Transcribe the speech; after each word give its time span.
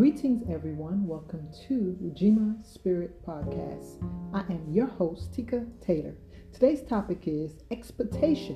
Greetings, 0.00 0.42
everyone. 0.50 1.06
Welcome 1.06 1.46
to 1.68 1.94
Ujima 2.02 2.66
Spirit 2.66 3.22
Podcast. 3.22 4.02
I 4.32 4.40
am 4.50 4.64
your 4.72 4.86
host, 4.86 5.34
Tika 5.34 5.66
Taylor. 5.82 6.14
Today's 6.54 6.80
topic 6.80 7.24
is 7.26 7.56
expectation. 7.70 8.54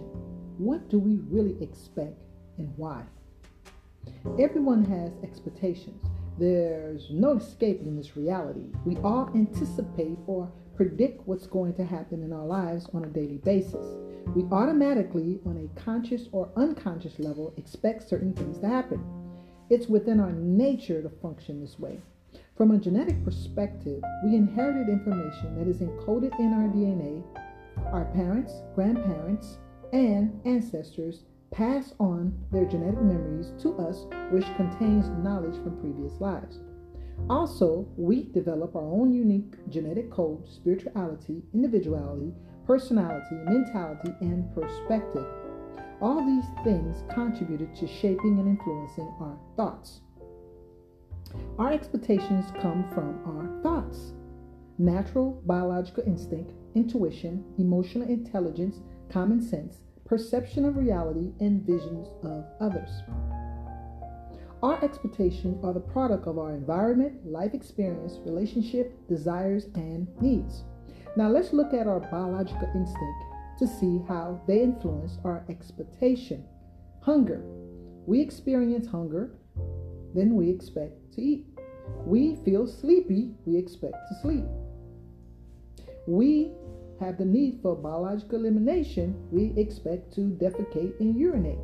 What 0.57 0.89
do 0.89 0.99
we 0.99 1.19
really 1.29 1.63
expect 1.63 2.17
and 2.57 2.73
why? 2.79 3.03
Everyone 4.41 4.87
has 4.87 5.13
expectations. 5.23 6.07
There's 6.39 7.09
no 7.11 7.37
escaping 7.37 7.95
this 7.95 8.17
reality. 8.17 8.71
We 8.87 8.97
all 9.05 9.31
anticipate 9.35 10.17
or 10.27 10.51
predict 10.75 11.29
what's 11.29 11.47
going 11.47 11.75
to 11.75 11.85
happen 11.85 12.23
in 12.23 12.33
our 12.33 12.47
lives 12.47 12.89
on 12.95 13.05
a 13.05 13.09
daily 13.09 13.37
basis. 13.45 13.85
We 14.35 14.45
automatically, 14.45 15.41
on 15.45 15.59
a 15.59 15.79
conscious 15.79 16.23
or 16.33 16.49
unconscious 16.57 17.19
level, 17.19 17.53
expect 17.59 18.09
certain 18.09 18.33
things 18.33 18.57
to 18.61 18.67
happen. 18.67 19.24
It's 19.71 19.89
within 19.89 20.21
our 20.21 20.33
nature 20.33 21.03
to 21.03 21.09
function 21.09 21.61
this 21.61 21.79
way. 21.79 22.01
From 22.57 22.71
a 22.71 22.79
genetic 22.79 23.25
perspective, 23.25 24.03
we 24.25 24.37
inherited 24.37 24.89
information 24.89 25.57
that 25.57 25.69
is 25.69 25.79
encoded 25.79 26.39
in 26.39 26.53
our 26.53 26.69
DNA. 26.69 27.25
Our 27.93 28.05
parents, 28.13 28.53
grandparents, 28.75 29.59
and 29.93 30.41
ancestors 30.45 31.25
pass 31.51 31.95
on 31.99 32.37
their 32.53 32.67
genetic 32.67 33.01
memories 33.01 33.53
to 33.63 33.77
us, 33.79 34.07
which 34.31 34.45
contains 34.57 35.09
knowledge 35.25 35.57
from 35.63 35.81
previous 35.81 36.21
lives. 36.21 36.61
Also, 37.31 37.87
we 37.97 38.25
develop 38.33 38.77
our 38.77 38.83
own 38.83 39.13
unique 39.13 39.55
genetic 39.71 40.11
code, 40.11 40.47
spirituality, 40.49 41.43
individuality, 41.55 42.35
personality, 42.67 43.37
mentality, 43.37 44.13
and 44.21 44.53
perspective. 44.55 45.27
All 46.01 46.25
these 46.25 46.45
things 46.65 47.03
contributed 47.15 47.75
to 47.77 47.87
shaping 47.87 48.39
and 48.39 48.49
influencing 48.49 49.13
our 49.21 49.39
thoughts. 49.57 50.01
Our 51.59 51.73
expectations 51.73 52.47
come 52.61 52.85
from 52.93 53.21
our 53.27 53.63
thoughts. 53.63 54.13
Natural 54.79 55.41
biological 55.47 56.03
instinct, 56.05 56.53
intuition, 56.75 57.45
emotional 57.59 58.09
intelligence, 58.09 58.81
common 59.09 59.41
sense, 59.41 59.79
perception 60.05 60.65
of 60.65 60.77
reality, 60.77 61.33
and 61.41 61.63
visions 61.63 62.09
of 62.25 62.45
others. 62.61 62.91
Our 64.63 64.83
expectations 64.83 65.63
are 65.63 65.73
the 65.73 65.81
product 65.81 66.27
of 66.27 66.39
our 66.39 66.55
environment, 66.55 67.25
life 67.25 67.55
experience, 67.55 68.19
relationship, 68.25 69.07
desires, 69.09 69.67
and 69.75 70.09
needs. 70.21 70.65
Now 71.17 71.29
let's 71.29 71.53
look 71.53 71.73
at 71.73 71.87
our 71.87 72.01
biological 72.01 72.69
instinct 72.75 73.34
to 73.59 73.67
see 73.67 74.01
how 74.09 74.41
they 74.47 74.63
influence 74.63 75.19
our 75.25 75.45
expectation. 75.49 76.45
Hunger. 77.03 77.43
We 78.07 78.21
experience 78.21 78.87
hunger, 78.87 79.39
then 80.15 80.35
we 80.35 80.51
expect 80.51 81.13
to 81.15 81.23
eat. 81.23 81.47
We 82.07 82.37
feel 82.45 82.67
sleepy, 82.67 83.35
we 83.45 83.57
expect 83.57 83.97
to 84.09 84.21
sleep. 84.23 84.45
We 86.07 86.53
have 87.01 87.19
the 87.19 87.25
need 87.25 87.61
for 87.63 87.75
biological 87.75 88.41
elimination, 88.41 89.17
we 89.31 89.53
expect 89.57 90.13
to 90.15 90.21
defecate 90.21 91.01
and 91.01 91.19
urinate. 91.19 91.59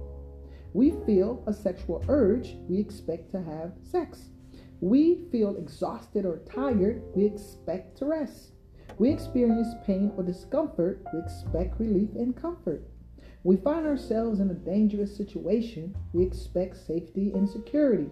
We 0.73 0.95
feel 1.05 1.43
a 1.47 1.53
sexual 1.53 2.05
urge, 2.09 2.57
we 2.69 2.79
expect 2.79 3.31
to 3.33 3.43
have 3.43 3.73
sex. 3.83 4.31
We 4.81 5.27
feel 5.31 5.57
exhausted 5.57 6.25
or 6.25 6.39
tired, 6.51 7.03
we 7.15 7.27
expect 7.27 7.99
to 7.99 8.07
rest. 8.07 8.53
We 9.01 9.09
experience 9.09 9.75
pain 9.87 10.13
or 10.19 10.23
discomfort, 10.23 11.07
we 11.15 11.21
expect 11.21 11.81
relief 11.81 12.11
and 12.17 12.37
comfort. 12.37 12.87
We 13.45 13.57
find 13.57 13.87
ourselves 13.87 14.41
in 14.41 14.51
a 14.51 14.55
dangerous 14.55 15.17
situation, 15.17 15.97
we 16.13 16.23
expect 16.23 16.77
safety 16.77 17.33
and 17.33 17.49
security. 17.49 18.11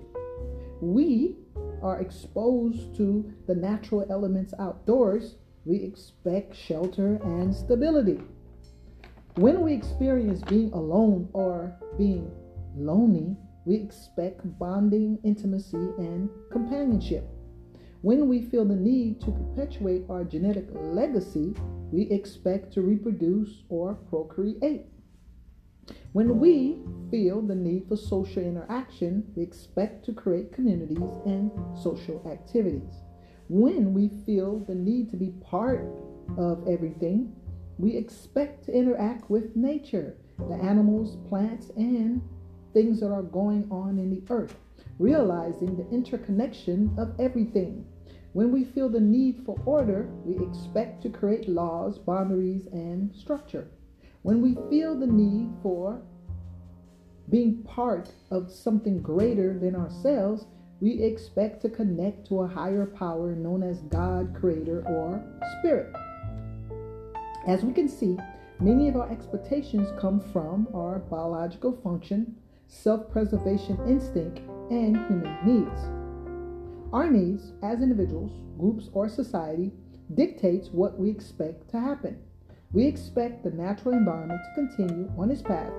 We 0.80 1.36
are 1.82 2.00
exposed 2.00 2.96
to 2.96 3.30
the 3.46 3.54
natural 3.54 4.06
elements 4.08 4.54
outdoors, 4.58 5.34
we 5.66 5.76
expect 5.76 6.56
shelter 6.56 7.20
and 7.22 7.54
stability. 7.54 8.22
When 9.34 9.60
we 9.60 9.74
experience 9.74 10.40
being 10.40 10.72
alone 10.72 11.28
or 11.34 11.76
being 11.98 12.30
lonely, 12.74 13.36
we 13.66 13.76
expect 13.76 14.58
bonding, 14.58 15.18
intimacy, 15.22 15.76
and 15.98 16.30
companionship. 16.50 17.28
When 18.02 18.28
we 18.28 18.42
feel 18.42 18.64
the 18.64 18.76
need 18.76 19.20
to 19.22 19.32
perpetuate 19.32 20.04
our 20.08 20.22
genetic 20.22 20.68
legacy, 20.72 21.52
we 21.90 22.02
expect 22.02 22.72
to 22.74 22.82
reproduce 22.82 23.64
or 23.68 23.94
procreate. 23.94 24.86
When 26.12 26.38
we 26.38 26.78
feel 27.10 27.42
the 27.42 27.56
need 27.56 27.88
for 27.88 27.96
social 27.96 28.44
interaction, 28.44 29.24
we 29.34 29.42
expect 29.42 30.04
to 30.04 30.12
create 30.12 30.52
communities 30.52 31.10
and 31.26 31.50
social 31.76 32.22
activities. 32.30 32.94
When 33.48 33.92
we 33.92 34.10
feel 34.24 34.60
the 34.60 34.76
need 34.76 35.10
to 35.10 35.16
be 35.16 35.32
part 35.40 35.84
of 36.36 36.68
everything, 36.68 37.34
we 37.78 37.96
expect 37.96 38.66
to 38.66 38.72
interact 38.72 39.28
with 39.28 39.56
nature, 39.56 40.16
the 40.38 40.54
animals, 40.54 41.16
plants, 41.28 41.70
and 41.76 42.22
things 42.72 43.00
that 43.00 43.10
are 43.10 43.22
going 43.22 43.66
on 43.72 43.98
in 43.98 44.10
the 44.10 44.22
earth 44.32 44.54
realizing 44.98 45.76
the 45.76 45.88
interconnection 45.90 46.94
of 46.98 47.18
everything. 47.18 47.84
When 48.32 48.52
we 48.52 48.64
feel 48.64 48.88
the 48.88 49.00
need 49.00 49.42
for 49.44 49.56
order, 49.64 50.08
we 50.24 50.44
expect 50.44 51.02
to 51.02 51.08
create 51.08 51.48
laws, 51.48 51.98
boundaries, 51.98 52.66
and 52.72 53.14
structure. 53.14 53.68
When 54.22 54.40
we 54.40 54.56
feel 54.68 54.98
the 54.98 55.06
need 55.06 55.50
for 55.62 56.02
being 57.30 57.62
part 57.62 58.10
of 58.30 58.50
something 58.50 59.00
greater 59.00 59.58
than 59.58 59.74
ourselves, 59.74 60.46
we 60.80 61.02
expect 61.02 61.62
to 61.62 61.68
connect 61.68 62.26
to 62.28 62.40
a 62.40 62.48
higher 62.48 62.86
power 62.86 63.34
known 63.34 63.62
as 63.62 63.80
God, 63.82 64.36
Creator, 64.38 64.84
or 64.86 65.22
Spirit. 65.58 65.92
As 67.46 67.64
we 67.64 67.72
can 67.72 67.88
see, 67.88 68.16
many 68.60 68.88
of 68.88 68.96
our 68.96 69.10
expectations 69.10 69.88
come 69.98 70.20
from 70.32 70.68
our 70.74 70.98
biological 70.98 71.72
function, 71.82 72.36
self 72.68 73.10
preservation 73.10 73.78
instinct, 73.88 74.40
and 74.70 74.96
human 75.06 75.36
needs. 75.44 75.80
Our 76.92 77.10
needs 77.10 77.52
as 77.62 77.82
individuals, 77.82 78.32
groups, 78.58 78.88
or 78.92 79.08
society 79.08 79.72
dictates 80.14 80.68
what 80.68 80.98
we 80.98 81.10
expect 81.10 81.70
to 81.70 81.80
happen. 81.80 82.18
We 82.72 82.86
expect 82.86 83.44
the 83.44 83.50
natural 83.50 83.94
environment 83.94 84.40
to 84.44 84.66
continue 84.66 85.10
on 85.18 85.30
its 85.30 85.42
path, 85.42 85.72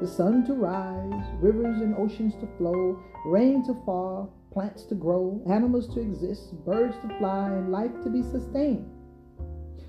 the 0.00 0.06
sun 0.06 0.44
to 0.46 0.54
rise, 0.54 1.24
rivers 1.40 1.80
and 1.80 1.94
oceans 1.96 2.34
to 2.40 2.48
flow, 2.56 2.98
rain 3.26 3.64
to 3.66 3.74
fall, 3.84 4.34
plants 4.52 4.84
to 4.84 4.94
grow, 4.94 5.42
animals 5.48 5.92
to 5.94 6.00
exist, 6.00 6.54
birds 6.64 6.96
to 7.02 7.18
fly, 7.18 7.48
and 7.48 7.70
life 7.70 7.92
to 8.02 8.10
be 8.10 8.22
sustained. 8.22 8.90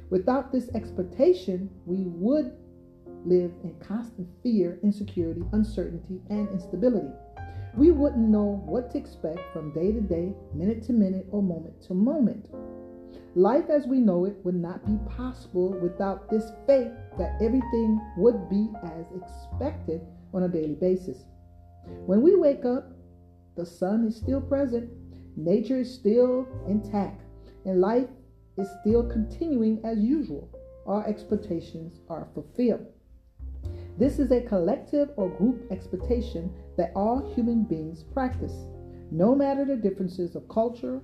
Without 0.09 0.51
this 0.51 0.69
expectation, 0.75 1.69
we 1.85 2.03
would 2.07 2.53
live 3.25 3.51
in 3.63 3.75
constant 3.79 4.27
fear, 4.43 4.79
insecurity, 4.83 5.43
uncertainty, 5.53 6.21
and 6.29 6.49
instability 6.49 7.13
we 7.75 7.91
wouldn't 7.91 8.27
know 8.27 8.61
what 8.65 8.91
to 8.91 8.97
expect 8.97 9.39
from 9.53 9.73
day 9.73 9.91
to 9.91 10.01
day, 10.01 10.33
minute 10.53 10.83
to 10.83 10.93
minute, 10.93 11.25
or 11.31 11.41
moment 11.41 11.81
to 11.83 11.93
moment. 11.93 12.49
Life 13.35 13.69
as 13.69 13.87
we 13.87 13.99
know 13.99 14.25
it 14.25 14.35
would 14.43 14.55
not 14.55 14.85
be 14.85 14.97
possible 15.09 15.69
without 15.81 16.29
this 16.29 16.51
faith 16.67 16.91
that 17.17 17.41
everything 17.41 18.01
would 18.17 18.49
be 18.49 18.69
as 18.83 19.05
expected 19.15 20.01
on 20.33 20.43
a 20.43 20.49
daily 20.49 20.75
basis. 20.75 21.23
When 22.05 22.21
we 22.21 22.35
wake 22.35 22.65
up, 22.65 22.91
the 23.55 23.65
sun 23.65 24.05
is 24.05 24.17
still 24.17 24.41
present, 24.41 24.89
nature 25.37 25.79
is 25.79 25.93
still 25.93 26.45
intact, 26.67 27.21
and 27.65 27.79
life 27.79 28.09
is 28.57 28.67
still 28.81 29.07
continuing 29.09 29.79
as 29.85 29.99
usual. 29.99 30.49
Our 30.85 31.07
expectations 31.07 32.01
are 32.09 32.27
fulfilled. 32.33 32.85
This 33.97 34.19
is 34.19 34.31
a 34.31 34.41
collective 34.41 35.11
or 35.17 35.29
group 35.29 35.71
expectation 35.71 36.51
that 36.77 36.91
all 36.95 37.33
human 37.33 37.63
beings 37.63 38.03
practice, 38.03 38.53
no 39.11 39.35
matter 39.35 39.65
the 39.65 39.75
differences 39.75 40.35
of 40.35 40.47
culture, 40.47 41.01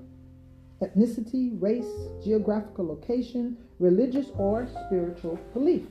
ethnicity, 0.81 1.51
race, 1.61 2.09
geographical 2.23 2.87
location, 2.87 3.57
religious, 3.79 4.27
or 4.37 4.67
spiritual 4.85 5.39
belief. 5.53 5.85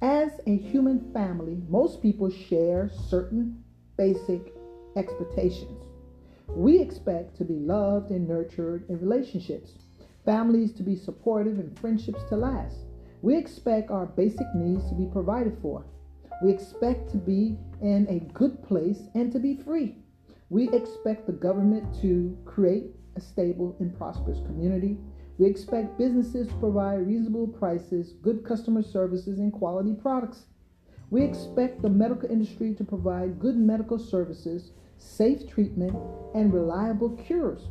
As 0.00 0.32
a 0.46 0.56
human 0.56 1.12
family, 1.12 1.62
most 1.68 2.02
people 2.02 2.28
share 2.28 2.90
certain 3.08 3.62
basic 3.96 4.52
expectations. 4.96 5.84
We 6.48 6.80
expect 6.80 7.36
to 7.36 7.44
be 7.44 7.54
loved 7.54 8.10
and 8.10 8.26
nurtured 8.26 8.88
in 8.88 8.98
relationships, 8.98 9.72
families 10.24 10.72
to 10.74 10.82
be 10.82 10.96
supportive, 10.96 11.58
and 11.58 11.78
friendships 11.78 12.24
to 12.30 12.36
last. 12.36 12.81
We 13.22 13.36
expect 13.36 13.92
our 13.92 14.06
basic 14.06 14.52
needs 14.52 14.88
to 14.88 14.96
be 14.96 15.06
provided 15.06 15.56
for. 15.62 15.86
We 16.42 16.50
expect 16.52 17.08
to 17.12 17.16
be 17.16 17.56
in 17.80 18.08
a 18.08 18.18
good 18.34 18.60
place 18.64 18.98
and 19.14 19.30
to 19.30 19.38
be 19.38 19.54
free. 19.54 19.94
We 20.50 20.68
expect 20.70 21.26
the 21.26 21.32
government 21.32 21.94
to 22.02 22.36
create 22.44 22.96
a 23.14 23.20
stable 23.20 23.76
and 23.78 23.96
prosperous 23.96 24.40
community. 24.40 24.98
We 25.38 25.46
expect 25.46 25.98
businesses 25.98 26.48
to 26.48 26.54
provide 26.54 27.06
reasonable 27.06 27.46
prices, 27.46 28.14
good 28.22 28.44
customer 28.44 28.82
services, 28.82 29.38
and 29.38 29.52
quality 29.52 29.94
products. 29.94 30.46
We 31.10 31.22
expect 31.22 31.80
the 31.80 31.90
medical 31.90 32.28
industry 32.28 32.74
to 32.74 32.84
provide 32.84 33.38
good 33.38 33.56
medical 33.56 34.00
services, 34.00 34.72
safe 34.98 35.48
treatment, 35.48 35.96
and 36.34 36.52
reliable 36.52 37.10
cures. 37.10 37.68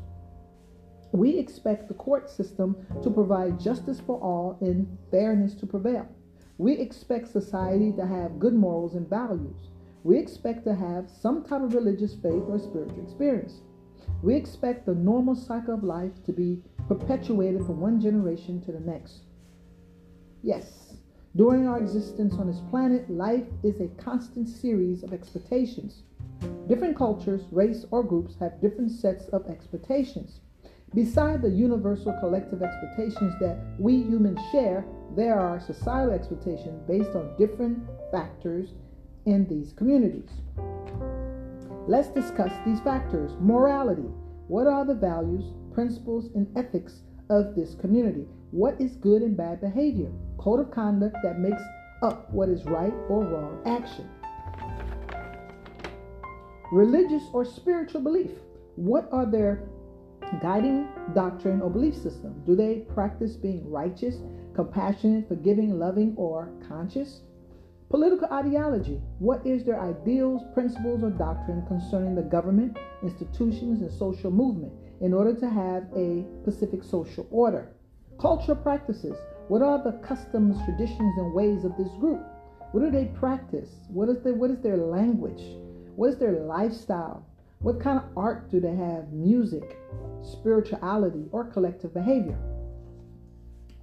We 1.12 1.38
expect 1.38 1.88
the 1.88 1.94
court 1.94 2.30
system 2.30 2.78
to 3.04 3.10
provide 3.10 3.60
justice 3.60 4.00
for 4.00 4.18
all 4.22 4.58
and 4.62 4.98
fairness 5.10 5.54
to 5.56 5.66
prevail. 5.66 6.08
We 6.58 6.74
expect 6.74 7.28
society 7.28 7.92
to 7.94 8.06
have 8.06 8.40
good 8.40 8.54
morals 8.54 8.96
and 8.96 9.10
values. 9.10 9.69
We 10.04 10.18
expect 10.18 10.63
to 10.66 10.75
have 10.75 11.10
some 11.10 11.44
type 11.44 11.62
of 11.62 11.74
religious 11.74 12.13
faith 12.13 12.44
or 12.48 12.60
spiritual 12.60 13.04
experience. 13.04 13.62
We 14.24 14.36
expect 14.36 14.86
the 14.86 14.96
normal 14.96 15.36
cycle 15.36 15.74
of 15.74 15.84
life 15.84 16.24
to 16.25 16.31
be 16.31 16.62
perpetuated 16.88 17.66
from 17.66 17.80
one 17.80 18.00
generation 18.00 18.62
to 18.62 18.72
the 18.72 18.80
next. 18.80 19.24
Yes, 20.44 20.98
during 21.36 21.68
our 21.68 21.78
existence 21.78 22.36
on 22.36 22.48
this 22.48 22.62
planet, 22.69 23.10
life 23.10 23.46
is 23.64 23.80
a 23.80 23.88
constant 24.02 24.50
series 24.50 25.04
of 25.04 25.14
expectations. 25.14 26.04
Different 26.68 26.98
cultures, 26.98 27.44
race, 27.52 27.86
or 27.92 28.04
groups 28.04 28.36
have 28.40 28.62
different 28.62 28.92
sets 28.92 29.25
of 29.30 29.48
expectations. 29.48 30.42
Beside 30.94 31.42
the 31.42 31.50
universal 31.50 32.12
collective 32.20 32.62
expectations 32.62 33.34
that 33.40 33.58
we 33.80 33.96
humans 33.96 34.42
share, 34.52 34.86
there 35.16 35.40
are 35.40 35.58
societal 35.58 36.14
expectations 36.14 36.82
based 36.86 37.16
on 37.16 37.34
different 37.38 37.80
factors 38.12 38.72
in 39.26 39.48
these 39.48 39.72
communities. 39.72 40.30
Let's 41.88 42.10
discuss 42.10 42.52
these 42.66 42.82
factors. 42.82 43.32
Morality. 43.40 44.10
What 44.50 44.68
are 44.68 44.86
the 44.86 44.94
values, 44.94 45.54
principles, 45.74 46.30
and 46.36 46.46
ethics 46.58 47.04
of 47.30 47.56
this 47.56 47.74
community? 47.76 48.28
What 48.52 48.80
is 48.82 48.98
good 48.98 49.22
and 49.22 49.38
bad 49.38 49.62
behavior? 49.62 50.12
Code 50.38 50.60
of 50.60 50.72
conduct 50.72 51.16
that 51.24 51.40
makes 51.40 51.64
up 52.04 52.30
what 52.34 52.50
is 52.50 52.66
right 52.66 52.94
or 53.08 53.24
wrong 53.24 53.62
action. 53.66 54.10
Religious 56.74 57.24
or 57.32 57.46
spiritual 57.46 58.02
belief. 58.02 58.32
What 58.76 59.08
are 59.14 59.26
their 59.26 59.70
guiding 60.39 60.88
doctrine 61.13 61.62
or 61.62 61.69
belief 61.69 61.95
system? 61.95 62.42
Do 62.45 62.56
they 62.56 62.86
practice 62.94 63.36
being 63.36 63.69
righteous, 63.69 64.18
compassionate, 64.54 65.28
forgiving, 65.28 65.78
loving, 65.78 66.13
or 66.18 66.50
conscious? 66.68 67.22
Political 67.89 68.30
ideology. 68.31 69.01
What 69.19 69.45
is 69.45 69.66
their 69.66 69.81
ideals, 69.81 70.44
principles, 70.54 71.04
or 71.04 71.10
doctrine 71.10 71.66
concerning 71.68 72.16
the 72.16 72.22
government, 72.22 72.78
institutions, 73.04 73.81
and 73.81 73.92
social 73.92 74.31
movement 74.31 74.72
in 75.01 75.13
order 75.13 75.33
to 75.33 75.50
have 75.50 75.83
a 75.95 76.24
specific 76.42 76.83
social 76.83 77.28
order? 77.30 77.74
Cultural 78.18 78.56
practices. 78.56 79.18
What 79.50 79.62
are 79.62 79.83
the 79.83 79.98
customs, 80.07 80.63
traditions, 80.63 81.18
and 81.18 81.33
ways 81.33 81.66
of 81.66 81.75
this 81.75 81.92
group? 82.00 82.22
What 82.72 82.81
do 82.81 82.92
they 82.92 83.12
practice? 83.19 83.69
What 83.89 84.07
is 84.07 84.24
their, 84.24 84.36
what 84.36 84.51
is 84.51 84.62
their 84.62 84.78
language? 84.78 85.42
What 85.98 86.12
is 86.12 86.18
their 86.18 86.39
lifestyle? 86.39 87.25
What 87.62 87.80
kind 87.80 88.00
of 88.00 88.06
art 88.18 88.50
do 88.50 88.60
they 88.60 88.75
have? 88.75 89.13
Music, 89.13 89.78
spirituality, 90.24 91.28
or 91.31 91.44
collective 91.44 91.94
behavior? 91.94 92.40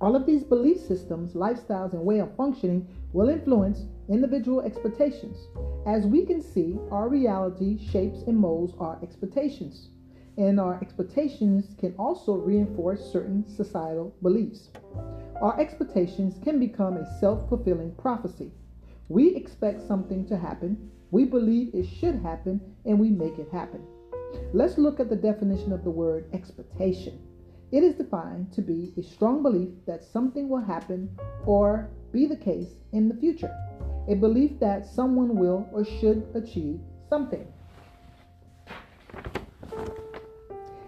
All 0.00 0.16
of 0.16 0.26
these 0.26 0.42
belief 0.42 0.80
systems, 0.80 1.34
lifestyles, 1.34 1.92
and 1.92 2.04
way 2.04 2.18
of 2.18 2.34
functioning 2.36 2.88
will 3.12 3.28
influence 3.28 3.84
individual 4.08 4.62
expectations. 4.62 5.46
As 5.86 6.06
we 6.06 6.26
can 6.26 6.42
see, 6.42 6.76
our 6.90 7.08
reality 7.08 7.78
shapes 7.78 8.22
and 8.26 8.36
molds 8.36 8.74
our 8.80 8.98
expectations. 9.00 9.90
And 10.36 10.58
our 10.58 10.80
expectations 10.80 11.76
can 11.78 11.94
also 12.00 12.34
reinforce 12.34 13.12
certain 13.12 13.48
societal 13.48 14.12
beliefs. 14.22 14.70
Our 15.40 15.58
expectations 15.60 16.40
can 16.42 16.58
become 16.58 16.96
a 16.96 17.18
self 17.20 17.48
fulfilling 17.48 17.92
prophecy. 17.94 18.50
We 19.08 19.36
expect 19.36 19.86
something 19.86 20.26
to 20.26 20.36
happen, 20.36 20.90
we 21.10 21.24
believe 21.24 21.74
it 21.74 21.86
should 21.86 22.16
happen 22.16 22.60
and 22.84 22.98
we 22.98 23.10
make 23.10 23.38
it 23.38 23.48
happen. 23.50 23.82
Let's 24.52 24.78
look 24.78 25.00
at 25.00 25.08
the 25.08 25.16
definition 25.16 25.72
of 25.72 25.84
the 25.84 25.90
word 25.90 26.28
expectation. 26.32 27.18
It 27.70 27.82
is 27.82 27.94
defined 27.94 28.52
to 28.54 28.62
be 28.62 28.94
a 28.96 29.02
strong 29.02 29.42
belief 29.42 29.70
that 29.86 30.04
something 30.04 30.48
will 30.48 30.64
happen 30.64 31.10
or 31.46 31.90
be 32.12 32.26
the 32.26 32.36
case 32.36 32.68
in 32.92 33.08
the 33.08 33.16
future, 33.16 33.54
a 34.08 34.14
belief 34.14 34.58
that 34.60 34.86
someone 34.86 35.36
will 35.36 35.68
or 35.72 35.84
should 35.84 36.26
achieve 36.34 36.80
something. 37.08 37.46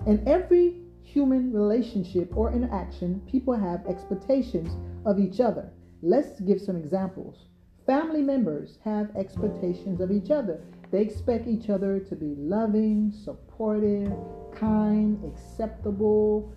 In 0.07 0.27
every 0.27 0.81
human 1.03 1.53
relationship 1.53 2.35
or 2.35 2.53
interaction, 2.53 3.21
people 3.31 3.55
have 3.55 3.87
expectations 3.87 4.71
of 5.05 5.19
each 5.19 5.41
other. 5.41 5.71
Let's 6.03 6.41
give 6.41 6.61
some 6.61 6.77
examples. 6.77 7.37
Family 7.87 8.23
members 8.23 8.79
have 8.85 9.15
expectations 9.17 10.01
of 10.01 10.11
each 10.11 10.31
other. 10.31 10.61
They 10.91 11.01
expect 11.01 11.47
each 11.47 11.71
other 11.71 12.01
to 12.01 12.17
be 12.17 12.35
loving, 12.37 13.13
supportive, 13.13 14.13
kind, 14.55 15.23
acceptable, 15.25 16.53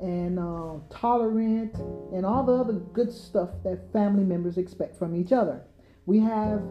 and 0.00 0.38
uh, 0.38 0.74
tolerant, 0.90 1.74
and 2.12 2.26
all 2.26 2.44
the 2.44 2.52
other 2.52 2.74
good 2.74 3.12
stuff 3.12 3.50
that 3.64 3.90
family 3.92 4.24
members 4.24 4.58
expect 4.58 4.98
from 4.98 5.16
each 5.16 5.32
other. 5.32 5.62
We 6.04 6.20
have 6.20 6.62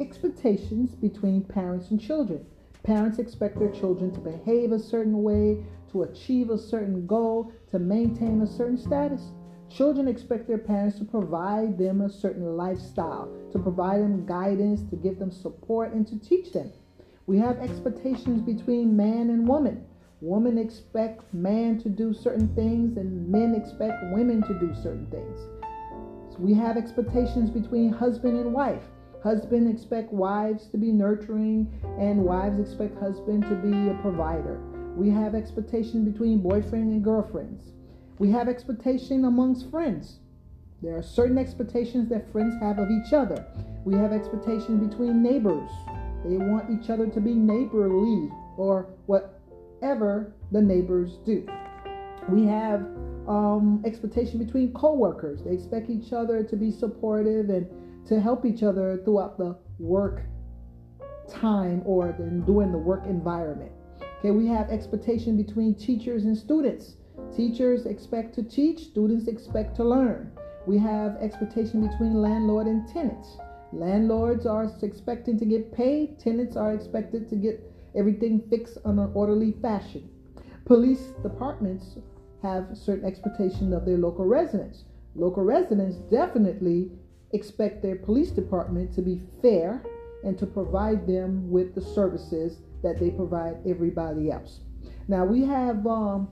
expectations 0.00 0.94
between 0.94 1.42
parents 1.42 1.90
and 1.90 2.00
children. 2.00 2.46
Parents 2.84 3.18
expect 3.18 3.58
their 3.58 3.70
children 3.70 4.12
to 4.12 4.20
behave 4.20 4.72
a 4.72 4.78
certain 4.78 5.22
way, 5.22 5.64
to 5.90 6.04
achieve 6.04 6.50
a 6.50 6.58
certain 6.58 7.06
goal, 7.06 7.52
to 7.70 7.78
maintain 7.78 8.40
a 8.42 8.46
certain 8.46 8.78
status. 8.78 9.32
Children 9.70 10.08
expect 10.08 10.48
their 10.48 10.58
parents 10.58 10.98
to 10.98 11.04
provide 11.04 11.76
them 11.76 12.00
a 12.00 12.10
certain 12.10 12.56
lifestyle, 12.56 13.30
to 13.52 13.58
provide 13.58 14.00
them 14.00 14.24
guidance, 14.24 14.82
to 14.90 14.96
give 14.96 15.18
them 15.18 15.30
support, 15.30 15.92
and 15.92 16.06
to 16.06 16.18
teach 16.18 16.52
them. 16.52 16.72
We 17.26 17.36
have 17.38 17.58
expectations 17.58 18.40
between 18.40 18.96
man 18.96 19.28
and 19.28 19.46
woman. 19.46 19.84
Women 20.22 20.56
expect 20.56 21.32
man 21.34 21.78
to 21.80 21.90
do 21.90 22.14
certain 22.14 22.48
things, 22.54 22.96
and 22.96 23.28
men 23.28 23.54
expect 23.54 24.12
women 24.12 24.42
to 24.42 24.58
do 24.58 24.74
certain 24.74 25.06
things. 25.10 25.38
So 26.32 26.38
we 26.38 26.54
have 26.54 26.78
expectations 26.78 27.50
between 27.50 27.92
husband 27.92 28.38
and 28.38 28.54
wife. 28.54 28.82
Husband 29.22 29.68
expect 29.68 30.12
wives 30.12 30.66
to 30.68 30.78
be 30.78 30.92
nurturing, 30.92 31.70
and 31.98 32.24
wives 32.24 32.58
expect 32.58 32.98
husband 32.98 33.42
to 33.44 33.54
be 33.56 33.90
a 33.90 33.98
provider. 34.00 34.58
We 34.96 35.10
have 35.10 35.34
expectations 35.34 36.08
between 36.08 36.40
boyfriend 36.40 36.90
and 36.90 37.04
girlfriends. 37.04 37.72
We 38.18 38.30
have 38.32 38.48
expectation 38.48 39.24
amongst 39.24 39.70
friends. 39.70 40.18
There 40.82 40.96
are 40.96 41.02
certain 41.02 41.38
expectations 41.38 42.08
that 42.08 42.30
friends 42.32 42.54
have 42.60 42.78
of 42.78 42.90
each 42.90 43.12
other. 43.12 43.46
We 43.84 43.94
have 43.94 44.12
expectation 44.12 44.88
between 44.88 45.22
neighbors. 45.22 45.70
They 46.24 46.36
want 46.36 46.70
each 46.70 46.90
other 46.90 47.06
to 47.06 47.20
be 47.20 47.34
neighborly 47.34 48.28
or 48.56 48.88
whatever 49.06 50.32
the 50.50 50.60
neighbors 50.60 51.18
do. 51.24 51.46
We 52.28 52.44
have 52.46 52.80
um, 53.28 53.82
expectation 53.86 54.44
between 54.44 54.72
co-workers. 54.72 55.42
They 55.44 55.52
expect 55.52 55.88
each 55.88 56.12
other 56.12 56.42
to 56.42 56.56
be 56.56 56.70
supportive 56.70 57.50
and 57.50 57.68
to 58.08 58.20
help 58.20 58.44
each 58.44 58.62
other 58.62 59.00
throughout 59.04 59.38
the 59.38 59.56
work 59.78 60.22
time 61.28 61.82
or 61.84 62.12
during 62.12 62.72
the 62.72 62.78
work 62.78 63.04
environment. 63.06 63.70
Okay, 64.18 64.30
we 64.32 64.46
have 64.48 64.70
expectation 64.70 65.36
between 65.36 65.74
teachers 65.74 66.24
and 66.24 66.36
students. 66.36 66.96
Teachers 67.34 67.86
expect 67.86 68.34
to 68.34 68.42
teach, 68.42 68.84
students 68.84 69.28
expect 69.28 69.76
to 69.76 69.84
learn. 69.84 70.32
We 70.66 70.78
have 70.78 71.16
expectation 71.16 71.86
between 71.86 72.20
landlord 72.20 72.66
and 72.66 72.88
tenants. 72.88 73.36
Landlords 73.72 74.46
are 74.46 74.70
expecting 74.82 75.38
to 75.38 75.44
get 75.44 75.72
paid, 75.72 76.18
tenants 76.18 76.56
are 76.56 76.74
expected 76.74 77.28
to 77.28 77.36
get 77.36 77.60
everything 77.94 78.42
fixed 78.50 78.78
on 78.84 78.98
an 78.98 79.10
orderly 79.14 79.52
fashion. 79.62 80.08
Police 80.64 81.12
departments 81.22 81.96
have 82.42 82.76
certain 82.76 83.04
expectations 83.04 83.72
of 83.72 83.84
their 83.84 83.98
local 83.98 84.24
residents. 84.24 84.84
Local 85.14 85.42
residents 85.42 85.96
definitely 86.10 86.90
expect 87.32 87.82
their 87.82 87.96
police 87.96 88.30
department 88.30 88.92
to 88.94 89.02
be 89.02 89.20
fair 89.42 89.82
and 90.24 90.38
to 90.38 90.46
provide 90.46 91.06
them 91.06 91.50
with 91.50 91.74
the 91.74 91.80
services 91.80 92.58
that 92.82 92.98
they 92.98 93.10
provide 93.10 93.56
everybody 93.66 94.30
else. 94.30 94.60
Now 95.08 95.24
we 95.24 95.44
have 95.44 95.86
um, 95.86 96.28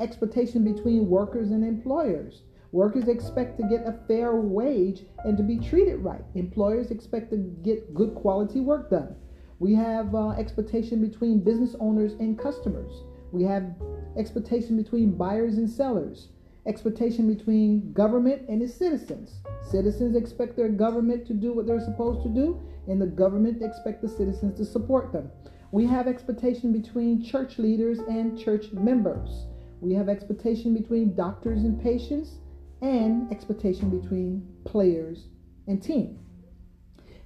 expectation 0.00 0.64
between 0.64 1.08
workers 1.08 1.50
and 1.50 1.64
employers. 1.64 2.42
Workers 2.72 3.08
expect 3.08 3.58
to 3.58 3.68
get 3.68 3.86
a 3.86 3.98
fair 4.06 4.36
wage 4.36 5.04
and 5.24 5.36
to 5.36 5.42
be 5.42 5.58
treated 5.58 5.98
right. 5.98 6.22
Employers 6.34 6.90
expect 6.90 7.30
to 7.30 7.36
get 7.36 7.94
good 7.94 8.14
quality 8.14 8.60
work 8.60 8.90
done. 8.90 9.14
We 9.58 9.74
have 9.74 10.14
uh, 10.14 10.30
expectation 10.30 11.00
between 11.00 11.42
business 11.42 11.74
owners 11.80 12.12
and 12.14 12.38
customers. 12.38 12.92
We 13.32 13.44
have 13.44 13.74
expectation 14.18 14.76
between 14.76 15.16
buyers 15.16 15.56
and 15.56 15.70
sellers. 15.70 16.28
Expectation 16.66 17.32
between 17.32 17.92
government 17.92 18.42
and 18.48 18.60
its 18.60 18.74
citizens. 18.74 19.40
Citizens 19.70 20.16
expect 20.16 20.56
their 20.56 20.68
government 20.68 21.26
to 21.28 21.32
do 21.32 21.52
what 21.52 21.66
they're 21.66 21.80
supposed 21.80 22.22
to 22.24 22.28
do, 22.28 22.60
and 22.88 23.00
the 23.00 23.06
government 23.06 23.62
expect 23.62 24.02
the 24.02 24.08
citizens 24.08 24.58
to 24.58 24.64
support 24.64 25.12
them. 25.12 25.30
We 25.70 25.86
have 25.86 26.06
expectation 26.06 26.72
between 26.72 27.22
church 27.22 27.58
leaders 27.58 28.00
and 28.00 28.38
church 28.38 28.72
members. 28.72 29.46
We 29.80 29.94
have 29.94 30.08
expectation 30.08 30.74
between 30.74 31.14
doctors 31.14 31.62
and 31.62 31.80
patients 31.80 32.38
and 32.82 33.30
expectation 33.30 33.90
between 33.90 34.46
players 34.64 35.28
and 35.66 35.82
team. 35.82 36.18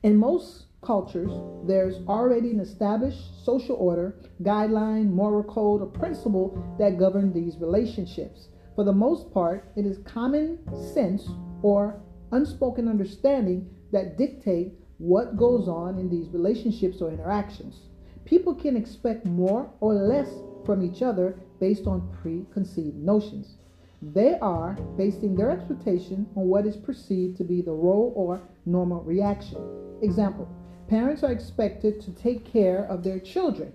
In 0.02 0.16
most 0.16 0.66
cultures, 0.82 1.30
there's 1.66 1.96
already 2.08 2.50
an 2.50 2.60
established 2.60 3.44
social 3.44 3.76
order, 3.76 4.16
guideline, 4.42 5.10
moral 5.10 5.44
code, 5.44 5.82
or 5.82 5.86
principle 5.86 6.76
that 6.78 6.98
govern 6.98 7.32
these 7.32 7.58
relationships. 7.58 8.48
For 8.74 8.84
the 8.84 8.92
most 8.92 9.30
part, 9.30 9.70
it 9.76 9.84
is 9.84 9.98
common 9.98 10.58
sense 10.94 11.28
or 11.62 12.00
unspoken 12.32 12.88
understanding 12.88 13.68
that 13.92 14.16
dictate 14.16 14.72
what 14.98 15.36
goes 15.36 15.68
on 15.68 15.98
in 15.98 16.08
these 16.08 16.28
relationships 16.28 17.00
or 17.00 17.10
interactions. 17.10 17.88
People 18.24 18.54
can 18.54 18.76
expect 18.76 19.26
more 19.26 19.70
or 19.80 19.94
less 19.94 20.28
from 20.64 20.82
each 20.82 21.02
other 21.02 21.40
based 21.60 21.86
on 21.86 22.08
preconceived 22.22 22.96
notions. 22.96 23.56
They 24.02 24.38
are 24.40 24.72
basing 24.96 25.36
their 25.36 25.50
expectation 25.50 26.26
on 26.34 26.46
what 26.46 26.66
is 26.66 26.76
perceived 26.76 27.36
to 27.36 27.44
be 27.44 27.60
the 27.60 27.72
role 27.72 28.12
or 28.16 28.40
normal 28.64 29.02
reaction. 29.02 29.58
Example 30.02 30.48
Parents 30.88 31.22
are 31.22 31.30
expected 31.30 32.00
to 32.00 32.10
take 32.12 32.44
care 32.44 32.84
of 32.86 33.04
their 33.04 33.20
children. 33.20 33.72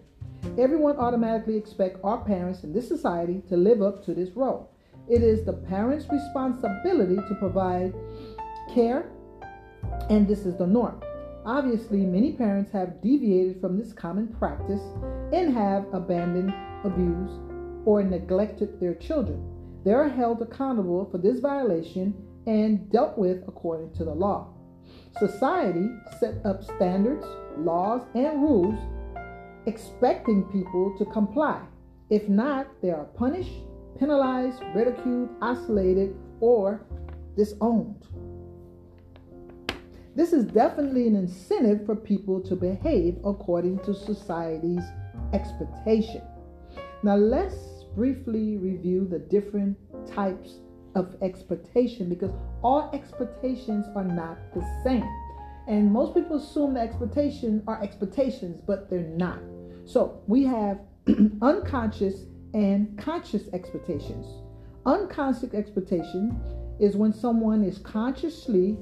Everyone 0.58 0.98
automatically 0.98 1.56
expects 1.56 2.00
our 2.04 2.18
parents 2.18 2.64
in 2.64 2.74
this 2.74 2.88
society 2.88 3.42
to 3.48 3.56
live 3.56 3.82
up 3.82 4.04
to 4.06 4.14
this 4.14 4.32
role. 4.36 4.70
It 5.08 5.24
is 5.24 5.46
the 5.46 5.54
parent's 5.54 6.10
responsibility 6.12 7.16
to 7.16 7.36
provide 7.40 7.94
care, 8.74 9.12
and 10.10 10.28
this 10.28 10.46
is 10.46 10.58
the 10.58 10.68
norm. 10.68 11.00
Obviously, 11.46 12.00
many 12.00 12.34
parents 12.34 12.72
have 12.72 13.02
deviated 13.02 13.62
from 13.62 13.78
this 13.78 13.94
common 13.94 14.28
practice 14.28 14.82
and 15.32 15.54
have 15.54 15.86
abandoned, 15.94 16.54
abused, 16.84 17.40
or 17.86 18.04
neglected 18.04 18.80
their 18.80 18.96
children. 18.96 19.44
They 19.84 19.94
are 19.94 20.10
held 20.10 20.42
accountable 20.42 21.08
for 21.12 21.18
this 21.18 21.40
violation 21.40 22.14
and 22.48 22.92
dealt 22.92 23.18
with 23.18 23.44
according 23.48 23.94
to 23.94 24.04
the 24.04 24.14
law. 24.14 24.54
Society 25.20 25.90
set 26.20 26.46
up 26.46 26.64
standards, 26.64 27.26
laws, 27.58 28.02
and 28.14 28.42
rules 28.42 28.78
expecting 29.66 30.44
people 30.52 30.96
to 30.98 31.06
comply. 31.06 31.62
If 32.10 32.30
not, 32.30 32.68
they 32.82 32.92
are 32.92 33.06
punished, 33.06 33.64
penalized, 33.98 34.62
ridiculed, 34.76 35.30
isolated, 35.42 36.16
or 36.40 36.86
disowned. 37.36 38.08
This 40.16 40.32
is 40.32 40.46
definitely 40.46 41.08
an 41.08 41.16
incentive 41.16 41.86
for 41.86 41.96
people 41.96 42.40
to 42.42 42.56
behave 42.56 43.18
according 43.26 43.80
to 43.80 43.94
society's 43.94 44.84
expectation. 45.34 46.22
Now, 47.04 47.16
let's 47.16 47.75
briefly 47.96 48.58
review 48.58 49.08
the 49.10 49.20
different 49.20 49.78
types 50.08 50.60
of 50.96 51.16
expectation 51.22 52.10
because 52.10 52.32
all 52.64 52.90
expectations 52.94 53.86
are 53.96 54.04
not 54.04 54.38
the 54.54 54.66
same. 54.84 55.08
And 55.68 55.92
most 55.92 56.14
people 56.14 56.38
assume 56.38 56.74
that 56.76 56.88
expectations 56.88 57.64
are 57.68 57.82
expectations, 57.82 58.62
but 58.66 58.90
they're 58.90 59.02
not. 59.02 59.40
So 59.86 60.22
we 60.28 60.44
have 60.44 60.80
unconscious 61.42 62.26
and 62.54 62.98
conscious 62.98 63.44
expectations. 63.54 64.28
Unconscious 64.86 65.54
expectation 65.54 66.40
is 66.80 66.96
when 66.96 67.12
someone 67.12 67.64
is 67.64 67.80
consciously 67.80 68.78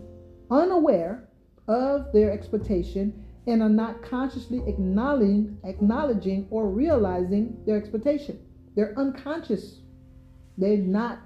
unaware 0.51 1.29
of 1.67 2.11
their 2.13 2.31
expectation 2.31 3.25
and 3.47 3.61
are 3.61 3.69
not 3.69 4.01
consciously 4.03 4.61
acknowledging, 4.67 5.57
acknowledging 5.63 6.47
or 6.49 6.69
realizing 6.69 7.57
their 7.65 7.77
expectation. 7.77 8.39
They're 8.75 8.97
unconscious. 8.97 9.79
They're 10.57 10.77
not 10.77 11.19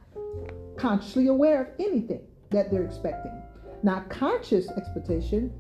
consciously 0.78 1.28
aware 1.28 1.62
of 1.62 1.68
anything 1.80 2.22
that 2.52 2.72
they're 2.72 2.86
expecting. 2.86 3.42
Now, 3.84 4.06
conscious 4.10 4.70
expectation, 4.72 5.54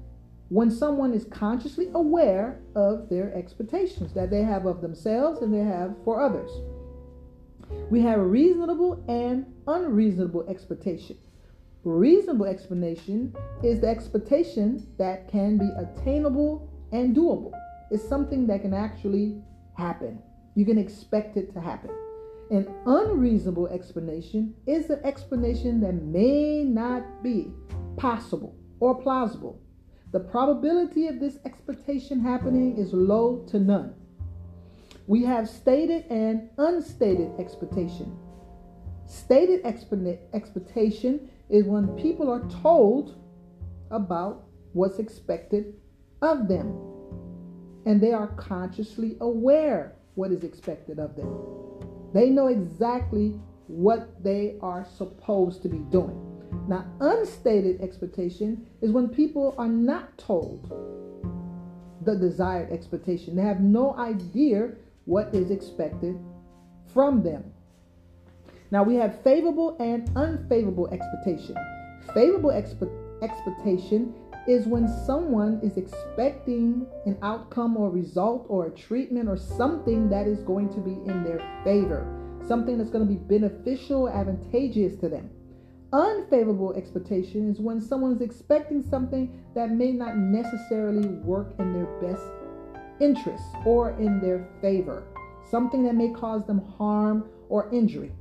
when 0.50 0.72
someone 0.72 1.13
is 1.13 1.25
consciously 1.25 1.89
aware 1.94 2.60
of 2.75 3.10
their 3.10 3.34
expectations 3.34 4.13
that 4.13 4.29
they 4.29 4.41
have 4.41 4.65
of 4.65 4.82
themselves 4.82 5.41
and 5.41 5.53
they 5.53 5.60
have 5.60 5.96
for 6.03 6.22
others. 6.22 6.50
We 7.89 8.01
have 8.01 8.20
reasonable 8.20 9.03
and 9.10 9.46
unreasonable 9.67 10.48
expectation. 10.48 11.17
Reasonable 11.84 12.46
explanation 12.46 13.36
is 13.63 13.82
the 13.82 13.88
expectation 13.88 14.88
that 14.98 15.29
can 15.29 15.58
be 15.58 15.70
attainable 15.77 16.70
and 16.91 17.15
doable. 17.15 17.51
It's 17.91 18.08
something 18.08 18.48
that 18.48 18.62
can 18.62 18.74
actually 18.74 19.41
happen. 19.77 20.22
You 20.58 20.66
can 20.66 20.80
expect 20.80 21.38
it 21.38 21.54
to 21.54 21.62
happen. 21.62 21.92
An 22.50 22.68
unreasonable 22.88 23.68
explanation 23.68 24.56
is 24.66 24.90
an 24.90 25.00
explanation 25.04 25.80
that 25.82 25.94
may 25.94 26.64
not 26.64 27.22
be 27.22 27.52
possible 27.96 28.56
or 28.80 29.00
plausible. 29.00 29.62
The 30.14 30.20
probability 30.20 31.06
of 31.06 31.20
this 31.20 31.38
expectation 31.46 32.20
happening 32.20 32.76
is 32.76 32.92
low 32.92 33.46
to 33.50 33.60
none. 33.60 33.94
We 35.06 35.24
have 35.26 35.48
stated 35.48 36.06
and 36.10 36.50
unstated 36.58 37.40
expectation. 37.40 38.18
Stated 39.06 39.64
expectation 39.64 41.30
is 41.52 41.66
when 41.68 41.90
people 41.90 42.32
are 42.32 42.50
told 42.64 43.22
about 43.92 44.46
what's 44.74 44.98
expected 44.98 45.76
of 46.24 46.48
them 46.48 46.76
and 47.86 48.02
they 48.02 48.12
are 48.12 48.30
consciously 48.38 49.18
aware 49.22 49.97
what 50.18 50.32
is 50.32 50.44
expected 50.44 51.00
of 51.00 51.16
them. 51.16 51.32
They 52.14 52.30
know 52.30 52.48
exactly 52.48 53.40
what 53.68 54.24
they 54.24 54.56
are 54.62 54.86
supposed 54.98 55.62
to 55.62 55.70
be 55.70 55.80
doing. 55.92 56.24
Now, 56.68 56.86
unstated 57.00 57.82
expectation 57.82 58.66
is 58.82 58.92
when 58.92 59.10
people 59.10 59.54
are 59.58 59.68
not 59.68 60.18
told 60.18 60.72
the 62.04 62.16
desired 62.16 62.72
expectation. 62.72 63.36
They 63.36 63.44
have 63.44 63.62
no 63.62 63.96
idea 63.98 64.72
what 65.06 65.34
is 65.36 65.52
expected 65.52 66.18
from 66.94 67.22
them. 67.22 67.54
Now, 68.72 68.84
we 68.84 68.96
have 68.96 69.22
favorable 69.24 69.78
and 69.80 70.10
unfavorable 70.16 70.88
expectation. 70.88 71.56
Favorable 72.14 72.50
expe- 72.50 73.22
expectation 73.22 74.14
is 74.48 74.66
when 74.66 74.88
someone 75.06 75.60
is 75.62 75.75
expecting 75.75 76.88
an 77.06 77.18
outcome 77.22 77.75
or 77.75 77.89
result 77.89 78.46
or 78.48 78.68
a 78.68 78.72
treatment 78.72 79.27
or 79.27 79.36
something 79.36 80.10
that 80.10 80.25
is 80.25 80.42
going 80.44 80.70
to 80.70 80.80
be 80.80 80.94
in 81.10 81.24
their 81.24 81.39
favor, 81.66 82.08
something 82.48 82.77
that's 82.77 82.89
going 82.89 83.06
to 83.06 83.13
be 83.13 83.20
beneficial, 83.20 84.08
advantageous 84.08 84.96
to 84.96 85.10
them. 85.10 85.30
Unfavorable 85.92 86.74
expectation 86.74 87.50
is 87.50 87.60
when 87.60 87.82
someone 87.82 88.13
is 88.13 88.22
expecting 88.22 88.82
something 88.82 89.44
that 89.54 89.72
may 89.72 89.92
not 89.92 90.18
necessarily 90.18 91.08
work 91.08 91.54
in 91.60 91.74
their 91.74 91.86
best 92.01 92.24
interest 93.00 93.44
or 93.66 93.92
in 94.00 94.20
their 94.22 94.48
favor, 94.62 95.04
something 95.50 95.84
that 95.84 95.96
may 95.96 96.10
cause 96.10 96.46
them 96.46 96.62
harm 96.77 97.27
or 97.50 97.70
injury. 97.74 98.12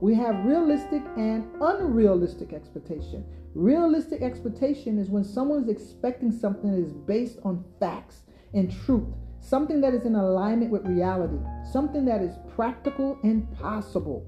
We 0.00 0.14
have 0.14 0.44
realistic 0.44 1.02
and 1.16 1.46
unrealistic 1.60 2.52
expectation. 2.52 3.24
Realistic 3.54 4.20
expectation 4.20 4.98
is 4.98 5.10
when 5.10 5.22
someone 5.22 5.62
is 5.62 5.68
expecting 5.68 6.32
something 6.32 6.72
that 6.72 6.84
is 6.84 6.92
based 6.92 7.38
on 7.44 7.64
facts 7.78 8.22
and 8.52 8.72
truth, 8.84 9.14
something 9.38 9.80
that 9.80 9.94
is 9.94 10.04
in 10.04 10.16
alignment 10.16 10.72
with 10.72 10.84
reality, 10.84 11.38
something 11.70 12.04
that 12.04 12.20
is 12.20 12.34
practical 12.56 13.16
and 13.22 13.48
possible. 13.56 14.26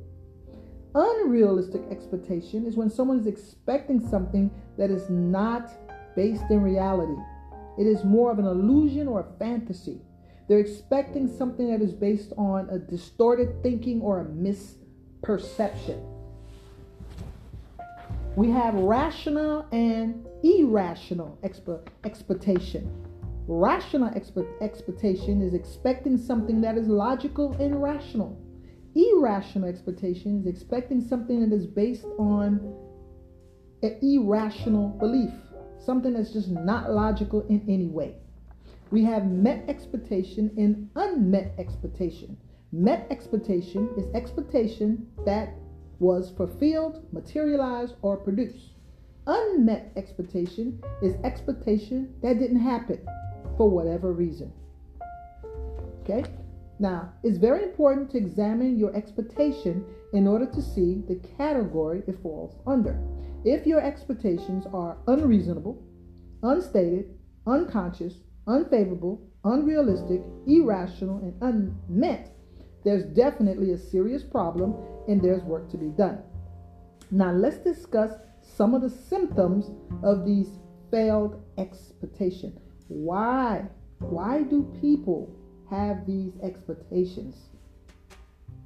Unrealistic 0.94 1.82
expectation 1.90 2.66
is 2.66 2.76
when 2.76 2.88
someone 2.88 3.18
is 3.18 3.26
expecting 3.26 4.00
something 4.08 4.48
that 4.78 4.92
is 4.92 5.10
not 5.10 5.72
based 6.14 6.44
in 6.48 6.62
reality. 6.62 7.20
It 7.78 7.86
is 7.88 8.04
more 8.04 8.30
of 8.30 8.38
an 8.38 8.46
illusion 8.46 9.08
or 9.08 9.20
a 9.20 9.38
fantasy. 9.40 10.02
They're 10.48 10.60
expecting 10.60 11.26
something 11.26 11.68
that 11.70 11.82
is 11.82 11.92
based 11.92 12.32
on 12.38 12.70
a 12.70 12.78
distorted 12.78 13.60
thinking 13.64 14.00
or 14.00 14.20
a 14.20 14.24
misperception. 14.24 16.15
We 18.36 18.50
have 18.50 18.74
rational 18.74 19.66
and 19.72 20.26
irrational 20.42 21.38
expe- 21.42 21.88
expectation. 22.04 22.86
Rational 23.48 24.10
expe- 24.10 24.46
expectation 24.60 25.40
is 25.40 25.54
expecting 25.54 26.18
something 26.18 26.60
that 26.60 26.76
is 26.76 26.86
logical 26.86 27.54
and 27.54 27.82
rational. 27.82 28.38
Irrational 28.94 29.70
expectation 29.70 30.38
is 30.38 30.46
expecting 30.46 31.00
something 31.00 31.48
that 31.48 31.56
is 31.56 31.66
based 31.66 32.04
on 32.18 32.60
an 33.82 33.98
irrational 34.02 34.88
belief, 34.88 35.32
something 35.78 36.12
that's 36.12 36.34
just 36.34 36.50
not 36.50 36.92
logical 36.92 37.40
in 37.48 37.64
any 37.66 37.86
way. 37.86 38.16
We 38.90 39.02
have 39.04 39.30
met 39.30 39.64
expectation 39.66 40.52
and 40.58 40.90
unmet 40.94 41.54
expectation. 41.58 42.36
Met 42.70 43.06
expectation 43.10 43.88
is 43.96 44.04
expectation 44.14 45.06
that 45.24 45.54
was 45.98 46.30
fulfilled, 46.30 47.06
materialized, 47.12 47.94
or 48.02 48.16
produced. 48.16 48.72
Unmet 49.26 49.92
expectation 49.96 50.80
is 51.02 51.16
expectation 51.24 52.14
that 52.22 52.38
didn't 52.38 52.60
happen 52.60 53.00
for 53.56 53.68
whatever 53.68 54.12
reason. 54.12 54.52
Okay? 56.02 56.24
Now, 56.78 57.12
it's 57.22 57.38
very 57.38 57.64
important 57.64 58.10
to 58.10 58.18
examine 58.18 58.78
your 58.78 58.94
expectation 58.94 59.84
in 60.12 60.26
order 60.26 60.46
to 60.46 60.62
see 60.62 61.02
the 61.08 61.20
category 61.36 62.02
it 62.06 62.22
falls 62.22 62.56
under. 62.66 63.00
If 63.44 63.66
your 63.66 63.80
expectations 63.80 64.66
are 64.72 64.98
unreasonable, 65.06 65.82
unstated, 66.42 67.18
unconscious, 67.46 68.14
unfavorable, 68.46 69.26
unrealistic, 69.44 70.22
irrational, 70.46 71.18
and 71.18 71.76
unmet, 71.88 72.35
there's 72.86 73.04
definitely 73.04 73.72
a 73.72 73.78
serious 73.78 74.22
problem 74.22 74.76
and 75.08 75.20
there's 75.20 75.42
work 75.42 75.68
to 75.68 75.76
be 75.76 75.88
done. 75.88 76.22
Now, 77.10 77.32
let's 77.32 77.58
discuss 77.58 78.12
some 78.40 78.74
of 78.74 78.82
the 78.82 78.88
symptoms 78.88 79.72
of 80.04 80.24
these 80.24 80.60
failed 80.92 81.42
expectations. 81.58 82.60
Why? 82.86 83.64
Why 83.98 84.44
do 84.44 84.72
people 84.80 85.34
have 85.68 86.06
these 86.06 86.34
expectations? 86.44 87.34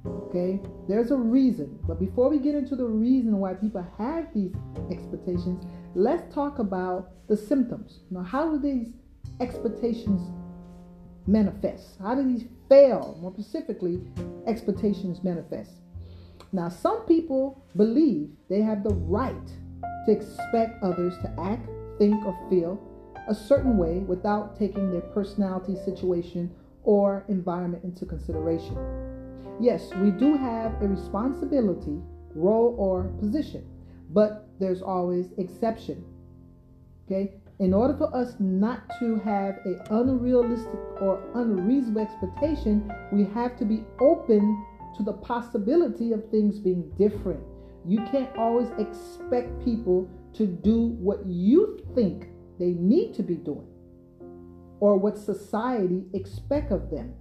Okay, 0.05 0.61
there's 0.87 1.09
a 1.09 1.17
reason. 1.17 1.79
But 1.87 1.99
before 1.99 2.29
we 2.29 2.37
get 2.37 2.53
into 2.53 2.75
the 2.75 2.85
reason 2.85 3.39
why 3.39 3.55
people 3.55 3.83
have 3.97 4.27
these 4.35 4.53
expectations, 4.91 5.65
let's 5.95 6.31
talk 6.31 6.59
about 6.59 7.27
the 7.27 7.35
symptoms. 7.35 8.01
Now, 8.11 8.21
how 8.21 8.51
do 8.51 8.59
these 8.59 8.93
expectations 9.39 10.21
manifest? 11.25 11.97
How 11.99 12.13
do 12.13 12.23
these 12.23 12.45
fail? 12.71 13.17
More 13.21 13.33
specifically, 13.33 14.01
expectations 14.47 15.25
manifest. 15.25 15.71
Now, 16.53 16.69
some 16.69 17.01
people 17.01 17.65
believe 17.75 18.29
they 18.49 18.61
have 18.61 18.83
the 18.83 18.93
right 18.93 19.47
to 20.05 20.11
expect 20.11 20.81
others 20.81 21.13
to 21.21 21.29
act, 21.37 21.67
think, 21.97 22.25
or 22.25 22.37
feel 22.49 22.81
a 23.27 23.35
certain 23.35 23.77
way 23.77 23.99
without 23.99 24.57
taking 24.57 24.89
their 24.89 25.01
personality, 25.01 25.75
situation, 25.83 26.49
or 26.83 27.25
environment 27.27 27.83
into 27.83 28.05
consideration. 28.05 28.77
Yes, 29.59 29.91
we 30.01 30.11
do 30.11 30.37
have 30.37 30.81
a 30.81 30.87
responsibility, 30.87 32.01
role, 32.35 32.73
or 32.79 33.03
position, 33.19 33.67
but 34.11 34.47
there's 34.59 34.81
always 34.81 35.33
exception. 35.37 36.05
Okay? 37.05 37.40
In 37.61 37.75
order 37.75 37.93
for 37.95 38.13
us 38.15 38.33
not 38.39 38.89
to 38.97 39.17
have 39.19 39.59
an 39.65 39.79
unrealistic 39.91 40.79
or 40.99 41.21
unreasonable 41.35 42.01
expectation, 42.01 42.91
we 43.11 43.23
have 43.35 43.55
to 43.57 43.65
be 43.65 43.83
open 43.99 44.65
to 44.97 45.03
the 45.03 45.13
possibility 45.13 46.11
of 46.11 46.27
things 46.31 46.57
being 46.57 46.91
different. 46.97 47.39
You 47.85 47.99
can't 48.11 48.35
always 48.35 48.69
expect 48.79 49.63
people 49.63 50.09
to 50.33 50.47
do 50.47 50.87
what 50.99 51.23
you 51.27 51.77
think 51.93 52.29
they 52.57 52.71
need 52.71 53.13
to 53.13 53.21
be 53.21 53.35
doing 53.35 53.67
or 54.79 54.97
what 54.97 55.15
society 55.15 56.05
expect 56.15 56.71
of 56.71 56.89
them. 56.89 57.13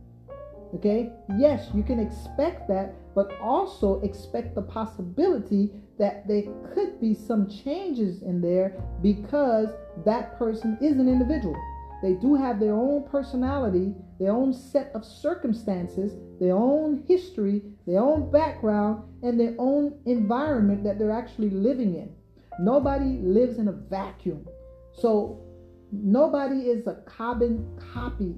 Okay? 0.74 1.12
Yes, 1.36 1.68
you 1.74 1.82
can 1.82 2.00
expect 2.00 2.66
that, 2.68 2.94
but 3.14 3.38
also 3.42 4.00
expect 4.00 4.54
the 4.54 4.62
possibility 4.62 5.70
that 6.00 6.26
there 6.26 6.44
could 6.74 6.98
be 6.98 7.14
some 7.14 7.46
changes 7.46 8.22
in 8.22 8.40
there 8.40 8.82
because 9.02 9.68
that 10.06 10.36
person 10.38 10.78
is 10.80 10.96
an 10.96 11.08
individual. 11.08 11.54
They 12.02 12.14
do 12.14 12.34
have 12.34 12.58
their 12.58 12.74
own 12.74 13.06
personality, 13.06 13.94
their 14.18 14.32
own 14.32 14.54
set 14.54 14.90
of 14.94 15.04
circumstances, 15.04 16.16
their 16.40 16.56
own 16.56 17.04
history, 17.06 17.62
their 17.86 18.00
own 18.00 18.30
background, 18.30 19.04
and 19.22 19.38
their 19.38 19.54
own 19.58 20.00
environment 20.06 20.82
that 20.84 20.98
they're 20.98 21.12
actually 21.12 21.50
living 21.50 21.94
in. 21.94 22.10
Nobody 22.58 23.18
lives 23.18 23.58
in 23.58 23.68
a 23.68 23.72
vacuum. 23.72 24.46
So 24.94 25.44
nobody 25.92 26.62
is 26.62 26.86
a 26.86 27.02
carbon 27.06 27.78
copy 27.92 28.36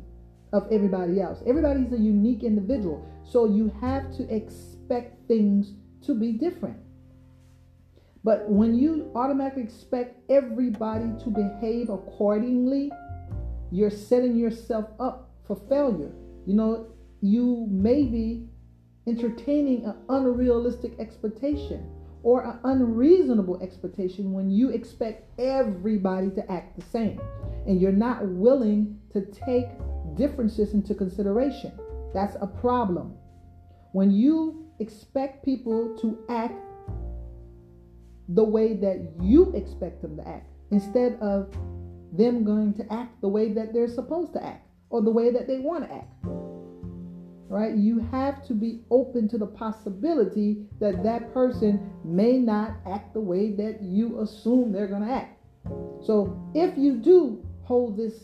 of 0.53 0.67
everybody 0.73 1.21
else. 1.21 1.39
Everybody's 1.47 1.93
a 1.93 1.99
unique 1.99 2.43
individual. 2.43 3.09
So 3.23 3.47
you 3.47 3.73
have 3.81 4.15
to 4.17 4.35
expect 4.35 5.29
things 5.29 5.75
to 6.07 6.15
be 6.17 6.33
different. 6.33 6.79
But 8.25 8.49
when 8.49 8.75
you 8.75 9.11
automatically 9.15 9.63
expect 9.63 10.19
everybody 10.31 11.13
to 11.25 11.31
behave 11.31 11.91
accordingly, 11.91 12.91
you're 13.71 13.91
setting 13.91 14.37
yourself 14.37 14.87
up 15.01 15.31
for 15.47 15.57
failure. 15.69 16.13
You 16.47 16.55
know, 16.55 16.87
you 17.21 17.67
may 17.71 18.05
be 18.05 18.49
entertaining 19.07 19.85
an 19.85 19.97
unrealistic 20.09 20.99
expectation 21.01 21.89
or 22.23 22.45
an 22.45 22.59
unreasonable 22.65 23.61
expectation 23.61 24.33
when 24.33 24.51
you 24.51 24.71
expect 24.71 25.29
everybody 25.41 26.31
to 26.31 26.53
act 26.53 26.79
the 26.79 26.85
same 26.87 27.21
and 27.67 27.81
you're 27.81 27.91
not 27.91 28.27
willing 28.27 29.01
to 29.13 29.23
take 29.27 29.67
differences 30.17 30.75
into 30.75 30.95
consideration. 30.95 31.73
That's 32.15 32.37
a 32.41 32.47
problem. 32.47 33.15
When 33.93 34.11
you 34.11 34.67
expect 34.79 35.45
people 35.45 35.97
to 36.01 36.19
act 36.29 36.55
the 38.29 38.45
way 38.45 38.75
that 38.75 39.13
you 39.21 39.53
expect 39.55 40.03
them 40.03 40.17
to 40.17 40.29
act 40.29 40.49
instead 40.71 41.19
of 41.21 41.53
them 42.13 42.45
going 42.45 42.75
to 42.75 42.93
act 42.93 43.21
the 43.21 43.29
way 43.29 43.53
that 43.53 43.73
they're 43.73 43.89
supposed 43.89 44.33
to 44.35 44.45
act 44.45 44.67
or 44.91 45.03
the 45.03 45.11
way 45.11 45.31
that 45.33 45.47
they 45.47 45.59
want 45.59 45.85
to 45.85 45.95
act. 45.95 46.13
Right? 47.49 47.75
You 47.75 47.99
have 48.11 48.47
to 48.47 48.55
be 48.55 48.81
open 48.91 49.29
to 49.29 49.39
the 49.39 49.47
possibility 49.47 50.67
that 50.81 51.03
that 51.03 51.35
person 51.35 51.93
may 52.05 52.39
not 52.39 52.77
act 52.87 53.13
the 53.13 53.21
way 53.21 53.55
that 53.57 53.83
you 53.83 54.21
assume 54.21 54.73
they're 54.73 54.87
going 54.87 55.07
to 55.07 55.13
act. 55.13 55.39
So 56.03 56.51
if 56.55 56.77
you 56.79 56.97
do 56.97 57.45
hold 57.63 57.97
this 57.97 58.15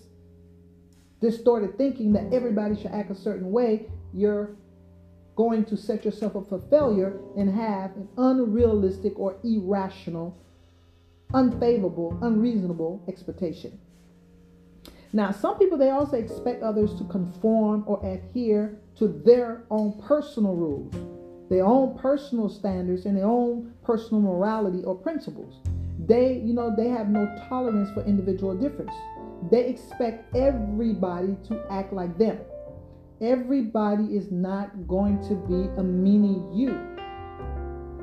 distorted 1.20 1.76
thinking 1.76 2.12
that 2.12 2.32
everybody 2.32 2.74
should 2.76 2.92
act 2.92 3.10
a 3.10 3.14
certain 3.14 3.50
way, 3.50 3.86
you're 4.14 4.56
going 5.38 5.64
to 5.64 5.76
set 5.76 6.04
yourself 6.04 6.34
up 6.34 6.48
for 6.48 6.60
failure 6.68 7.20
and 7.36 7.48
have 7.48 7.92
an 7.96 8.08
unrealistic 8.16 9.16
or 9.16 9.36
irrational, 9.44 10.36
unfavorable, 11.32 12.18
unreasonable 12.22 13.00
expectation. 13.06 13.78
Now, 15.12 15.30
some 15.30 15.56
people 15.56 15.78
they 15.78 15.90
also 15.90 16.16
expect 16.16 16.64
others 16.64 16.92
to 16.96 17.04
conform 17.04 17.84
or 17.86 18.04
adhere 18.04 18.80
to 18.96 19.06
their 19.24 19.62
own 19.70 20.02
personal 20.02 20.56
rules, 20.56 20.92
their 21.48 21.64
own 21.64 21.96
personal 21.96 22.48
standards, 22.48 23.06
and 23.06 23.16
their 23.16 23.26
own 23.26 23.72
personal 23.84 24.20
morality 24.20 24.82
or 24.82 24.96
principles. 24.96 25.60
They, 26.04 26.42
you 26.44 26.52
know, 26.52 26.74
they 26.76 26.88
have 26.88 27.10
no 27.10 27.32
tolerance 27.48 27.90
for 27.92 28.04
individual 28.04 28.56
difference. 28.56 28.92
They 29.52 29.68
expect 29.68 30.34
everybody 30.34 31.36
to 31.46 31.64
act 31.70 31.92
like 31.92 32.18
them. 32.18 32.38
Everybody 33.20 34.16
is 34.16 34.30
not 34.30 34.86
going 34.86 35.20
to 35.28 35.34
be 35.34 35.68
a 35.76 35.82
mini 35.82 36.40
you. 36.56 36.78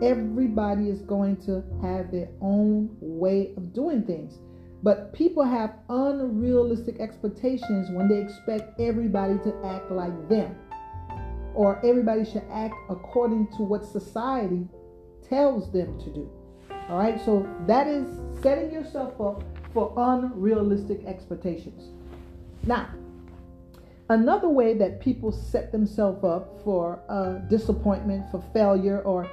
Everybody 0.01 0.89
is 0.89 1.01
going 1.03 1.37
to 1.45 1.63
have 1.81 2.11
their 2.11 2.27
own 2.41 2.89
way 2.99 3.53
of 3.55 3.71
doing 3.71 4.03
things. 4.03 4.39
But 4.83 5.13
people 5.13 5.43
have 5.43 5.75
unrealistic 5.87 6.99
expectations 6.99 7.89
when 7.91 8.09
they 8.09 8.19
expect 8.19 8.77
everybody 8.77 9.37
to 9.45 9.55
act 9.63 9.89
like 9.89 10.27
them. 10.27 10.53
Or 11.53 11.79
everybody 11.85 12.25
should 12.25 12.43
act 12.51 12.75
according 12.89 13.47
to 13.55 13.63
what 13.63 13.85
society 13.85 14.67
tells 15.29 15.71
them 15.71 15.97
to 16.01 16.13
do. 16.13 16.29
All 16.89 16.97
right, 16.97 17.23
so 17.23 17.47
that 17.67 17.87
is 17.87 18.05
setting 18.43 18.69
yourself 18.69 19.19
up 19.21 19.43
for 19.73 19.93
unrealistic 19.95 21.05
expectations. 21.05 21.93
Now, 22.65 22.89
another 24.09 24.49
way 24.49 24.77
that 24.77 24.99
people 24.99 25.31
set 25.31 25.71
themselves 25.71 26.23
up 26.23 26.61
for 26.63 27.01
uh, 27.09 27.47
disappointment, 27.49 28.29
for 28.31 28.43
failure, 28.53 29.01
or 29.01 29.29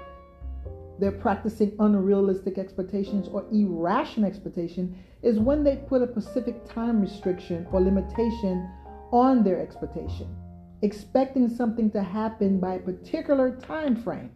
they're 0.98 1.12
practicing 1.12 1.74
unrealistic 1.80 2.58
expectations 2.58 3.28
or 3.28 3.44
irrational 3.52 4.28
expectation 4.28 4.96
is 5.22 5.38
when 5.38 5.64
they 5.64 5.76
put 5.76 6.02
a 6.02 6.10
specific 6.10 6.64
time 6.64 7.00
restriction 7.00 7.66
or 7.72 7.80
limitation 7.80 8.70
on 9.10 9.42
their 9.42 9.60
expectation, 9.60 10.34
expecting 10.82 11.48
something 11.48 11.90
to 11.90 12.02
happen 12.02 12.58
by 12.60 12.74
a 12.74 12.78
particular 12.78 13.56
time 13.56 13.96
frame. 13.96 14.30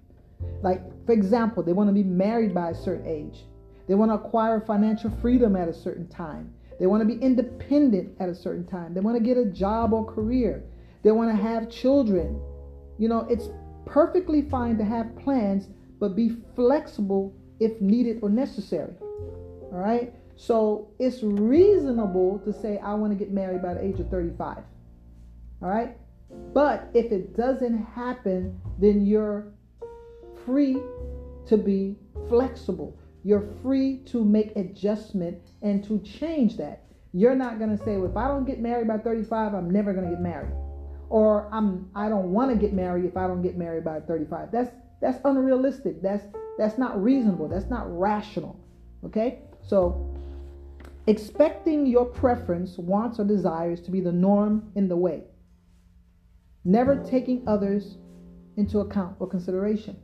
Like, 0.62 0.82
for 1.06 1.12
example, 1.12 1.62
they 1.62 1.72
want 1.72 1.88
to 1.88 1.94
be 1.94 2.02
married 2.02 2.54
by 2.54 2.70
a 2.70 2.74
certain 2.74 3.06
age. 3.06 3.44
They 3.88 3.94
want 3.94 4.10
to 4.10 4.16
acquire 4.16 4.60
financial 4.60 5.10
freedom 5.22 5.56
at 5.56 5.68
a 5.68 5.74
certain 5.74 6.08
time. 6.08 6.52
They 6.78 6.86
want 6.86 7.08
to 7.08 7.14
be 7.14 7.20
independent 7.22 8.16
at 8.20 8.28
a 8.28 8.34
certain 8.34 8.66
time. 8.66 8.94
They 8.94 9.00
want 9.00 9.16
to 9.16 9.22
get 9.22 9.36
a 9.36 9.46
job 9.46 9.92
or 9.92 10.04
career. 10.04 10.62
They 11.02 11.10
want 11.10 11.30
to 11.30 11.42
have 11.42 11.70
children. 11.70 12.40
You 12.98 13.08
know, 13.08 13.26
it's 13.30 13.48
perfectly 13.84 14.42
fine 14.42 14.76
to 14.78 14.84
have 14.84 15.16
plans, 15.16 15.68
but 15.98 16.16
be 16.16 16.36
flexible 16.54 17.34
if 17.60 17.80
needed 17.80 18.18
or 18.22 18.28
necessary. 18.28 18.92
All 19.00 19.78
right? 19.78 20.12
So 20.36 20.88
it's 20.98 21.22
reasonable 21.22 22.40
to 22.40 22.52
say, 22.52 22.78
I 22.78 22.94
want 22.94 23.12
to 23.12 23.18
get 23.18 23.32
married 23.32 23.62
by 23.62 23.74
the 23.74 23.82
age 23.82 23.98
of 24.00 24.10
35. 24.10 24.58
All 25.62 25.68
right? 25.68 25.96
But 26.52 26.90
if 26.92 27.12
it 27.12 27.36
doesn't 27.36 27.84
happen, 27.84 28.60
then 28.78 29.06
you're 29.06 29.46
free 30.44 30.76
to 31.46 31.56
be 31.56 31.96
flexible. 32.28 32.98
You're 33.26 33.48
free 33.60 34.04
to 34.12 34.24
make 34.24 34.54
adjustment 34.54 35.42
and 35.60 35.82
to 35.82 35.98
change 35.98 36.58
that. 36.58 36.84
You're 37.12 37.34
not 37.34 37.58
going 37.58 37.76
to 37.76 37.84
say, 37.84 37.96
well, 37.96 38.08
if 38.08 38.16
I 38.16 38.28
don't 38.28 38.44
get 38.44 38.60
married 38.60 38.86
by 38.86 38.98
35, 38.98 39.52
I'm 39.52 39.68
never 39.68 39.92
going 39.92 40.04
to 40.04 40.12
get 40.12 40.20
married. 40.20 40.52
Or 41.08 41.52
I'm 41.52 41.90
I 41.96 42.08
don't 42.08 42.32
want 42.32 42.52
to 42.52 42.56
get 42.56 42.72
married 42.72 43.04
if 43.04 43.16
I 43.16 43.26
don't 43.26 43.42
get 43.42 43.56
married 43.56 43.84
by 43.84 43.98
35. 43.98 44.52
That's 44.52 44.70
that's 45.00 45.18
unrealistic. 45.24 46.02
That's 46.02 46.22
that's 46.56 46.78
not 46.78 47.02
reasonable. 47.02 47.48
That's 47.48 47.68
not 47.68 47.86
rational. 47.98 48.60
Okay? 49.04 49.40
So 49.60 50.14
expecting 51.08 51.84
your 51.84 52.04
preference, 52.04 52.78
wants, 52.78 53.18
or 53.18 53.24
desires 53.24 53.80
to 53.80 53.90
be 53.90 54.00
the 54.00 54.12
norm 54.12 54.70
in 54.76 54.86
the 54.86 54.96
way, 54.96 55.24
never 56.64 57.02
taking 57.02 57.42
others 57.48 57.96
into 58.56 58.78
account 58.78 59.16
or 59.18 59.26
consideration. 59.26 59.96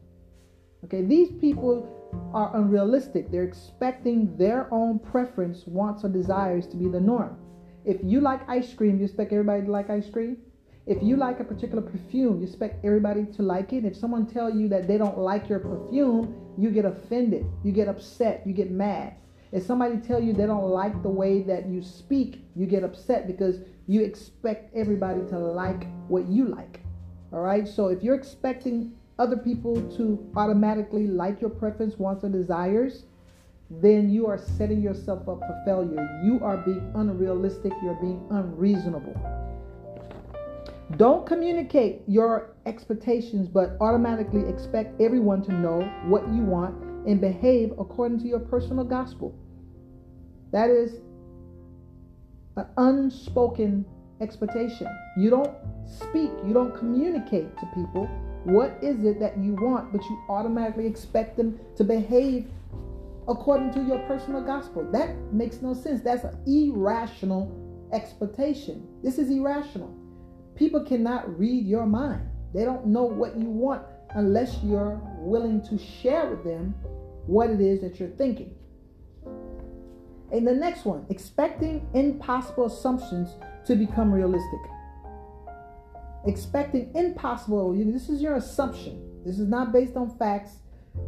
Okay, 0.84 1.02
these 1.02 1.30
people 1.40 2.01
are 2.32 2.56
unrealistic. 2.56 3.30
They're 3.30 3.44
expecting 3.44 4.36
their 4.36 4.72
own 4.72 4.98
preference, 4.98 5.66
wants, 5.66 6.04
or 6.04 6.08
desires 6.08 6.66
to 6.68 6.76
be 6.76 6.88
the 6.88 7.00
norm. 7.00 7.36
If 7.84 7.98
you 8.02 8.20
like 8.20 8.48
ice 8.48 8.72
cream, 8.74 8.98
you 8.98 9.04
expect 9.04 9.32
everybody 9.32 9.64
to 9.64 9.70
like 9.70 9.90
ice 9.90 10.08
cream. 10.08 10.38
If 10.86 11.02
you 11.02 11.16
like 11.16 11.40
a 11.40 11.44
particular 11.44 11.82
perfume, 11.82 12.40
you 12.40 12.46
expect 12.46 12.84
everybody 12.84 13.24
to 13.36 13.42
like 13.42 13.72
it. 13.72 13.84
If 13.84 13.96
someone 13.96 14.26
tell 14.26 14.54
you 14.54 14.68
that 14.68 14.88
they 14.88 14.98
don't 14.98 15.18
like 15.18 15.48
your 15.48 15.60
perfume, 15.60 16.34
you 16.58 16.70
get 16.70 16.84
offended, 16.84 17.46
you 17.62 17.72
get 17.72 17.88
upset, 17.88 18.42
you 18.46 18.52
get 18.52 18.70
mad. 18.70 19.14
If 19.52 19.62
somebody 19.62 19.98
tell 19.98 20.20
you 20.20 20.32
they 20.32 20.46
don't 20.46 20.66
like 20.66 21.02
the 21.02 21.10
way 21.10 21.42
that 21.42 21.66
you 21.66 21.82
speak, 21.82 22.44
you 22.56 22.66
get 22.66 22.82
upset 22.82 23.26
because 23.26 23.60
you 23.86 24.02
expect 24.02 24.74
everybody 24.74 25.20
to 25.28 25.38
like 25.38 25.86
what 26.08 26.26
you 26.26 26.46
like. 26.46 26.80
All 27.32 27.40
right? 27.40 27.68
So 27.68 27.88
if 27.88 28.02
you're 28.02 28.14
expecting 28.14 28.92
other 29.22 29.36
people 29.36 29.80
to 29.96 30.18
automatically 30.34 31.06
like 31.06 31.40
your 31.40 31.50
preference, 31.50 31.96
wants, 31.96 32.24
or 32.24 32.28
desires, 32.28 33.04
then 33.70 34.10
you 34.10 34.26
are 34.26 34.36
setting 34.36 34.82
yourself 34.82 35.20
up 35.28 35.38
for 35.38 35.62
failure. 35.64 36.20
You 36.24 36.40
are 36.42 36.56
being 36.56 36.90
unrealistic, 36.96 37.72
you're 37.84 38.00
being 38.00 38.26
unreasonable. 38.30 39.14
Don't 40.96 41.24
communicate 41.24 42.02
your 42.08 42.56
expectations, 42.66 43.48
but 43.48 43.76
automatically 43.80 44.42
expect 44.48 45.00
everyone 45.00 45.40
to 45.44 45.52
know 45.52 45.80
what 46.06 46.26
you 46.34 46.42
want 46.42 46.74
and 47.06 47.20
behave 47.20 47.70
according 47.78 48.18
to 48.22 48.26
your 48.26 48.40
personal 48.40 48.84
gospel. 48.84 49.38
That 50.50 50.68
is 50.68 51.00
an 52.56 52.66
unspoken 52.76 53.86
expectation. 54.20 54.88
You 55.16 55.30
don't 55.30 55.54
speak, 55.86 56.30
you 56.44 56.52
don't 56.52 56.76
communicate 56.76 57.56
to 57.56 57.66
people 57.74 58.10
what 58.44 58.78
is 58.82 59.04
it 59.04 59.20
that 59.20 59.38
you 59.38 59.54
want, 59.54 59.92
but 59.92 60.02
you 60.02 60.22
automatically 60.28 60.86
expect 60.86 61.36
them 61.36 61.58
to 61.76 61.84
behave 61.84 62.46
according 63.28 63.72
to 63.74 63.82
your 63.82 63.98
personal 64.00 64.42
gospel. 64.42 64.88
That 64.90 65.16
makes 65.32 65.62
no 65.62 65.74
sense. 65.74 66.02
That's 66.02 66.24
an 66.24 66.36
irrational 66.46 67.88
expectation. 67.92 68.86
This 69.02 69.18
is 69.18 69.30
irrational. 69.30 69.94
People 70.56 70.84
cannot 70.84 71.38
read 71.38 71.66
your 71.66 71.86
mind. 71.86 72.28
They 72.52 72.64
don't 72.64 72.86
know 72.86 73.04
what 73.04 73.36
you 73.36 73.46
want 73.46 73.82
unless 74.14 74.58
you're 74.62 75.00
willing 75.18 75.62
to 75.68 75.78
share 75.78 76.28
with 76.28 76.44
them 76.44 76.74
what 77.26 77.48
it 77.50 77.60
is 77.60 77.80
that 77.80 77.98
you're 77.98 78.10
thinking. 78.10 78.54
And 80.32 80.46
the 80.46 80.54
next 80.54 80.84
one, 80.84 81.06
expecting 81.10 81.86
impossible 81.94 82.66
assumptions 82.66 83.36
to 83.66 83.76
become 83.76 84.12
realistic. 84.12 84.60
Expecting 86.26 86.92
impossible, 86.94 87.74
this 87.92 88.08
is 88.08 88.22
your 88.22 88.36
assumption. 88.36 89.22
This 89.24 89.38
is 89.38 89.48
not 89.48 89.72
based 89.72 89.96
on 89.96 90.16
facts. 90.18 90.58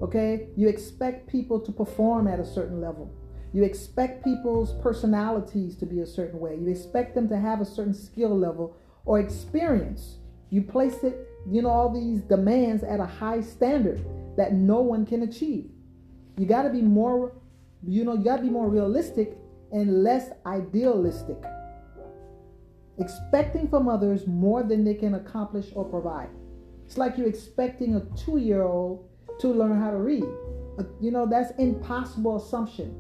Okay? 0.03 0.49
You 0.57 0.69
expect 0.69 1.29
people 1.29 1.61
to 1.61 1.73
perform 1.73 2.27
at 2.27 2.41
a 2.41 2.45
certain 2.45 2.81
level. 2.81 3.13
You 3.53 3.63
expect 3.63 4.25
people's 4.25 4.73
personalities 4.83 5.77
to 5.77 5.87
be 5.87 6.01
a 6.01 6.07
certain 6.07 6.41
way. 6.41 6.57
You 6.57 6.69
expect 6.69 7.15
them 7.15 7.29
to 7.29 7.39
have 7.39 7.61
a 7.61 7.65
certain 7.65 7.95
skill 7.95 8.37
level 8.37 8.77
or 9.05 9.21
experience. 9.21 10.17
You 10.51 10.63
place 10.63 11.05
it, 11.05 11.29
you 11.49 11.63
know, 11.63 11.71
all 11.71 11.93
these 11.93 12.23
demands 12.23 12.83
at 12.83 12.99
a 12.99 13.07
high 13.07 13.41
standard 13.41 14.05
that 14.37 14.55
no 14.55 14.81
one 14.81 15.07
can 15.07 15.23
achieve. 15.23 15.71
You 16.37 16.47
got 16.47 16.63
to 16.63 16.71
be 16.71 16.83
more, 16.83 17.33
you 17.87 18.05
know, 18.05 18.15
you 18.15 18.25
got 18.25 18.39
to 18.39 18.43
be 18.43 18.51
more 18.51 18.69
realistic 18.69 19.37
and 19.71 20.03
less 20.03 20.31
idealistic. 20.47 21.37
Expecting 22.99 23.69
from 23.69 23.89
others 23.89 24.27
more 24.27 24.63
than 24.63 24.85
they 24.85 24.95
can 24.95 25.15
accomplish 25.15 25.67
or 25.75 25.85
provide. 25.85 26.29
It's 26.87 26.97
like 26.97 27.19
you're 27.19 27.29
expecting 27.29 27.97
a 27.97 28.07
two 28.17 28.37
year 28.37 28.63
old 28.63 29.09
to 29.41 29.49
learn 29.49 29.81
how 29.81 29.91
to 29.91 29.97
read. 29.97 30.25
Uh, 30.79 30.85
you 31.01 31.11
know, 31.11 31.27
that's 31.27 31.53
impossible 31.59 32.37
assumption. 32.37 32.95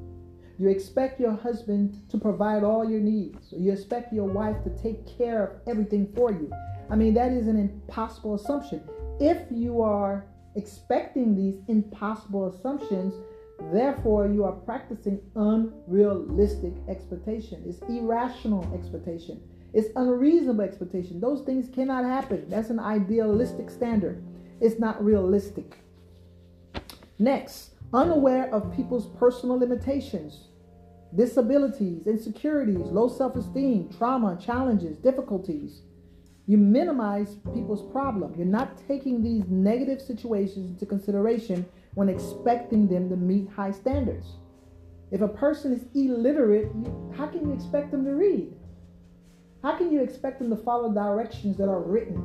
You 0.59 0.69
expect 0.69 1.21
your 1.21 1.33
husband 1.33 2.09
to 2.11 2.19
provide 2.19 2.63
all 2.63 2.89
your 2.89 3.01
needs. 3.01 3.53
You 3.57 3.73
expect 3.73 4.13
your 4.13 4.27
wife 4.27 4.57
to 4.65 4.71
take 4.83 5.07
care 5.19 5.45
of 5.45 5.69
everything 5.69 6.13
for 6.15 6.31
you. 6.31 6.51
I 6.91 6.97
mean, 6.97 7.15
that 7.15 7.33
is 7.33 7.49
an 7.49 7.59
impossible 7.59 8.35
assumption. 8.35 8.83
If 9.21 9.39
you 9.51 9.83
are 9.83 10.27
expecting 10.55 11.35
these 11.35 11.61
impossible 11.69 12.49
assumptions, 12.49 13.15
therefore 13.73 14.29
you 14.29 14.45
are 14.45 14.53
practicing 14.53 15.21
unrealistic 15.35 16.75
expectation. 16.89 17.63
It's 17.67 17.81
irrational 17.89 18.73
expectation. 18.75 19.41
It's 19.75 19.91
unreasonable 19.97 20.63
expectation. 20.63 21.21
Those 21.21 21.43
things 21.43 21.69
cannot 21.69 22.05
happen. 22.05 22.49
That's 22.49 22.71
an 22.71 22.79
idealistic 22.79 23.69
standard. 23.69 24.23
It's 24.61 24.79
not 24.79 25.05
realistic. 25.05 25.79
Next, 27.19 27.71
unaware 27.93 28.55
of 28.55 28.75
people's 28.75 29.09
personal 29.19 29.59
limitations, 29.59 30.49
disabilities, 31.17 32.07
insecurities, 32.07 32.87
low 32.87 33.09
self 33.09 33.35
esteem, 33.35 33.89
trauma, 33.99 34.39
challenges, 34.41 34.97
difficulties. 34.97 35.83
You 36.47 36.59
minimize 36.59 37.37
people's 37.53 37.91
problem. 37.91 38.35
You're 38.37 38.47
not 38.47 38.79
taking 38.87 39.23
these 39.23 39.45
negative 39.49 40.01
situations 40.01 40.71
into 40.71 40.87
consideration 40.87 41.67
when 41.95 42.09
expecting 42.09 42.87
them 42.87 43.09
to 43.09 43.17
meet 43.17 43.49
high 43.49 43.73
standards. 43.73 44.27
If 45.11 45.21
a 45.21 45.29
person 45.29 45.73
is 45.73 45.87
illiterate, 45.95 46.71
how 47.17 47.27
can 47.27 47.49
you 47.49 47.53
expect 47.55 47.91
them 47.91 48.05
to 48.05 48.13
read? 48.15 48.53
How 49.65 49.79
can 49.79 49.91
you 49.91 50.03
expect 50.03 50.41
them 50.41 50.51
to 50.51 50.57
follow 50.57 50.93
directions 50.93 51.57
that 51.57 51.71
are 51.71 51.81
written? 51.81 52.23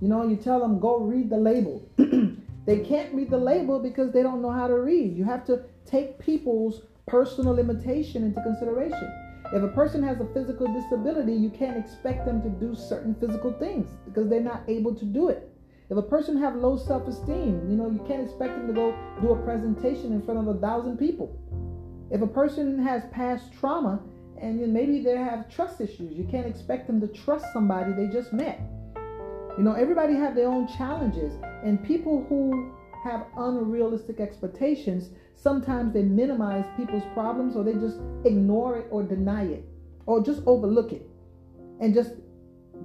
You 0.00 0.08
know, 0.08 0.26
you 0.26 0.36
tell 0.36 0.58
them, 0.58 0.80
go 0.80 1.00
read 1.00 1.28
the 1.28 1.36
label. 1.36 1.86
They 2.68 2.80
can't 2.80 3.14
read 3.14 3.30
the 3.30 3.38
label 3.38 3.78
because 3.78 4.12
they 4.12 4.22
don't 4.22 4.42
know 4.42 4.50
how 4.50 4.66
to 4.66 4.74
read. 4.74 5.16
You 5.16 5.24
have 5.24 5.46
to 5.46 5.62
take 5.86 6.18
people's 6.18 6.82
personal 7.06 7.54
limitation 7.54 8.22
into 8.22 8.42
consideration. 8.42 9.10
If 9.54 9.62
a 9.62 9.68
person 9.68 10.02
has 10.02 10.20
a 10.20 10.26
physical 10.34 10.66
disability, 10.74 11.32
you 11.32 11.48
can't 11.48 11.78
expect 11.78 12.26
them 12.26 12.42
to 12.42 12.50
do 12.50 12.74
certain 12.74 13.14
physical 13.14 13.54
things 13.54 13.88
because 14.04 14.28
they're 14.28 14.42
not 14.42 14.64
able 14.68 14.94
to 14.96 15.04
do 15.06 15.30
it. 15.30 15.50
If 15.88 15.96
a 15.96 16.02
person 16.02 16.36
have 16.42 16.56
low 16.56 16.76
self-esteem, 16.76 17.70
you 17.70 17.76
know, 17.78 17.90
you 17.90 18.04
can't 18.06 18.22
expect 18.22 18.54
them 18.58 18.66
to 18.66 18.74
go 18.74 18.94
do 19.22 19.32
a 19.32 19.42
presentation 19.44 20.12
in 20.12 20.20
front 20.20 20.38
of 20.38 20.54
a 20.54 20.60
thousand 20.60 20.98
people. 20.98 21.40
If 22.10 22.20
a 22.20 22.26
person 22.26 22.78
has 22.82 23.04
past 23.12 23.50
trauma 23.58 24.02
and 24.40 24.72
maybe 24.72 25.00
they 25.00 25.16
have 25.16 25.48
trust 25.48 25.80
issues, 25.80 26.16
you 26.16 26.24
can't 26.30 26.46
expect 26.46 26.86
them 26.86 27.00
to 27.00 27.08
trust 27.08 27.46
somebody 27.52 27.92
they 27.92 28.06
just 28.12 28.32
met. 28.32 28.60
You 29.56 29.64
know, 29.64 29.72
everybody 29.72 30.14
have 30.14 30.34
their 30.34 30.48
own 30.48 30.68
challenges, 30.68 31.34
and 31.64 31.82
people 31.84 32.24
who 32.28 32.72
have 33.02 33.26
unrealistic 33.36 34.20
expectations, 34.20 35.10
sometimes 35.34 35.92
they 35.92 36.02
minimize 36.02 36.64
people's 36.76 37.04
problems 37.14 37.56
or 37.56 37.64
they 37.64 37.74
just 37.74 37.98
ignore 38.24 38.76
it 38.78 38.86
or 38.90 39.02
deny 39.02 39.44
it 39.44 39.64
or 40.06 40.22
just 40.22 40.42
overlook 40.46 40.92
it 40.92 41.08
and 41.80 41.94
just 41.94 42.12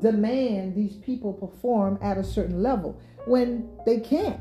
demand 0.01 0.75
these 0.75 0.97
people 0.97 1.33
perform 1.33 1.97
at 2.01 2.17
a 2.17 2.23
certain 2.23 2.61
level 2.61 2.99
when 3.25 3.69
they 3.85 3.99
can't. 3.99 4.39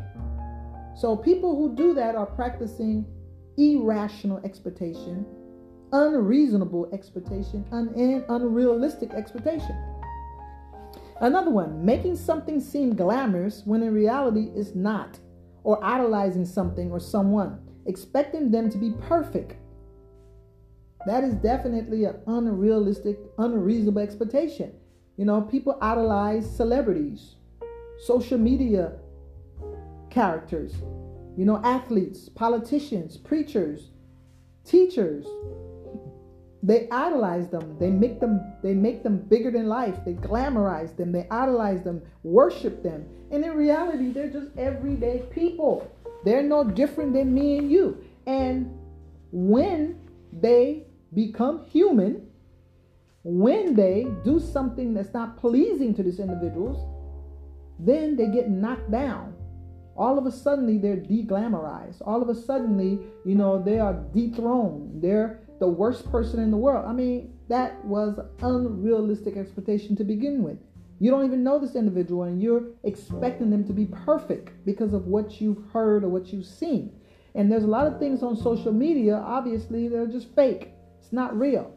So 0.95 1.17
people 1.17 1.57
who 1.57 1.75
do 1.75 1.95
that 1.95 2.15
are 2.15 2.27
practicing 2.27 3.07
irrational 3.57 4.39
expectation, 4.45 5.25
unreasonable 5.93 6.89
expectation, 6.93 7.65
and 7.71 8.25
unrealistic 8.29 9.13
expectation. 9.13 9.77
Another 11.21 11.51
one, 11.51 11.85
making 11.85 12.17
something 12.17 12.59
seem 12.61 12.97
glamorous 12.97 13.63
when 13.65 13.83
in 13.83 13.95
reality 13.95 14.51
it's 14.57 14.75
not, 14.75 15.19
or 15.63 15.83
idolizing 15.85 16.45
something 16.45 16.91
or 16.91 16.99
someone, 16.99 17.61
expecting 17.87 18.51
them 18.51 18.69
to 18.71 18.79
be 18.79 18.91
perfect. 19.03 19.57
That 21.07 21.25
is 21.25 21.35
definitely 21.35 22.05
an 22.05 22.17
unrealistic, 22.27 23.19
unreasonable 23.39 24.03
expectation. 24.03 24.73
You 25.17 25.27
know, 25.27 25.43
people 25.43 25.79
idolize 25.81 26.49
celebrities, 26.57 27.37
social 28.05 28.39
media 28.39 28.93
characters, 30.11 30.75
you 31.37 31.45
know, 31.45 31.61
athletes, 31.65 32.29
politicians, 32.29 33.17
preachers, 33.17 33.91
teachers, 34.65 35.27
they 36.63 36.89
idolize 36.91 37.49
them. 37.49 37.77
They 37.79 37.91
make 37.91 38.21
them 38.21 38.41
they 38.63 38.73
make 38.73 39.03
them 39.03 39.19
bigger 39.19 39.51
than 39.51 39.67
life. 39.67 39.97
They 40.05 40.15
glamorize 40.15 40.97
them. 40.97 41.11
They 41.11 41.27
idolize 41.31 41.83
them 41.83 42.03
worship 42.23 42.83
them. 42.83 43.05
And 43.33 43.45
in 43.45 43.53
reality 43.53 44.13
they're 44.13 44.31
just 44.31 44.57
everyday 44.57 45.25
people. 45.31 45.91
They're 46.25 46.43
no 46.43 46.63
different 46.63 47.15
than 47.15 47.35
me 47.35 47.59
and 47.59 47.71
you. 47.71 48.05
And 48.27 48.79
when 49.33 49.99
they 50.33 50.87
become 51.15 51.65
human 51.67 52.29
when 53.25 53.75
they 53.75 54.07
do 54.25 54.41
something 54.41 54.95
that's 54.95 55.15
not 55.15 55.37
pleasing 55.37 55.95
to 55.95 56.03
these 56.03 56.19
individuals 56.19 56.85
then 57.79 58.17
they 58.17 58.29
get 58.29 58.49
knocked 58.49 58.91
down. 58.91 59.35
All 59.97 60.17
of 60.19 60.27
a 60.27 60.33
sudden 60.33 60.81
they're 60.81 60.97
deglamorized. 60.97 62.01
All 62.07 62.23
of 62.23 62.29
a 62.29 62.35
sudden 62.35 62.79
you 63.25 63.35
know 63.35 63.61
they 63.61 63.81
are 63.81 63.95
dethroned. 64.15 65.03
They're 65.03 65.42
the 65.63 65.69
worst 65.69 66.11
person 66.11 66.41
in 66.41 66.51
the 66.51 66.57
world. 66.57 66.85
I 66.89 66.93
mean, 66.93 67.39
that 67.49 67.85
was 67.85 68.19
unrealistic 68.41 69.37
expectation 69.37 69.95
to 69.95 70.03
begin 70.03 70.43
with. 70.43 70.59
You 70.99 71.09
don't 71.13 71.25
even 71.25 71.45
know 71.45 71.61
this 71.61 71.77
individual 71.77 72.25
and 72.25 72.43
you're 72.43 72.65
expecting 72.83 73.49
them 73.49 73.65
to 73.69 73.73
be 73.73 73.87
perfect 73.87 74.51
because 74.67 74.93
of 74.93 75.07
what 75.07 75.41
you've 75.41 75.63
heard 75.73 76.03
or 76.03 76.09
what 76.09 76.33
you've 76.33 76.47
seen. 76.47 76.91
And 77.37 77.51
there's 77.51 77.63
a 77.63 77.69
lot 77.69 77.87
of 77.87 78.01
things 78.01 78.25
on 78.25 78.35
social 78.35 78.73
media, 78.73 79.15
obviously, 79.15 79.87
they're 79.87 80.09
just 80.09 80.35
fake. 80.35 80.71
It's 80.99 81.13
not 81.13 81.39
real. 81.39 81.73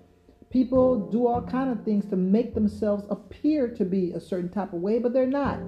People 0.49 1.07
do 1.11 1.27
all 1.27 1.43
kind 1.43 1.69
of 1.69 1.85
things 1.85 2.09
to 2.09 2.15
make 2.15 2.55
themselves 2.55 3.03
appear 3.11 3.67
to 3.67 3.85
be 3.85 4.13
a 4.13 4.19
certain 4.19 4.49
type 4.49 4.73
of 4.73 4.79
way, 4.79 4.97
but 4.97 5.13
they're 5.13 5.27
not. 5.27 5.59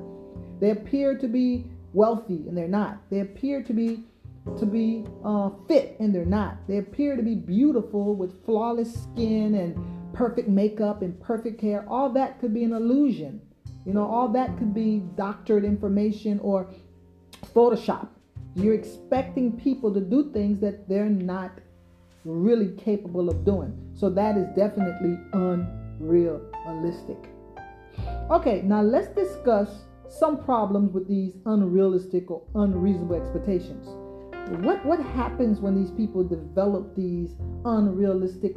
They 0.59 0.71
appear 0.71 1.15
to 1.19 1.27
be 1.27 1.69
wealthy 1.93 2.47
and 2.47 2.57
they're 2.57 2.67
not. 2.67 2.97
They 3.11 3.19
appear 3.19 3.61
to 3.61 3.73
be 3.73 4.05
to 4.57 4.65
be 4.65 5.05
uh, 5.23 5.49
fit 5.67 5.97
and 5.99 6.13
they're 6.13 6.25
not. 6.25 6.67
They 6.67 6.77
appear 6.77 7.15
to 7.15 7.23
be 7.23 7.35
beautiful 7.35 8.15
with 8.15 8.45
flawless 8.45 9.03
skin 9.03 9.55
and 9.55 9.75
perfect 10.13 10.47
makeup 10.47 11.01
and 11.01 11.19
perfect 11.21 11.61
hair. 11.61 11.85
All 11.87 12.09
that 12.13 12.39
could 12.39 12.53
be 12.53 12.63
an 12.63 12.73
illusion. 12.73 13.41
You 13.85 13.93
know, 13.93 14.05
all 14.05 14.27
that 14.29 14.57
could 14.57 14.73
be 14.73 15.03
doctored 15.15 15.63
information 15.63 16.39
or 16.39 16.69
Photoshop. 17.53 18.09
You're 18.55 18.73
expecting 18.73 19.51
people 19.59 19.93
to 19.93 20.01
do 20.01 20.31
things 20.33 20.59
that 20.61 20.89
they're 20.89 21.05
not 21.09 21.51
really 22.25 22.75
capable 22.75 23.29
of 23.29 23.45
doing. 23.45 23.73
So 23.93 24.09
that 24.09 24.37
is 24.37 24.47
definitely 24.55 25.17
unrealistic. 25.33 27.29
Okay, 28.29 28.61
now 28.63 28.81
let's 28.81 29.07
discuss 29.09 29.69
some 30.09 30.43
problems 30.43 30.91
with 30.93 31.07
these 31.07 31.33
unrealistic 31.45 32.29
or 32.29 32.43
unreasonable 32.55 33.15
expectations. 33.15 33.87
What 34.49 34.85
what 34.85 34.99
happens 34.99 35.59
when 35.59 35.75
these 35.75 35.91
people 35.91 36.23
develop 36.23 36.95
these 36.95 37.35
unrealistic, 37.65 38.55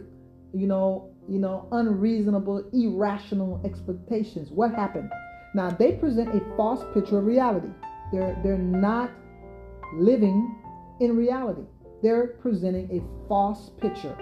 you 0.52 0.66
know, 0.66 1.10
you 1.28 1.38
know, 1.38 1.68
unreasonable, 1.72 2.64
irrational 2.72 3.60
expectations? 3.64 4.50
What 4.50 4.74
happened? 4.74 5.10
Now 5.54 5.70
they 5.70 5.92
present 5.92 6.34
a 6.34 6.56
false 6.56 6.84
picture 6.94 7.18
of 7.18 7.24
reality. 7.24 7.70
They're 8.12 8.38
they're 8.42 8.58
not 8.58 9.10
living 9.94 10.56
in 11.00 11.16
reality. 11.16 11.62
They're 12.02 12.28
presenting 12.40 12.90
a 12.90 13.28
false 13.28 13.70
picture. 13.80 14.16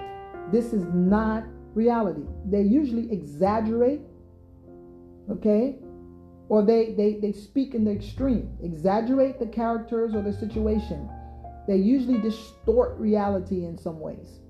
This 0.51 0.73
is 0.73 0.85
not 0.95 1.45
reality. 1.75 2.23
They 2.47 2.63
usually 2.63 3.13
exaggerate, 3.13 4.01
okay? 5.31 5.77
Or 6.49 6.65
they, 6.65 6.95
they, 6.95 7.19
they 7.21 7.33
speak 7.33 7.75
in 7.75 7.85
the 7.85 7.93
extreme, 7.93 8.57
exaggerate 8.63 9.39
the 9.39 9.47
characters 9.47 10.15
or 10.15 10.23
the 10.23 10.33
situation. 10.33 11.09
They 11.69 11.77
usually 11.77 12.19
distort 12.19 12.99
reality 12.99 13.67
in 13.67 13.77
some 13.77 14.01
ways. 14.01 14.41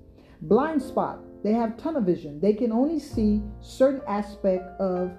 Blind 0.43 0.81
spot, 0.81 1.19
they 1.43 1.51
have 1.51 1.77
tunnel 1.77 2.01
vision. 2.01 2.39
They 2.39 2.53
can 2.53 2.71
only 2.71 2.97
see 2.97 3.41
certain 3.59 4.01
aspect 4.07 4.63
of 4.79 5.11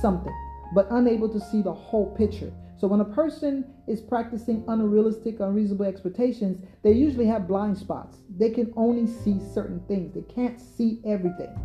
something, 0.00 0.32
but 0.72 0.86
unable 0.90 1.28
to 1.28 1.40
see 1.40 1.60
the 1.60 1.72
whole 1.72 2.14
picture. 2.14 2.52
So 2.78 2.86
when 2.86 3.00
a 3.00 3.04
person 3.04 3.64
is 3.88 4.00
practicing 4.00 4.64
unrealistic, 4.68 5.40
unreasonable 5.40 5.86
expectations, 5.86 6.62
they 6.84 6.92
usually 6.92 7.26
have 7.26 7.48
blind 7.48 7.76
spots. 7.76 8.18
They 8.36 8.50
can 8.50 8.72
only 8.76 9.08
see 9.08 9.40
certain 9.52 9.80
things. 9.88 10.14
They 10.14 10.32
can't 10.32 10.60
see 10.60 11.00
everything. 11.04 11.58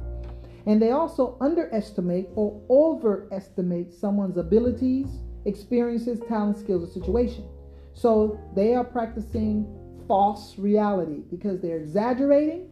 And 0.65 0.81
they 0.81 0.89
also 0.89 1.37
underestimate 1.39 2.29
or 2.35 2.59
overestimate 2.67 3.93
someone's 3.93 4.37
abilities, 4.37 5.07
experiences, 5.45 6.19
talent, 6.27 6.57
skills, 6.57 6.89
or 6.89 6.91
situation. 6.91 7.45
So 7.93 8.39
they 8.55 8.73
are 8.73 8.83
practicing 8.83 9.67
false 10.07 10.57
reality 10.57 11.21
because 11.29 11.61
they're 11.61 11.77
exaggerating, 11.77 12.69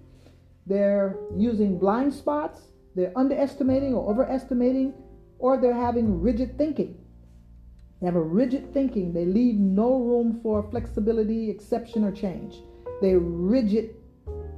they're 0.65 1.17
using 1.35 1.77
blind 1.77 2.13
spots, 2.13 2.61
they're 2.95 3.13
underestimating 3.17 3.93
or 3.93 4.09
overestimating, 4.09 4.93
or 5.39 5.59
they're 5.59 5.73
having 5.73 6.21
rigid 6.21 6.57
thinking. 6.57 6.97
They 7.99 8.07
have 8.07 8.15
a 8.15 8.21
rigid 8.21 8.73
thinking. 8.73 9.13
They 9.13 9.25
leave 9.25 9.55
no 9.55 9.97
room 9.97 10.39
for 10.41 10.67
flexibility, 10.71 11.49
exception, 11.49 12.03
or 12.03 12.11
change. 12.11 12.55
They're 13.01 13.19
rigid. 13.19 13.95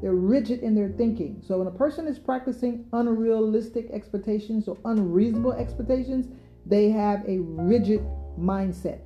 They're 0.01 0.15
rigid 0.15 0.61
in 0.61 0.75
their 0.75 0.89
thinking. 0.89 1.41
So 1.45 1.57
when 1.57 1.67
a 1.67 1.71
person 1.71 2.07
is 2.07 2.19
practicing 2.19 2.85
unrealistic 2.93 3.89
expectations 3.91 4.67
or 4.67 4.77
unreasonable 4.85 5.53
expectations, 5.53 6.27
they 6.65 6.89
have 6.89 7.23
a 7.27 7.39
rigid 7.39 8.01
mindset. 8.39 8.99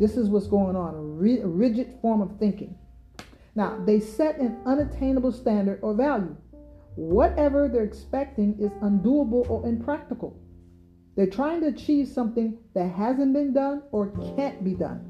This 0.00 0.16
is 0.16 0.28
what's 0.28 0.46
going 0.46 0.76
on 0.76 0.94
a, 0.94 1.00
ri- 1.00 1.42
rigid 1.42 1.98
form 2.00 2.20
of 2.20 2.38
thinking. 2.38 2.76
Now, 3.54 3.82
they 3.84 3.98
set 3.98 4.38
an 4.38 4.58
unattainable 4.66 5.32
standard 5.32 5.80
or 5.82 5.94
value. 5.94 6.36
Whatever 6.94 7.68
they're 7.68 7.84
expecting 7.84 8.56
is 8.60 8.70
undoable 8.82 9.48
or 9.50 9.66
impractical. 9.66 10.40
They're 11.16 11.26
trying 11.26 11.60
to 11.62 11.66
achieve 11.66 12.06
something 12.06 12.58
that 12.74 12.92
hasn't 12.92 13.32
been 13.32 13.52
done 13.52 13.82
or 13.90 14.10
can't 14.36 14.62
be 14.62 14.74
done. 14.74 15.04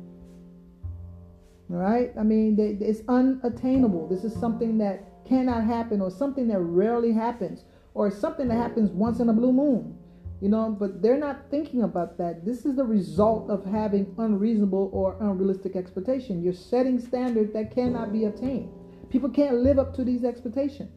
All 1.71 1.77
right? 1.77 2.11
I 2.19 2.23
mean, 2.23 2.57
they, 2.57 2.83
it's 2.83 3.03
unattainable. 3.09 4.09
This 4.09 4.25
is 4.25 4.33
something 4.41 4.79
that 4.79 5.05
cannot 5.27 5.65
happen 5.65 6.01
or 6.01 6.11
something 6.11 6.49
that 6.49 6.61
rarely 6.61 7.13
happens 7.13 7.65
or 7.93 8.11
something 8.11 8.49
that 8.49 8.55
happens 8.55 8.91
once 8.91 9.21
in 9.21 9.29
a 9.29 9.33
blue 9.35 9.53
moon. 9.53 9.98
You 10.41 10.49
know, 10.49 10.71
but 10.71 11.03
they're 11.03 11.19
not 11.19 11.51
thinking 11.51 11.83
about 11.83 12.17
that. 12.19 12.45
This 12.45 12.65
is 12.65 12.77
the 12.77 12.85
result 12.85 13.51
of 13.51 13.65
having 13.65 14.15
unreasonable 14.19 14.91
or 14.93 15.17
unrealistic 15.21 15.75
expectation. 15.75 16.43
You're 16.43 16.53
setting 16.53 17.01
standards 17.01 17.53
that 17.55 17.75
cannot 17.75 18.13
be 18.13 18.25
obtained. 18.25 18.71
People 19.11 19.31
can't 19.31 19.57
live 19.57 19.79
up 19.79 19.95
to 19.97 20.05
these 20.05 20.25
expectations. 20.25 20.91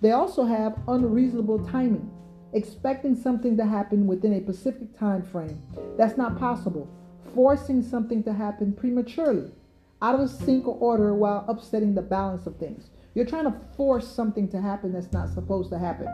They 0.00 0.12
also 0.12 0.44
have 0.44 0.78
unreasonable 0.88 1.66
timing 1.66 2.10
expecting 2.52 3.14
something 3.14 3.56
to 3.56 3.64
happen 3.64 4.06
within 4.06 4.32
a 4.32 4.42
specific 4.42 4.98
time 4.98 5.22
frame. 5.22 5.62
That's 5.96 6.16
not 6.16 6.38
possible. 6.38 6.88
Forcing 7.34 7.82
something 7.82 8.22
to 8.24 8.32
happen 8.32 8.72
prematurely, 8.72 9.52
out 10.02 10.18
of 10.18 10.30
sync 10.30 10.66
or 10.66 10.76
order 10.76 11.14
while 11.14 11.44
upsetting 11.48 11.94
the 11.94 12.02
balance 12.02 12.46
of 12.46 12.56
things. 12.56 12.90
You're 13.14 13.26
trying 13.26 13.44
to 13.44 13.54
force 13.76 14.08
something 14.08 14.48
to 14.48 14.60
happen 14.60 14.92
that's 14.92 15.12
not 15.12 15.28
supposed 15.30 15.70
to 15.70 15.78
happen. 15.78 16.08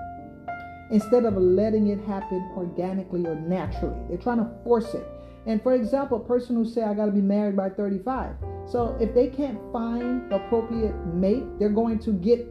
Instead 0.90 1.25
of 1.25 1.37
letting 1.37 1.88
it 1.88 2.01
happen 2.07 2.51
organically 2.57 3.27
or 3.27 3.35
naturally. 3.35 3.99
They're 4.09 4.18
trying 4.18 4.38
to 4.38 4.51
force 4.62 4.94
it. 4.94 5.07
And 5.46 5.62
for 5.62 5.75
example, 5.75 6.18
a 6.18 6.25
person 6.25 6.57
who 6.57 6.64
say 6.64 6.83
I 6.83 6.94
got 6.94 7.07
to 7.07 7.12
be 7.12 7.20
married 7.20 7.57
by 7.57 7.70
35. 7.70 8.35
So 8.66 8.96
if 9.01 9.14
they 9.14 9.29
can't 9.29 9.59
find 9.72 10.33
appropriate 10.33 10.94
mate, 11.07 11.44
they're 11.59 11.68
going 11.68 11.99
to 12.01 12.12
get 12.12 12.46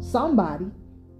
somebody 0.00 0.66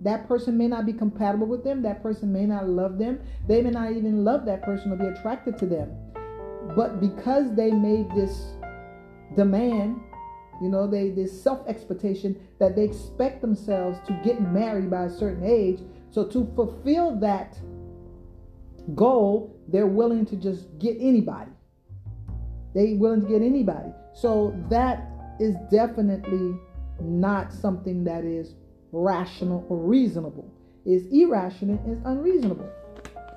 that 0.03 0.27
person 0.27 0.57
may 0.57 0.67
not 0.67 0.87
be 0.87 0.93
compatible 0.93 1.47
with 1.47 1.63
them. 1.63 1.83
That 1.83 2.03
person 2.03 2.33
may 2.33 2.47
not 2.47 2.69
love 2.69 2.99
them. 2.99 3.21
They 3.47 3.61
may 3.61 3.71
not 3.71 3.93
even 3.93 4.25
love 4.25 4.47
that 4.47 4.63
person 4.63 4.93
or 4.93 4.97
be 4.97 5.05
attracted 5.07 5.59
to 5.59 5.67
them. 5.67 5.91
But 6.75 7.01
because 7.01 7.55
they 7.55 7.71
made 7.71 8.11
this 8.15 8.55
demand, 9.37 10.01
you 10.63 10.69
know, 10.69 10.87
they 10.87 11.11
this 11.11 11.43
self 11.43 11.67
expectation 11.67 12.39
that 12.59 12.77
they 12.77 12.85
expect 12.85 13.41
themselves 13.41 13.99
to 14.07 14.19
get 14.25 14.41
married 14.41 14.91
by 14.91 15.05
a 15.05 15.11
certain 15.11 15.45
age. 15.45 15.81
So 16.11 16.25
to 16.25 16.51
fulfill 16.57 17.17
that 17.21 17.59
goal, 18.95 19.57
they're 19.69 19.87
willing 19.87 20.27
to 20.27 20.37
just 20.37 20.67
get 20.79 20.97
anybody. 21.01 21.51
They 22.75 22.95
willing 22.95 23.23
to 23.23 23.29
get 23.29 23.43
anybody. 23.43 23.91
So 24.15 24.55
that 24.69 25.09
is 25.39 25.55
definitely 25.71 26.59
not 27.01 27.53
something 27.53 28.05
that 28.05 28.25
is 28.25 28.55
rational 28.93 29.65
or 29.69 29.79
reasonable. 29.79 30.53
It's 30.85 31.07
irrational 31.13 31.81
is 31.91 32.01
unreasonable. 32.05 32.69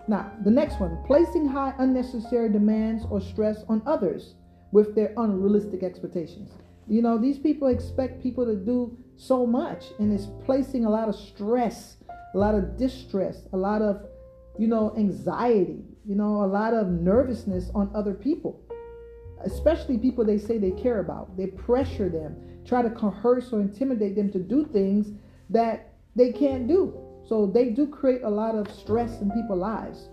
Now, 0.08 0.32
the 0.44 0.52
next 0.52 0.80
one 0.80 1.02
placing 1.06 1.48
high 1.48 1.74
unnecessary 1.78 2.50
demands 2.50 3.06
or 3.10 3.22
stress 3.22 3.64
on 3.70 3.82
others 3.86 4.36
with 4.72 4.96
their 4.96 5.14
unrealistic 5.18 5.84
expectations. 5.84 6.52
You 6.88 7.02
know, 7.02 7.18
these 7.18 7.38
people 7.38 7.70
expect 7.70 8.22
people 8.22 8.46
to 8.46 8.56
do 8.56 8.98
so 9.16 9.46
much, 9.46 9.86
and 10.00 10.12
it's 10.12 10.28
placing 10.44 10.86
a 10.86 10.90
lot 10.90 11.08
of 11.08 11.16
stress, 11.16 11.98
a 12.34 12.38
lot 12.38 12.56
of 12.56 12.78
distress, 12.78 13.48
a 13.54 13.58
lot 13.58 13.82
of, 13.82 14.06
you 14.58 14.68
know, 14.68 14.94
anxiety, 14.98 15.84
you 16.06 16.16
know, 16.16 16.44
a 16.44 16.48
lot 16.48 16.74
of 16.74 16.88
nervousness 16.88 17.70
on 17.76 17.92
other 17.96 18.14
people, 18.14 18.60
especially 19.46 19.98
people 19.98 20.26
they 20.26 20.38
say 20.38 20.58
they 20.58 20.72
care 20.72 21.00
about. 21.00 21.38
They 21.38 21.48
pressure 21.48 22.10
them, 22.10 22.36
try 22.66 22.82
to 22.82 22.90
coerce 22.90 23.54
or 23.54 23.62
intimidate 23.62 24.16
them 24.16 24.32
to 24.32 24.40
do 24.40 24.66
things 24.66 25.12
that 25.50 25.94
they 26.16 26.32
can't 26.32 26.68
do. 26.68 26.98
So 27.28 27.46
they 27.46 27.70
do 27.70 27.88
create 27.88 28.24
a 28.24 28.30
lot 28.30 28.56
of 28.56 28.70
stress 28.72 29.22
in 29.22 29.32
people's 29.32 29.60
lives. 29.60 30.10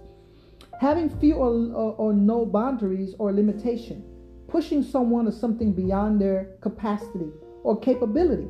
Having 0.80 1.18
few 1.18 1.34
or, 1.34 1.50
or, 1.74 1.94
or 1.96 2.12
no 2.12 2.46
boundaries 2.46 3.14
or 3.18 3.32
limitation, 3.32 4.04
pushing 4.48 4.82
someone 4.82 5.26
or 5.26 5.32
something 5.32 5.72
beyond 5.72 6.20
their 6.20 6.56
capacity 6.60 7.30
or 7.64 7.78
capability. 7.78 8.48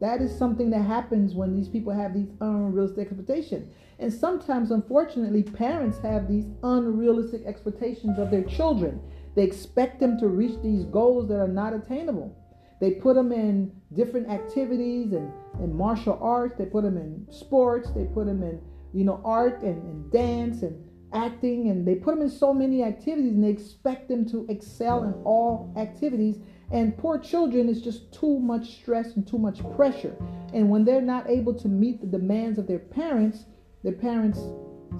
That 0.00 0.20
is 0.20 0.36
something 0.36 0.70
that 0.70 0.82
happens 0.82 1.34
when 1.34 1.54
these 1.54 1.68
people 1.68 1.92
have 1.92 2.14
these 2.14 2.30
unrealistic 2.40 3.08
expectations. 3.08 3.72
And 3.98 4.12
sometimes, 4.12 4.70
unfortunately, 4.70 5.42
parents 5.42 5.98
have 5.98 6.28
these 6.28 6.46
unrealistic 6.62 7.44
expectations 7.46 8.18
of 8.18 8.30
their 8.30 8.42
children. 8.42 9.00
They 9.34 9.44
expect 9.44 10.00
them 10.00 10.18
to 10.18 10.28
reach 10.28 10.60
these 10.62 10.84
goals 10.84 11.28
that 11.28 11.38
are 11.38 11.48
not 11.48 11.74
attainable. 11.74 12.36
They 12.80 12.92
put 12.92 13.14
them 13.14 13.32
in 13.32 13.72
different 13.94 14.28
activities 14.28 15.12
and 15.12 15.32
in 15.60 15.74
martial 15.74 16.18
arts, 16.20 16.56
they 16.58 16.66
put 16.66 16.82
them 16.82 16.96
in 16.96 17.26
sports, 17.30 17.90
they 17.92 18.04
put 18.04 18.26
them 18.26 18.42
in, 18.42 18.60
you 18.92 19.04
know, 19.04 19.20
art 19.24 19.62
and, 19.62 19.82
and 19.82 20.12
dance 20.12 20.62
and 20.62 20.84
acting, 21.12 21.70
and 21.70 21.86
they 21.86 21.94
put 21.94 22.16
them 22.16 22.22
in 22.22 22.30
so 22.30 22.52
many 22.52 22.82
activities 22.82 23.32
and 23.32 23.44
they 23.44 23.48
expect 23.48 24.08
them 24.08 24.28
to 24.28 24.44
excel 24.48 25.04
in 25.04 25.12
all 25.24 25.72
activities. 25.76 26.38
And 26.70 26.96
poor 26.96 27.18
children 27.18 27.68
is 27.68 27.82
just 27.82 28.12
too 28.12 28.38
much 28.38 28.76
stress 28.80 29.16
and 29.16 29.26
too 29.26 29.38
much 29.38 29.60
pressure. 29.76 30.16
And 30.52 30.70
when 30.70 30.84
they're 30.84 31.00
not 31.00 31.28
able 31.28 31.54
to 31.54 31.68
meet 31.68 32.00
the 32.00 32.06
demands 32.06 32.58
of 32.58 32.66
their 32.66 32.78
parents, 32.78 33.44
their 33.82 33.92
parents 33.92 34.40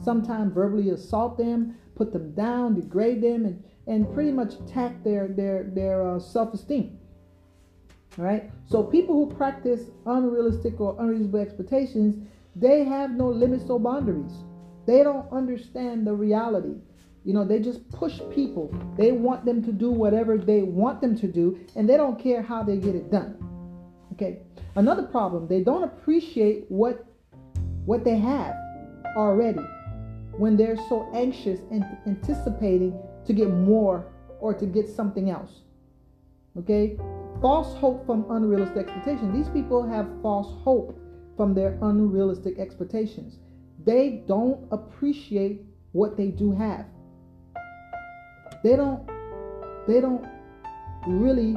sometimes 0.03 0.53
verbally 0.53 0.90
assault 0.90 1.38
them, 1.38 1.77
put 1.94 2.12
them 2.12 2.33
down, 2.33 2.74
degrade 2.74 3.22
them, 3.22 3.46
and, 3.46 3.62
and 3.87 4.12
pretty 4.12 4.33
much 4.33 4.55
attack 4.55 5.03
their 5.05 5.29
their 5.29 5.64
their 5.64 6.07
uh, 6.07 6.18
self-esteem. 6.18 6.98
All 8.18 8.24
right. 8.24 8.50
So 8.66 8.83
people 8.83 9.14
who 9.14 9.35
practice 9.35 9.90
unrealistic 10.07 10.81
or 10.81 10.96
unreasonable 10.98 11.40
expectations, 11.40 12.16
they 12.55 12.85
have 12.85 13.12
no 13.12 13.29
limits 13.29 13.68
or 13.68 13.81
boundaries. 13.81 14.33
They 14.87 15.03
don't 15.03 15.31
understand 15.33 16.07
the 16.07 16.14
reality. 16.14 16.77
You 17.25 17.33
know, 17.33 17.45
they 17.45 17.59
just 17.59 17.89
push 17.91 18.21
people. 18.35 18.75
They 18.97 19.13
want 19.13 19.45
them 19.45 19.65
to 19.65 19.73
do 19.73 19.91
whatever 19.91 20.37
they 20.37 20.63
want 20.63 21.01
them 21.01 21.17
to 21.19 21.27
do, 21.27 21.59
and 21.75 21.89
they 21.89 21.97
don't 21.97 22.19
care 22.19 22.43
how 22.43 22.63
they 22.63 22.77
get 22.77 22.95
it 22.95 23.11
done. 23.11 23.37
Okay. 24.13 24.43
Another 24.77 25.05
problem, 25.05 25.49
they 25.49 25.63
don't 25.63 25.85
appreciate 25.85 26.67
what 26.69 27.07
what 27.87 28.05
they 28.05 28.17
have 28.19 28.55
already 29.17 29.61
when 30.39 30.57
they're 30.57 30.77
so 30.89 31.09
anxious 31.15 31.61
and 31.71 31.85
anticipating 32.07 32.99
to 33.27 33.33
get 33.33 33.51
more 33.51 34.07
or 34.41 34.53
to 34.53 34.67
get 34.67 34.89
something 34.89 35.31
else. 35.31 35.61
Okay? 36.59 36.97
False 37.41 37.75
hope 37.77 38.05
from 38.07 38.27
unrealistic 38.31 38.89
expectations. 38.89 39.33
These 39.35 39.49
people 39.51 39.87
have 39.87 40.09
false 40.23 40.63
hope 40.63 40.99
from 41.37 41.55
their 41.55 41.79
unrealistic 41.83 42.59
expectations. 42.59 43.39
They 43.85 44.25
don't 44.27 44.67
appreciate 44.71 45.63
what 45.93 46.17
they 46.17 46.29
do 46.29 46.53
have. 46.53 46.87
They 48.64 48.77
don't 48.77 49.07
they 49.87 50.00
don't 50.00 50.27
really 51.07 51.55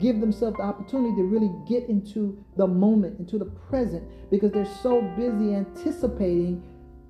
give 0.00 0.20
themselves 0.20 0.56
the 0.56 0.62
opportunity 0.62 1.14
to 1.16 1.24
really 1.24 1.50
get 1.68 1.88
into 1.88 2.42
the 2.56 2.66
moment, 2.66 3.18
into 3.18 3.38
the 3.38 3.44
present 3.44 4.04
because 4.30 4.52
they're 4.52 4.64
so 4.64 5.02
busy 5.16 5.54
anticipating 5.54 6.62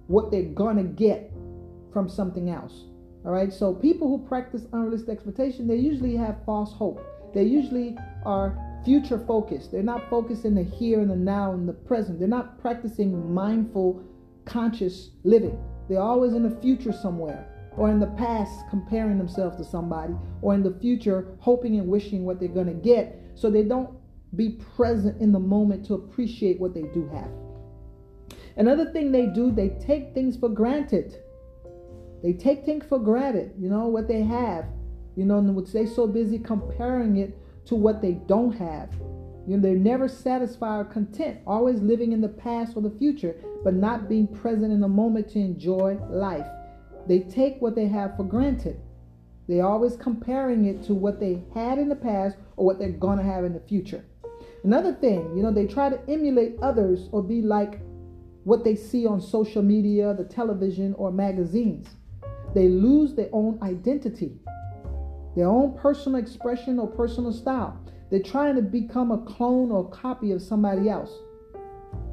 what 0.07 0.31
they're 0.31 0.45
to 0.45 0.83
get 0.97 1.31
from 1.93 2.09
something 2.09 2.49
else. 2.51 2.85
All 3.27 3.33
right. 3.33 3.53
So 3.53 3.75
people 3.75 4.09
who 4.09 4.27
practice 4.27 4.63
unrealistic 4.73 5.11
expectation, 5.11 5.67
they 5.67 5.77
usually 5.77 6.17
have 6.17 6.39
false 6.47 6.73
hope. 6.73 7.05
They 7.35 7.45
usually 7.45 7.97
are 8.25 8.59
future 8.85 9.23
focused. 9.27 9.73
They're 9.73 9.83
not 9.83 10.09
focused 10.09 10.47
in 10.47 10.55
the 10.55 10.63
here 10.63 11.01
and 11.01 11.11
the 11.11 11.17
now 11.17 11.53
and 11.53 11.69
the 11.69 11.73
present. 11.75 12.19
They're 12.19 12.29
not 12.29 12.59
practicing 12.61 13.33
mindful, 13.33 14.03
conscious 14.47 15.11
living. 15.23 15.59
They're 15.89 16.01
always 16.01 16.33
in 16.33 16.43
the 16.43 16.61
future 16.61 16.93
somewhere 16.93 17.54
or 17.77 17.91
in 17.91 17.99
the 17.99 18.07
past 18.07 18.69
comparing 18.71 19.19
themselves 19.19 19.57
to 19.57 19.65
somebody 19.65 20.15
or 20.43 20.55
in 20.55 20.63
the 20.63 20.79
future 20.81 21.37
hoping 21.41 21.79
and 21.79 21.89
wishing 21.89 22.25
what 22.25 22.39
they're 22.39 22.49
going 22.49 22.67
to 22.67 22.73
get 22.73 23.21
so 23.35 23.51
they 23.51 23.63
don't 23.63 23.91
be 24.37 24.61
present 24.77 25.21
in 25.21 25.33
the 25.33 25.39
moment 25.39 25.85
to 25.87 25.95
appreciate 25.95 26.61
what 26.61 26.75
they 26.75 26.83
do 26.83 27.09
have. 27.13 27.31
Another 28.57 28.91
thing 28.93 29.11
they 29.11 29.27
do, 29.27 29.51
they 29.51 29.71
take 29.81 30.15
things 30.15 30.37
for 30.37 30.49
granted. 30.49 31.17
They 32.23 32.33
take 32.33 32.65
things 32.65 32.85
for 32.89 32.99
granted, 32.99 33.53
you 33.59 33.69
know, 33.69 33.87
what 33.87 34.09
they 34.09 34.23
have. 34.23 34.67
You 35.17 35.25
know, 35.25 35.39
and 35.39 35.67
they 35.69 35.87
so 35.87 36.07
busy 36.07 36.39
comparing 36.39 37.19
it 37.19 37.39
to 37.67 37.75
what 37.75 38.03
they 38.03 38.13
don't 38.13 38.53
have. 38.53 38.93
You 39.47 39.57
know, 39.57 39.63
they're 39.63 39.77
never 39.77 40.09
satisfied 40.09 40.81
or 40.81 40.85
content, 40.85 41.41
always 41.47 41.81
living 41.81 42.13
in 42.13 42.21
the 42.21 42.29
past 42.29 42.77
or 42.77 42.83
the 42.83 42.91
future, 42.99 43.37
but 43.63 43.75
not 43.75 44.09
being 44.09 44.27
present 44.27 44.73
in 44.73 44.81
the 44.81 44.89
moment 44.89 45.31
to 45.31 45.39
enjoy 45.39 45.99
life. 46.11 46.47
They 47.07 47.21
take 47.21 47.61
what 47.61 47.75
they 47.75 47.87
have 47.87 48.17
for 48.17 48.25
granted. 48.25 48.81
They're 49.47 49.67
always 49.67 49.97
comparing 49.97 50.65
it 50.65 50.83
to 50.85 50.95
what 50.95 51.21
they 51.21 51.43
had 51.53 51.79
in 51.79 51.89
the 51.89 51.97
past 51.97 52.37
or 52.57 52.65
what 52.65 52.79
they're 52.79 52.91
going 52.91 53.19
to 53.19 53.25
have 53.25 53.45
in 53.45 53.53
the 53.53 53.61
future. 53.61 54.05
Another 54.63 54.95
thing, 54.95 55.37
you 55.37 55.43
know, 55.43 55.53
they 55.53 55.67
try 55.67 55.91
to 55.91 56.01
emulate 56.11 56.57
others 56.63 57.09
or 57.13 57.23
be 57.23 57.43
like 57.43 57.81
what 58.45 58.65
they 58.65 58.75
see 58.75 59.07
on 59.07 59.21
social 59.21 59.63
media, 59.63 60.15
the 60.15 60.25
television, 60.25 60.95
or 60.95 61.13
magazines. 61.13 61.89
They 62.55 62.69
lose 62.69 63.15
their 63.15 63.29
own 63.33 63.59
identity, 63.63 64.39
their 65.37 65.49
own 65.49 65.77
personal 65.77 66.19
expression 66.19 66.79
or 66.79 66.87
personal 66.87 67.33
style. 67.33 67.79
They're 68.11 68.23
trying 68.23 68.55
to 68.57 68.63
become 68.63 69.11
a 69.11 69.19
clone 69.19 69.71
or 69.71 69.91
copy 69.91 70.31
of 70.31 70.41
somebody 70.41 70.89
else, 70.89 71.11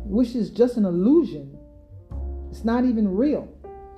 which 0.03 0.35
is 0.35 0.49
just 0.49 0.77
an 0.77 0.85
illusion. 0.85 1.57
It's 2.49 2.65
not 2.65 2.83
even 2.83 3.15
real. 3.15 3.47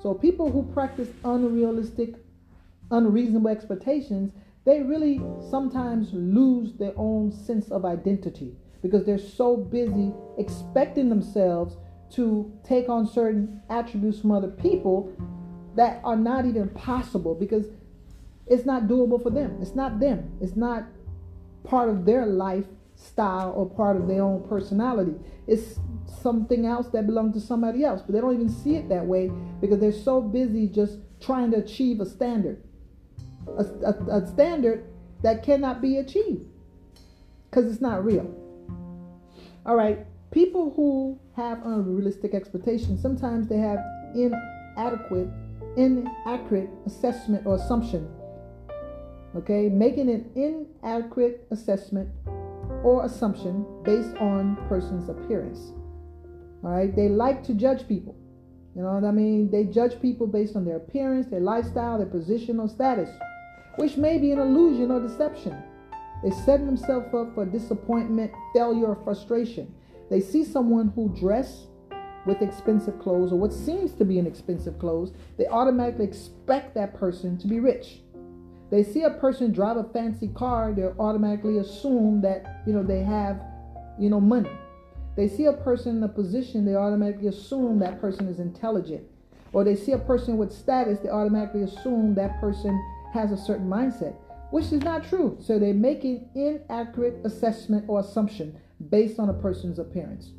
So, 0.03 0.13
people 0.13 0.51
who 0.51 0.63
practice 0.73 1.07
unrealistic, 1.23 2.15
unreasonable 2.91 3.49
expectations, 3.49 4.33
they 4.65 4.83
really 4.83 5.21
sometimes 5.49 6.09
lose 6.11 6.73
their 6.73 6.91
own 6.97 7.31
sense 7.31 7.71
of 7.71 7.85
identity 7.85 8.53
because 8.81 9.05
they're 9.05 9.17
so 9.17 9.55
busy 9.55 10.11
expecting 10.37 11.07
themselves 11.07 11.77
to 12.15 12.51
take 12.65 12.89
on 12.89 13.07
certain 13.07 13.61
attributes 13.69 14.19
from 14.19 14.31
other 14.33 14.49
people 14.49 15.09
that 15.77 16.01
are 16.03 16.17
not 16.17 16.45
even 16.45 16.67
possible 16.71 17.33
because 17.33 17.67
it's 18.45 18.65
not 18.65 18.87
doable 18.87 19.23
for 19.23 19.29
them. 19.29 19.57
It's 19.61 19.73
not 19.73 20.01
them. 20.01 20.37
It's 20.41 20.57
not 20.57 20.83
part 21.63 21.87
of 21.87 22.03
their 22.03 22.25
lifestyle 23.03 23.51
or 23.55 23.69
part 23.69 23.97
of 23.97 24.07
their 24.07 24.21
own 24.21 24.47
personality. 24.47 25.13
It's 25.47 25.79
something 26.21 26.65
else 26.65 26.87
that 26.89 27.05
belongs 27.05 27.33
to 27.35 27.41
somebody 27.41 27.83
else, 27.83 28.01
but 28.01 28.13
they 28.13 28.21
don't 28.21 28.33
even 28.33 28.49
see 28.49 28.75
it 28.75 28.89
that 28.89 29.05
way 29.05 29.31
because 29.61 29.79
they're 29.79 29.91
so 29.91 30.21
busy 30.21 30.67
just 30.67 30.99
trying 31.19 31.51
to 31.51 31.57
achieve 31.57 31.99
a 31.99 32.05
standard, 32.05 32.63
a, 33.47 33.63
a, 33.85 34.21
a 34.21 34.27
standard 34.27 34.85
that 35.21 35.43
cannot 35.43 35.81
be 35.81 35.97
achieved 35.97 36.45
because 37.49 37.71
it's 37.71 37.81
not 37.81 38.03
real. 38.03 38.33
All 39.65 39.75
right, 39.75 40.05
people 40.31 40.73
who 40.75 41.19
have 41.35 41.65
unrealistic 41.65 42.33
expectations 42.33 43.01
sometimes 43.01 43.47
they 43.47 43.57
have 43.57 43.79
inadequate 44.13 45.27
inaccurate 45.77 46.69
assessment 46.85 47.43
or 47.47 47.55
assumption 47.55 48.07
okay 49.35 49.67
making 49.67 50.09
an 50.09 50.29
inadequate 50.35 51.47
assessment 51.49 52.07
or 52.83 53.05
assumption 53.05 53.65
based 53.83 54.15
on 54.17 54.55
person's 54.67 55.09
appearance 55.09 55.71
all 56.63 56.71
right? 56.71 56.95
They 56.95 57.09
like 57.09 57.43
to 57.45 57.53
judge 57.53 57.87
people. 57.87 58.15
You 58.75 58.81
know 58.81 58.93
what 58.93 59.03
i 59.03 59.11
mean? 59.11 59.51
They 59.51 59.65
judge 59.65 60.01
people 60.01 60.25
based 60.25 60.55
on 60.55 60.65
their 60.65 60.77
appearance 60.77 61.27
their 61.27 61.39
lifestyle 61.39 61.97
their 61.97 62.07
position 62.07 62.59
or 62.59 62.67
status 62.67 63.09
which 63.75 63.97
may 63.97 64.17
be 64.17 64.31
an 64.31 64.39
illusion 64.39 64.91
or 64.91 64.99
deception. 64.99 65.55
They 66.23 66.31
set 66.31 66.65
themselves 66.65 67.13
up 67.13 67.33
for 67.33 67.45
disappointment 67.45 68.31
failure 68.53 68.87
or 68.87 69.03
frustration. 69.03 69.73
They 70.09 70.19
see 70.19 70.43
someone 70.43 70.89
who 70.95 71.09
dress 71.09 71.67
with 72.25 72.41
expensive 72.41 72.99
clothes 72.99 73.33
or 73.33 73.39
what 73.39 73.51
seems 73.51 73.93
to 73.93 74.05
be 74.05 74.19
an 74.19 74.27
expensive 74.27 74.79
clothes, 74.79 75.11
they 75.37 75.47
automatically 75.47 76.05
expect 76.05 76.73
that 76.75 76.93
person 76.93 77.37
to 77.39 77.47
be 77.47 77.59
rich. 77.59 78.01
They 78.73 78.81
see 78.81 79.03
a 79.03 79.11
person 79.11 79.51
drive 79.51 79.77
a 79.77 79.83
fancy 79.83 80.29
car, 80.29 80.73
they 80.73 80.81
automatically 80.81 81.59
assume 81.59 82.21
that, 82.21 82.63
you 82.65 82.73
know, 82.73 82.81
they 82.81 83.03
have, 83.03 83.39
you 83.99 84.09
know, 84.09 84.19
money. 84.19 84.49
They 85.15 85.27
see 85.27 85.45
a 85.45 85.53
person 85.53 85.97
in 85.97 86.03
a 86.03 86.07
position, 86.07 86.65
they 86.65 86.73
automatically 86.73 87.27
assume 87.27 87.77
that 87.81 88.01
person 88.01 88.27
is 88.27 88.39
intelligent. 88.39 89.03
Or 89.51 89.63
they 89.63 89.75
see 89.75 89.91
a 89.91 89.99
person 89.99 90.37
with 90.37 90.51
status, 90.51 90.97
they 91.01 91.09
automatically 91.09 91.61
assume 91.61 92.15
that 92.15 92.41
person 92.41 92.83
has 93.13 93.31
a 93.31 93.37
certain 93.37 93.69
mindset, 93.69 94.15
which 94.49 94.71
is 94.71 94.81
not 94.81 95.07
true. 95.07 95.37
So 95.39 95.59
they 95.59 95.71
make 95.71 96.03
an 96.03 96.27
inaccurate 96.33 97.23
assessment 97.25 97.85
or 97.87 97.99
assumption 97.99 98.59
based 98.89 99.19
on 99.19 99.29
a 99.29 99.33
person's 99.35 99.77
appearance 99.77 100.31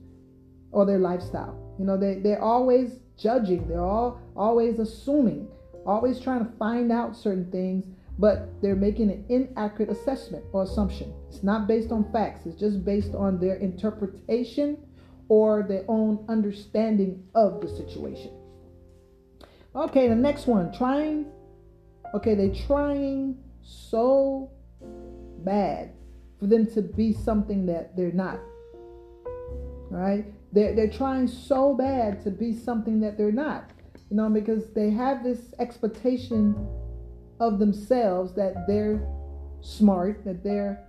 or 0.73 0.85
their 0.85 0.99
lifestyle. 0.99 1.57
You 1.79 1.85
know, 1.85 1.97
they, 1.97 2.17
they're 2.17 2.43
always 2.43 2.99
judging, 3.17 3.69
they're 3.69 3.81
all 3.81 4.19
always 4.35 4.81
assuming, 4.81 5.47
always 5.87 6.19
trying 6.19 6.45
to 6.45 6.51
find 6.59 6.91
out 6.91 7.15
certain 7.15 7.49
things, 7.53 7.87
but 8.19 8.49
they're 8.63 8.77
making 8.77 9.11
an 9.11 9.25
inaccurate 9.29 9.91
assessment 9.91 10.45
or 10.53 10.63
assumption. 10.63 11.13
It's 11.29 11.43
not 11.43 11.67
based 11.67 11.91
on 11.91 12.11
facts, 12.13 12.47
it's 12.47 12.59
just 12.59 12.85
based 12.85 13.15
on 13.15 13.41
their 13.41 13.57
interpretation 13.57 14.79
or 15.29 15.65
their 15.67 15.85
own 15.89 16.25
understanding 16.29 17.25
of 17.35 17.61
the 17.61 17.69
situation. 17.69 18.31
Okay, 19.75 20.09
the 20.09 20.15
next 20.15 20.47
one, 20.47 20.73
trying. 20.73 21.27
Okay, 22.15 22.35
they're 22.37 22.55
trying 22.55 23.37
so 23.63 24.51
bad 25.39 25.91
for 26.39 26.47
them 26.47 26.67
to 26.75 26.83
be 26.83 27.13
something 27.13 27.67
that 27.67 27.97
they're 27.97 28.13
not. 28.13 28.39
Right? 29.91 30.27
They're, 30.53 30.75
they're 30.75 30.91
trying 30.91 31.27
so 31.27 31.75
bad 31.75 32.23
to 32.23 32.31
be 32.31 32.53
something 32.53 33.01
that 33.01 33.19
they're 33.19 33.33
not. 33.33 33.71
You 34.11 34.17
know, 34.17 34.31
because 34.31 34.73
they 34.75 34.91
have 34.91 35.25
this 35.25 35.55
expectation 35.59 36.55
of 37.41 37.59
themselves 37.59 38.35
that 38.35 38.67
they're 38.67 39.07
smart, 39.61 40.25
that 40.25 40.43
they're 40.45 40.85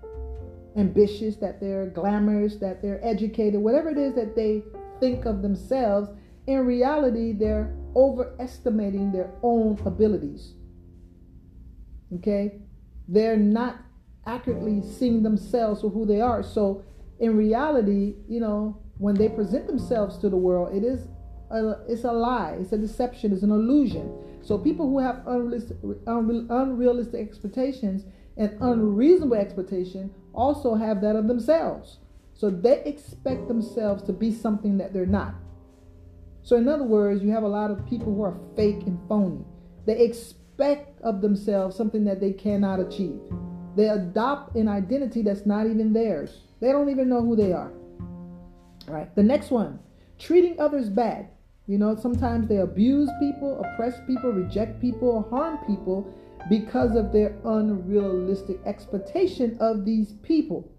ambitious, 0.75 1.37
that 1.37 1.59
they're 1.59 1.87
glamorous, 1.87 2.57
that 2.57 2.81
they're 2.81 2.99
educated, 3.03 3.59
whatever 3.59 3.89
it 3.89 3.97
is 3.97 4.13
that 4.15 4.35
they 4.35 4.63
think 4.99 5.25
of 5.25 5.41
themselves, 5.41 6.09
in 6.47 6.65
reality, 6.65 7.33
they're 7.33 7.75
overestimating 7.95 9.11
their 9.11 9.31
own 9.41 9.79
abilities. 9.85 10.53
Okay? 12.13 12.59
They're 13.07 13.37
not 13.37 13.77
accurately 14.27 14.81
seeing 14.81 15.23
themselves 15.23 15.81
for 15.81 15.89
who 15.89 16.05
they 16.05 16.21
are. 16.21 16.43
So, 16.43 16.83
in 17.19 17.37
reality, 17.37 18.15
you 18.27 18.39
know, 18.39 18.81
when 18.97 19.15
they 19.15 19.29
present 19.29 19.67
themselves 19.67 20.17
to 20.19 20.29
the 20.29 20.37
world, 20.37 20.75
it 20.75 20.83
is 20.83 21.07
a, 21.49 21.75
it's 21.87 22.03
a 22.03 22.11
lie, 22.11 22.57
it's 22.59 22.73
a 22.73 22.77
deception, 22.77 23.31
it's 23.31 23.43
an 23.43 23.51
illusion. 23.51 24.11
So, 24.45 24.59
people 24.59 24.87
who 24.87 24.99
have 24.99 25.23
unrealistic, 25.25 25.77
unrealistic 26.05 27.19
expectations 27.19 28.03
and 28.37 28.55
unreasonable 28.61 29.37
expectation 29.37 30.13
also 30.33 30.75
have 30.75 31.01
that 31.01 31.15
of 31.15 31.27
themselves. 31.27 31.97
So, 32.35 32.51
they 32.51 32.83
expect 32.83 33.47
themselves 33.47 34.03
to 34.03 34.13
be 34.13 34.31
something 34.31 34.77
that 34.77 34.93
they're 34.93 35.07
not. 35.07 35.33
So, 36.43 36.57
in 36.57 36.67
other 36.67 36.83
words, 36.83 37.23
you 37.23 37.31
have 37.31 37.41
a 37.41 37.47
lot 37.47 37.71
of 37.71 37.87
people 37.87 38.13
who 38.13 38.21
are 38.21 38.37
fake 38.55 38.83
and 38.85 38.99
phony. 39.09 39.43
They 39.87 39.99
expect 39.99 41.01
of 41.01 41.21
themselves 41.21 41.75
something 41.75 42.03
that 42.03 42.21
they 42.21 42.31
cannot 42.31 42.79
achieve. 42.79 43.19
They 43.75 43.89
adopt 43.89 44.55
an 44.55 44.67
identity 44.67 45.23
that's 45.23 45.47
not 45.47 45.65
even 45.65 45.91
theirs. 45.91 46.41
They 46.59 46.71
don't 46.71 46.89
even 46.89 47.09
know 47.09 47.23
who 47.23 47.35
they 47.35 47.51
are. 47.51 47.73
All 48.87 48.93
right. 48.93 49.13
The 49.15 49.23
next 49.23 49.49
one, 49.49 49.79
treating 50.19 50.59
others 50.59 50.87
bad. 50.87 51.29
You 51.67 51.79
know, 51.79 51.95
sometimes 51.95 52.47
they 52.47 52.57
abuse 52.57 53.09
people, 53.19 53.59
oppress 53.59 53.99
people, 54.05 54.31
reject 54.31 54.79
people, 54.79 55.27
harm 55.31 55.57
people 55.65 56.13
because 56.47 56.95
of 56.95 57.11
their 57.11 57.35
unrealistic 57.43 58.59
expectation 58.65 59.57
of 59.59 59.83
these 59.83 60.13
people. 60.21 60.69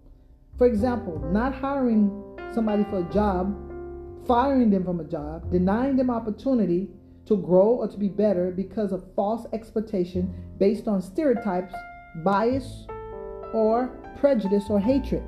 For 0.57 0.65
example, 0.65 1.19
not 1.31 1.53
hiring 1.53 2.23
somebody 2.53 2.85
for 2.85 2.99
a 2.99 3.13
job, 3.13 3.53
firing 4.25 4.69
them 4.69 4.85
from 4.85 5.01
a 5.01 5.03
job, 5.03 5.51
denying 5.51 5.97
them 5.97 6.09
opportunity 6.09 6.89
to 7.25 7.35
grow 7.35 7.67
or 7.67 7.89
to 7.89 7.97
be 7.97 8.07
better 8.07 8.51
because 8.51 8.93
of 8.93 9.03
false 9.13 9.45
expectation 9.51 10.33
based 10.57 10.87
on 10.87 11.01
stereotypes, 11.01 11.73
bias, 12.23 12.87
or 13.53 13.87
prejudice 14.17 14.63
or 14.69 14.79
hatred. 14.79 15.23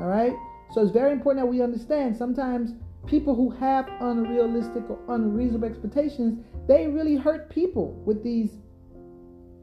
All 0.00 0.06
right? 0.06 0.32
So 0.72 0.82
it's 0.82 0.92
very 0.92 1.10
important 1.10 1.44
that 1.44 1.50
we 1.50 1.62
understand 1.62 2.16
sometimes 2.16 2.74
people 3.06 3.34
who 3.34 3.50
have 3.50 3.88
unrealistic 4.00 4.88
or 4.88 4.98
unreasonable 5.08 5.68
expectations, 5.68 6.44
they 6.68 6.86
really 6.86 7.16
hurt 7.16 7.50
people 7.50 7.94
with 8.04 8.22
these 8.22 8.50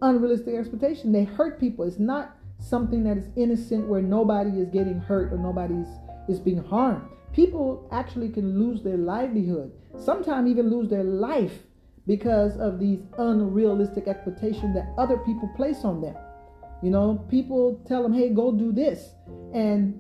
unrealistic 0.02 0.56
expectations. 0.56 1.14
They 1.14 1.24
hurt 1.24 1.60
people. 1.60 1.86
It's 1.86 2.00
not 2.00 2.38
something 2.60 3.04
that 3.04 3.18
is 3.18 3.30
innocent 3.36 3.88
where 3.88 4.02
nobody 4.02 4.60
is 4.60 4.70
getting 4.70 5.00
hurt 5.00 5.32
or 5.32 5.38
nobody's 5.38 5.88
is 6.28 6.40
being 6.40 6.64
harmed. 6.64 7.04
People 7.32 7.88
actually 7.92 8.30
can 8.30 8.60
lose 8.60 8.82
their 8.84 8.98
livelihood, 8.98 9.72
sometimes 9.98 10.50
even 10.50 10.70
lose 10.70 10.90
their 10.90 11.04
life 11.04 11.54
because 12.06 12.58
of 12.58 12.80
these 12.80 13.00
unrealistic 13.18 14.08
expectations 14.08 14.74
that 14.74 14.94
other 14.98 15.18
people 15.20 15.50
place 15.56 15.84
on 15.84 16.02
them. 16.02 16.16
You 16.82 16.90
know, 16.90 17.26
people 17.30 17.82
tell 17.88 18.04
them, 18.04 18.14
hey, 18.14 18.30
go 18.30 18.52
do 18.52 18.72
this. 18.72 19.10
And 19.54 20.00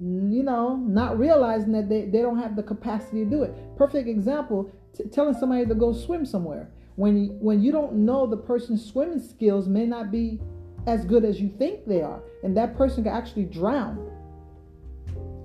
you 0.00 0.42
know, 0.42 0.76
not 0.76 1.18
realizing 1.18 1.72
that 1.72 1.88
they, 1.88 2.06
they 2.06 2.22
don't 2.22 2.38
have 2.38 2.56
the 2.56 2.62
capacity 2.62 3.24
to 3.24 3.30
do 3.30 3.42
it. 3.42 3.54
Perfect 3.76 4.08
example, 4.08 4.70
t- 4.96 5.04
telling 5.04 5.34
somebody 5.34 5.66
to 5.66 5.74
go 5.74 5.92
swim 5.92 6.24
somewhere. 6.24 6.70
When 6.96 7.24
you, 7.24 7.30
when 7.40 7.62
you 7.62 7.72
don't 7.72 7.94
know 7.94 8.26
the 8.26 8.36
person's 8.36 8.84
swimming 8.84 9.20
skills 9.20 9.68
may 9.68 9.86
not 9.86 10.10
be 10.10 10.40
as 10.86 11.04
good 11.04 11.24
as 11.24 11.40
you 11.40 11.48
think 11.58 11.86
they 11.86 12.02
are, 12.02 12.22
and 12.42 12.56
that 12.56 12.76
person 12.76 13.04
can 13.04 13.12
actually 13.12 13.44
drown. 13.44 14.10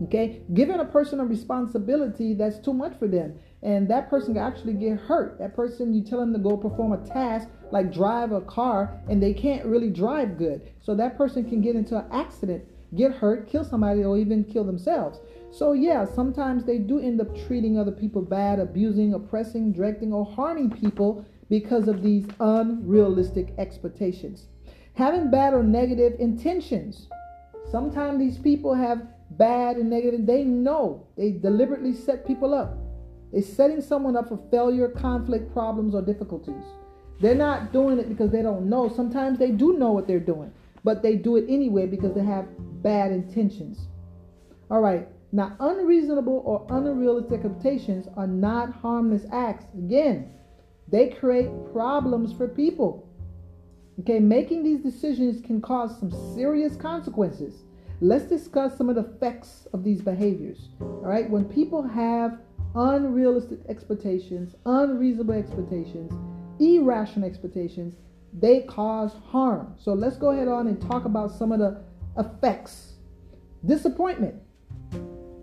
Okay, 0.04 0.42
giving 0.54 0.80
a 0.80 0.86
person 0.86 1.20
a 1.20 1.26
responsibility 1.26 2.36
that's 2.36 2.60
too 2.60 2.74
much 2.74 2.98
for 3.00 3.08
them, 3.08 3.40
and 3.64 3.88
that 3.90 4.10
person 4.10 4.36
can 4.36 4.44
actually 4.44 4.74
get 4.74 5.00
hurt. 5.00 5.40
That 5.40 5.56
person, 5.56 5.94
you 5.94 6.04
tell 6.04 6.20
them 6.20 6.34
to 6.34 6.40
go 6.40 6.56
perform 6.56 6.94
a 6.94 7.04
task 7.06 7.48
like 7.72 7.92
drive 7.92 8.32
a 8.32 8.42
car, 8.42 9.00
and 9.10 9.22
they 9.22 9.34
can't 9.34 9.66
really 9.66 9.90
drive 9.90 10.38
good, 10.38 10.62
so 10.82 10.94
that 10.96 11.18
person 11.18 11.48
can 11.50 11.62
get 11.62 11.76
into 11.76 11.98
an 11.98 12.06
accident 12.12 12.64
get 12.96 13.12
hurt, 13.12 13.48
kill 13.48 13.64
somebody, 13.64 14.04
or 14.04 14.18
even 14.18 14.44
kill 14.44 14.64
themselves. 14.64 15.20
So, 15.52 15.74
yeah, 15.74 16.06
sometimes 16.06 16.66
they 16.66 16.78
do 16.78 17.00
end 17.00 17.22
up 17.22 17.36
treating 17.48 17.78
other 17.78 17.92
people 17.92 18.22
bad, 18.22 18.60
abusing, 18.60 19.14
oppressing, 19.14 19.74
directing, 19.74 20.14
or 20.14 20.26
harming 20.26 20.72
people 20.72 21.26
because 21.50 21.88
of 21.88 22.04
these 22.04 22.26
unrealistic 22.40 23.54
expectations. 23.58 24.48
Having 24.94 25.32
bad 25.32 25.54
or 25.54 25.64
negative 25.64 26.20
intentions. 26.20 27.08
Sometimes 27.72 28.20
these 28.20 28.38
people 28.38 28.74
have 28.74 29.08
bad 29.32 29.78
and 29.78 29.90
negative, 29.90 30.26
they 30.26 30.44
know 30.44 31.06
they 31.18 31.32
deliberately 31.32 31.94
set 31.94 32.26
people 32.26 32.54
up. 32.54 32.78
They're 33.32 33.42
setting 33.42 33.82
someone 33.82 34.16
up 34.16 34.30
for 34.30 34.40
failure, 34.50 34.88
conflict, 34.88 35.52
problems, 35.52 35.94
or 35.94 36.02
difficulties. 36.02 36.64
They're 37.20 37.36
not 37.36 37.74
doing 37.74 38.00
it 38.00 38.10
because 38.10 38.32
they 38.32 38.42
don't 38.42 38.70
know. 38.70 38.90
Sometimes 38.90 39.38
they 39.38 39.52
do 39.52 39.78
know 39.78 39.92
what 39.92 40.08
they're 40.08 40.20
doing, 40.20 40.52
but 40.88 41.04
they 41.04 41.18
do 41.18 41.36
it 41.36 41.44
anyway 41.50 41.86
because 41.86 42.14
they 42.14 42.24
have 42.24 42.48
bad 42.82 43.12
intentions. 43.12 43.90
All 44.72 44.80
right. 44.80 45.06
Now, 45.34 45.54
unreasonable 45.60 46.42
or 46.46 46.66
unrealistic 46.70 47.44
expectations 47.44 48.08
are 48.16 48.26
not 48.26 48.74
harmless 48.74 49.26
acts. 49.34 49.66
Again, 49.78 50.32
they 50.88 51.10
create 51.10 51.50
problems 51.74 52.32
for 52.32 52.48
people. 52.48 53.06
Okay, 54.00 54.20
making 54.20 54.64
these 54.64 54.80
decisions 54.80 55.42
can 55.42 55.60
cause 55.60 56.00
some 56.00 56.10
serious 56.34 56.78
consequences. 56.78 57.66
Let's 58.00 58.30
discuss 58.30 58.78
some 58.78 58.88
of 58.88 58.96
the 58.96 59.02
effects 59.02 59.68
of 59.74 59.84
these 59.84 60.02
behaviors. 60.02 60.70
All 60.80 61.02
right, 61.02 61.30
when 61.30 61.44
people 61.44 61.84
have 61.84 62.40
unrealistic 62.76 63.60
expectations, 63.68 64.56
unreasonable 64.66 65.34
expectations, 65.34 66.14
irrational 66.62 67.28
expectations, 67.28 67.96
they 68.40 68.62
cause 68.62 69.14
harm. 69.26 69.76
So 69.78 69.94
let's 69.94 70.18
go 70.18 70.32
ahead 70.32 70.48
on 70.48 70.68
and 70.68 70.82
talk 70.82 71.06
about 71.06 71.32
some 71.32 71.52
of 71.52 71.60
the 71.60 71.82
effects 72.18 72.94
disappointment. 73.66 74.36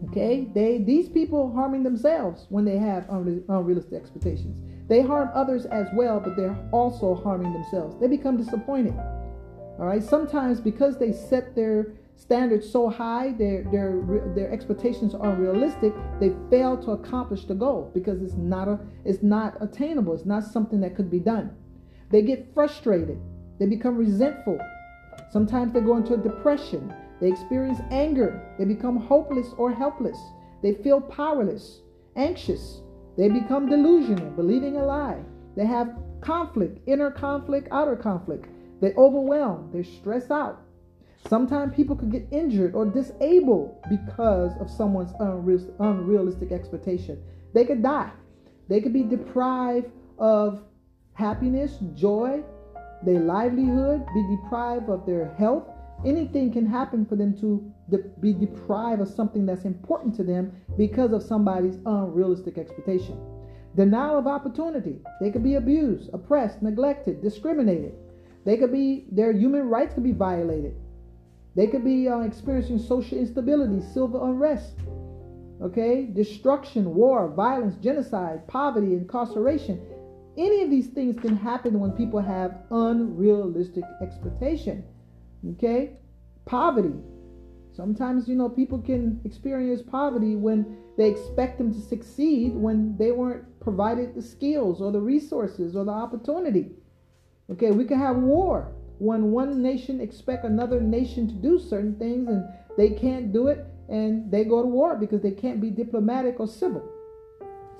Okay, 0.08 0.48
they 0.54 0.78
these 0.78 1.08
people 1.08 1.52
harming 1.52 1.82
themselves 1.82 2.46
when 2.50 2.64
they 2.64 2.76
have 2.78 3.08
unrealistic 3.08 3.94
expectations. 3.94 4.56
They 4.88 5.00
harm 5.00 5.30
others 5.34 5.64
as 5.66 5.86
well, 5.94 6.20
but 6.20 6.36
they're 6.36 6.58
also 6.72 7.14
harming 7.14 7.52
themselves. 7.52 7.96
They 8.00 8.06
become 8.06 8.36
disappointed. 8.36 8.94
All 9.78 9.86
right, 9.86 10.02
sometimes 10.02 10.60
because 10.60 10.98
they 10.98 11.12
set 11.12 11.56
their 11.56 11.94
standards 12.16 12.70
so 12.70 12.88
high, 12.90 13.32
their 13.32 13.64
their 13.72 14.02
their 14.34 14.52
expectations 14.52 15.14
are 15.14 15.32
unrealistic. 15.32 15.94
They 16.20 16.32
fail 16.50 16.76
to 16.84 16.92
accomplish 16.92 17.46
the 17.46 17.54
goal 17.54 17.90
because 17.94 18.22
it's 18.22 18.34
not 18.34 18.68
a 18.68 18.78
it's 19.04 19.22
not 19.22 19.56
attainable. 19.60 20.14
It's 20.14 20.26
not 20.26 20.44
something 20.44 20.80
that 20.80 20.94
could 20.94 21.10
be 21.10 21.18
done. 21.18 21.56
They 22.10 22.22
get 22.22 22.52
frustrated. 22.54 23.18
They 23.58 23.66
become 23.66 23.96
resentful. 23.96 24.58
Sometimes 25.30 25.72
they 25.72 25.80
go 25.80 25.96
into 25.96 26.14
a 26.14 26.18
depression. 26.18 26.92
They 27.20 27.28
experience 27.28 27.80
anger. 27.90 28.40
They 28.58 28.64
become 28.64 28.96
hopeless 28.96 29.48
or 29.56 29.72
helpless. 29.72 30.18
They 30.62 30.74
feel 30.74 31.00
powerless, 31.00 31.80
anxious. 32.16 32.80
They 33.16 33.28
become 33.28 33.68
delusional, 33.68 34.30
believing 34.30 34.76
a 34.76 34.84
lie. 34.84 35.22
They 35.56 35.66
have 35.66 35.96
conflict, 36.20 36.80
inner 36.86 37.10
conflict, 37.10 37.68
outer 37.70 37.96
conflict. 37.96 38.46
They 38.80 38.92
overwhelm. 38.94 39.70
They 39.72 39.82
stress 39.82 40.30
out. 40.30 40.60
Sometimes 41.28 41.74
people 41.74 41.96
could 41.96 42.12
get 42.12 42.26
injured 42.30 42.74
or 42.74 42.84
disabled 42.84 43.76
because 43.88 44.52
of 44.60 44.68
someone's 44.68 45.12
unrealistic 45.20 46.52
expectation. 46.52 47.22
They 47.54 47.64
could 47.64 47.82
die. 47.82 48.10
They 48.68 48.80
could 48.80 48.92
be 48.92 49.04
deprived 49.04 49.90
of 50.18 50.62
happiness, 51.14 51.78
joy, 51.94 52.42
their 53.04 53.20
livelihood, 53.20 54.04
be 54.14 54.36
deprived 54.36 54.88
of 54.88 55.06
their 55.06 55.34
health. 55.34 55.64
Anything 56.04 56.52
can 56.52 56.66
happen 56.66 57.06
for 57.06 57.16
them 57.16 57.38
to 57.40 57.72
de- 57.90 58.08
be 58.20 58.32
deprived 58.32 59.00
of 59.00 59.08
something 59.08 59.46
that's 59.46 59.64
important 59.64 60.14
to 60.16 60.24
them 60.24 60.52
because 60.76 61.12
of 61.12 61.22
somebody's 61.22 61.78
unrealistic 61.86 62.58
expectation. 62.58 63.18
Denial 63.76 64.18
of 64.18 64.26
opportunity. 64.26 65.00
They 65.20 65.30
could 65.30 65.42
be 65.42 65.54
abused, 65.54 66.10
oppressed, 66.12 66.62
neglected, 66.62 67.22
discriminated. 67.22 67.94
They 68.44 68.56
could 68.56 68.72
be, 68.72 69.06
their 69.10 69.32
human 69.32 69.68
rights 69.68 69.94
could 69.94 70.04
be 70.04 70.12
violated. 70.12 70.76
They 71.56 71.66
could 71.68 71.84
be 71.84 72.08
uh, 72.08 72.20
experiencing 72.20 72.78
social 72.78 73.18
instability, 73.18 73.80
civil 73.80 74.24
unrest, 74.24 74.74
okay, 75.62 76.06
destruction, 76.06 76.94
war, 76.94 77.28
violence, 77.28 77.76
genocide, 77.76 78.46
poverty, 78.48 78.94
incarceration. 78.94 79.80
Any 80.36 80.62
of 80.62 80.70
these 80.70 80.88
things 80.88 81.20
can 81.20 81.36
happen 81.36 81.78
when 81.78 81.92
people 81.92 82.20
have 82.20 82.62
unrealistic 82.70 83.84
expectation. 84.02 84.84
Okay? 85.52 85.98
Poverty. 86.44 86.94
Sometimes, 87.72 88.28
you 88.28 88.34
know, 88.36 88.48
people 88.48 88.78
can 88.78 89.20
experience 89.24 89.82
poverty 89.82 90.36
when 90.36 90.76
they 90.96 91.08
expect 91.08 91.58
them 91.58 91.72
to 91.72 91.80
succeed 91.80 92.54
when 92.54 92.96
they 92.96 93.10
weren't 93.10 93.44
provided 93.60 94.14
the 94.14 94.22
skills 94.22 94.80
or 94.80 94.92
the 94.92 95.00
resources 95.00 95.74
or 95.74 95.84
the 95.84 95.90
opportunity. 95.90 96.70
Okay, 97.50 97.72
we 97.72 97.84
can 97.84 97.98
have 97.98 98.16
war. 98.16 98.72
when 98.98 99.32
one 99.32 99.60
nation 99.60 100.00
expect 100.00 100.44
another 100.44 100.80
nation 100.80 101.26
to 101.26 101.34
do 101.34 101.58
certain 101.58 101.96
things 101.98 102.28
and 102.28 102.44
they 102.76 102.90
can't 102.90 103.32
do 103.32 103.48
it 103.48 103.66
and 103.88 104.30
they 104.30 104.44
go 104.44 104.62
to 104.62 104.68
war 104.68 104.96
because 104.96 105.20
they 105.20 105.32
can't 105.32 105.60
be 105.60 105.68
diplomatic 105.68 106.38
or 106.38 106.46
civil. 106.46 106.93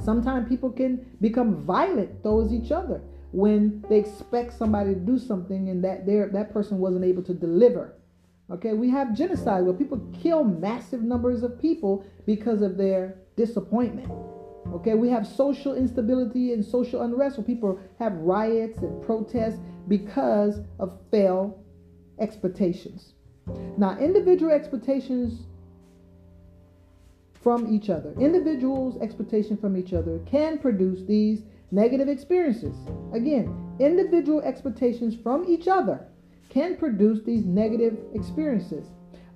Sometimes 0.01 0.49
people 0.49 0.71
can 0.71 1.05
become 1.21 1.65
violent 1.65 2.23
towards 2.23 2.53
each 2.53 2.73
other 2.73 3.01
when 3.33 3.85
they 3.89 3.99
expect 3.99 4.53
somebody 4.53 4.95
to 4.95 5.01
do 5.01 5.19
something 5.19 5.69
and 5.69 5.83
that 5.83 6.07
that 6.07 6.53
person 6.53 6.79
wasn't 6.79 7.05
able 7.05 7.23
to 7.23 7.35
deliver. 7.35 7.95
Okay, 8.51 8.75
we 8.75 8.91
have 8.91 9.17
genocide 9.17 9.65
where 9.65 9.73
people 9.73 9.99
kill 10.13 10.45
massive 10.45 11.03
numbers 11.03 11.43
of 11.43 11.59
people 11.59 12.05
because 12.27 12.61
of 12.61 12.77
their 12.77 13.17
disappointment. 13.37 14.11
Okay, 14.73 14.95
we 14.95 15.09
have 15.09 15.27
social 15.27 15.75
instability 15.75 16.53
and 16.53 16.65
social 16.65 17.03
unrest 17.03 17.39
where 17.39 17.45
people 17.45 17.79
have 17.99 18.13
riots 18.17 18.79
and 18.79 19.03
protests 19.03 19.61
because 19.89 20.61
of 20.79 20.99
failed 21.11 21.59
expectations. 22.19 23.15
Now, 23.77 23.99
individual 23.99 24.53
expectations 24.53 25.47
from 27.45 27.73
each 27.73 27.91
other, 27.91 28.15
individuals' 28.19 28.97
expectation 29.03 29.55
from 29.59 29.77
each 29.77 29.93
other 29.93 30.19
can 30.25 30.59
produce 30.59 31.07
these 31.07 31.43
negative 31.71 32.09
experiences. 32.09 32.75
Again, 33.13 33.77
individual 33.79 34.41
expectations 34.41 35.15
from 35.23 35.45
each 35.47 35.69
other 35.69 36.09
can 36.49 36.77
produce 36.77 37.23
these 37.23 37.45
negative 37.45 37.99
experiences, 38.15 38.87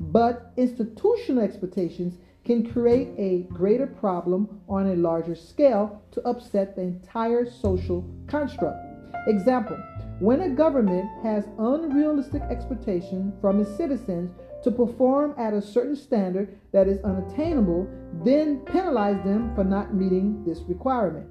but 0.00 0.52
institutional 0.56 1.44
expectations 1.44 2.14
can 2.46 2.72
create 2.72 3.11
a 3.18 3.42
greater 3.52 3.86
problem 3.86 4.59
on 4.70 4.86
a 4.86 4.96
larger 4.96 5.34
scale 5.34 6.02
to 6.12 6.26
upset 6.26 6.74
the 6.74 6.82
entire 6.82 7.44
social 7.44 8.09
construct. 8.26 8.78
Example 9.26 9.76
when 10.20 10.40
a 10.40 10.48
government 10.48 11.09
has 11.22 11.46
unrealistic 11.59 12.42
expectations 12.50 13.32
from 13.40 13.61
its 13.61 13.76
citizens 13.76 14.32
to 14.68 14.86
perform 14.86 15.34
at 15.38 15.54
a 15.54 15.62
certain 15.62 15.96
standard 15.96 16.58
that 16.72 16.86
is 16.88 17.02
unattainable, 17.02 17.88
then 18.22 18.58
penalize 18.66 19.22
them 19.24 19.54
for 19.54 19.64
not 19.64 19.94
meeting 19.94 20.44
this 20.44 20.60
requirement. 20.68 21.26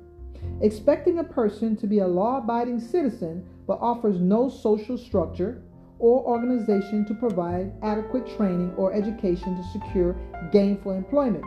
Expecting 0.61 1.19
a 1.19 1.23
person 1.23 1.75
to 1.75 1.85
be 1.85 1.99
a 1.99 2.07
law 2.07 2.37
abiding 2.37 2.79
citizen 2.79 3.45
but 3.67 3.77
offers 3.79 4.19
no 4.19 4.49
social 4.49 4.97
structure 4.97 5.61
or 5.99 6.23
organization 6.25 7.05
to 7.05 7.13
provide 7.13 7.71
adequate 7.83 8.25
training 8.35 8.73
or 8.75 8.93
education 8.93 9.55
to 9.55 9.63
secure 9.71 10.15
gainful 10.51 10.93
employment. 10.93 11.43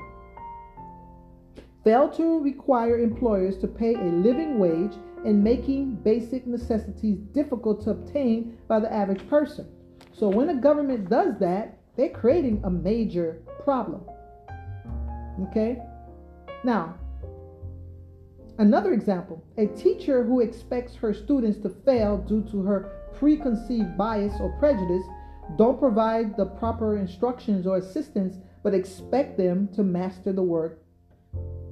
Fail 1.82 2.09
to 2.11 2.41
require 2.41 2.99
employers 2.99 3.57
to 3.59 3.66
pay 3.66 3.95
a 3.95 4.12
living 4.12 4.59
wage 4.59 4.93
and 5.24 5.43
making 5.43 5.97
basic 5.97 6.47
necessities 6.47 7.18
difficult 7.32 7.82
to 7.82 7.91
obtain 7.91 8.59
by 8.68 8.78
the 8.78 8.93
average 8.93 9.26
person. 9.28 9.66
So 10.12 10.28
when 10.28 10.51
a 10.51 10.55
government 10.55 11.09
does 11.09 11.38
that, 11.41 11.80
they're 12.01 12.09
creating 12.09 12.62
a 12.64 12.70
major 12.70 13.42
problem. 13.62 14.01
Okay? 15.42 15.76
Now, 16.64 16.94
another 18.59 18.94
example 18.94 19.44
a 19.59 19.66
teacher 19.66 20.24
who 20.24 20.40
expects 20.40 20.94
her 20.94 21.12
students 21.12 21.59
to 21.59 21.68
fail 21.68 22.16
due 22.16 22.42
to 22.53 22.62
her 22.62 23.11
preconceived 23.18 23.98
bias 23.98 24.32
or 24.40 24.48
prejudice 24.59 25.05
don't 25.59 25.78
provide 25.78 26.38
the 26.38 26.46
proper 26.46 26.96
instructions 26.96 27.66
or 27.66 27.76
assistance, 27.76 28.38
but 28.62 28.72
expect 28.72 29.36
them 29.36 29.68
to 29.74 29.82
master 29.82 30.32
the 30.32 30.42
work 30.42 30.82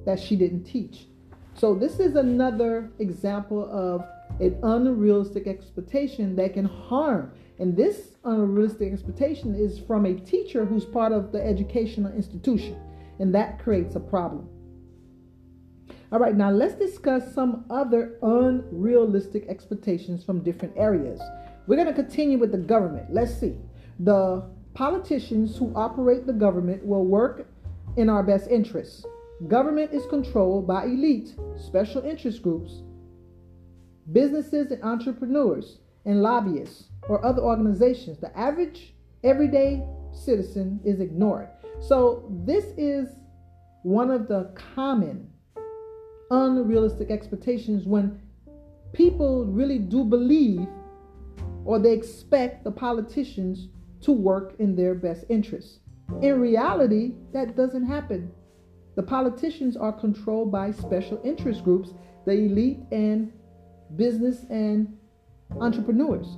that 0.05 0.19
she 0.19 0.35
didn't 0.35 0.63
teach. 0.63 1.07
So, 1.55 1.73
this 1.73 1.99
is 1.99 2.15
another 2.15 2.91
example 2.99 3.67
of 3.71 4.05
an 4.39 4.59
unrealistic 4.61 5.47
expectation 5.47 6.35
that 6.35 6.53
can 6.53 6.65
harm. 6.65 7.31
And 7.59 7.75
this 7.75 8.13
um, 8.23 8.41
unrealistic 8.41 8.93
expectation 8.93 9.53
is 9.53 9.79
from 9.79 10.05
a 10.05 10.13
teacher 10.13 10.65
who's 10.65 10.85
part 10.85 11.11
of 11.11 11.31
the 11.31 11.45
educational 11.45 12.11
institution, 12.13 12.79
and 13.19 13.35
that 13.35 13.59
creates 13.59 13.95
a 13.95 13.99
problem. 13.99 14.47
All 16.11 16.19
right, 16.19 16.35
now 16.35 16.49
let's 16.49 16.75
discuss 16.75 17.33
some 17.33 17.65
other 17.69 18.17
unrealistic 18.21 19.47
expectations 19.47 20.23
from 20.23 20.41
different 20.41 20.73
areas. 20.77 21.19
We're 21.67 21.75
going 21.75 21.87
to 21.87 21.93
continue 21.93 22.39
with 22.39 22.51
the 22.51 22.57
government. 22.57 23.13
Let's 23.13 23.37
see. 23.37 23.55
The 23.99 24.43
politicians 24.73 25.57
who 25.57 25.71
operate 25.75 26.25
the 26.25 26.33
government 26.33 26.83
will 26.85 27.05
work 27.05 27.47
in 27.97 28.09
our 28.09 28.23
best 28.23 28.49
interests. 28.49 29.05
Government 29.47 29.91
is 29.93 30.05
controlled 30.07 30.65
by 30.65 30.85
elite, 30.85 31.35
special 31.57 32.03
interest 32.03 32.41
groups, 32.41 32.81
businesses 34.11 34.71
and 34.71 34.83
entrepreneurs, 34.83 35.77
and 36.05 36.21
lobbyists 36.21 36.88
or 37.07 37.23
other 37.25 37.41
organizations. 37.41 38.19
The 38.19 38.37
average 38.37 38.93
everyday 39.23 39.83
citizen 40.11 40.79
is 40.83 40.99
ignored. 40.99 41.49
So, 41.79 42.29
this 42.45 42.65
is 42.77 43.09
one 43.83 44.11
of 44.11 44.27
the 44.27 44.53
common 44.75 45.29
unrealistic 46.31 47.09
expectations 47.09 47.85
when 47.85 48.19
people 48.93 49.45
really 49.45 49.79
do 49.79 50.03
believe 50.03 50.67
or 51.65 51.79
they 51.79 51.93
expect 51.93 52.63
the 52.63 52.71
politicians 52.71 53.69
to 54.01 54.11
work 54.11 54.55
in 54.59 54.75
their 54.75 54.95
best 54.95 55.25
interests. 55.29 55.79
In 56.21 56.39
reality, 56.39 57.13
that 57.33 57.55
doesn't 57.55 57.85
happen. 57.85 58.31
The 58.95 59.03
politicians 59.03 59.77
are 59.77 59.93
controlled 59.93 60.51
by 60.51 60.71
special 60.71 61.21
interest 61.23 61.63
groups, 61.63 61.93
the 62.25 62.33
elite 62.33 62.79
and 62.91 63.31
business 63.95 64.45
and 64.49 64.97
entrepreneurs. 65.59 66.37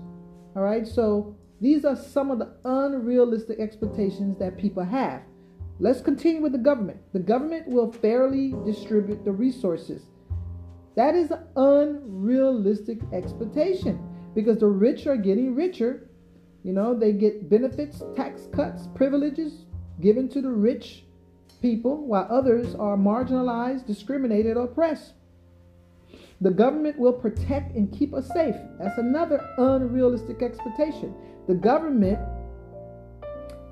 All 0.56 0.64
right, 0.64 0.86
so 0.86 1.36
these 1.62 1.86
are 1.86 1.95
some 1.95 2.32
of 2.32 2.39
the 2.39 2.54
unrealistic 2.66 3.60
expectations 3.60 4.38
that 4.39 4.58
people 4.58 4.84
have. 4.84 5.22
Let's 5.80 6.02
continue 6.02 6.41
with 6.41 6.52
the 6.52 6.58
government. 6.58 6.99
The 7.14 7.20
government 7.20 7.68
will 7.68 7.91
fairly 7.91 8.54
distribute 8.66 9.24
the 9.24 9.32
resources. 9.32 10.04
That 10.95 11.16
is 11.16 11.32
an 11.32 11.43
unrealistic 11.56 12.99
expectation 13.14 13.99
because 14.36 14.58
the 14.58 14.68
rich 14.68 15.08
are 15.08 15.18
getting 15.18 15.56
richer. 15.56 16.10
You 16.64 16.74
know, 16.74 16.93
they 16.93 17.14
get 17.14 17.49
benefits, 17.49 18.04
tax 18.16 18.47
cuts, 18.54 18.88
privileges 18.93 19.66
given 20.02 20.28
to 20.30 20.41
the 20.41 20.52
rich 20.52 21.06
people 21.62 22.06
while 22.06 22.28
others 22.30 22.76
are 22.76 22.97
marginalized, 22.97 23.86
discriminated, 23.88 24.58
or 24.58 24.66
oppressed. 24.66 25.14
The 26.41 26.51
government 26.51 26.97
will 26.97 27.13
protect 27.13 27.75
and 27.75 27.91
keep 27.91 28.13
us 28.13 28.27
safe. 28.33 28.55
That's 28.79 28.97
another 28.97 29.47
unrealistic 29.57 30.41
expectation. 30.41 31.13
The 31.47 31.53
government 31.53 32.19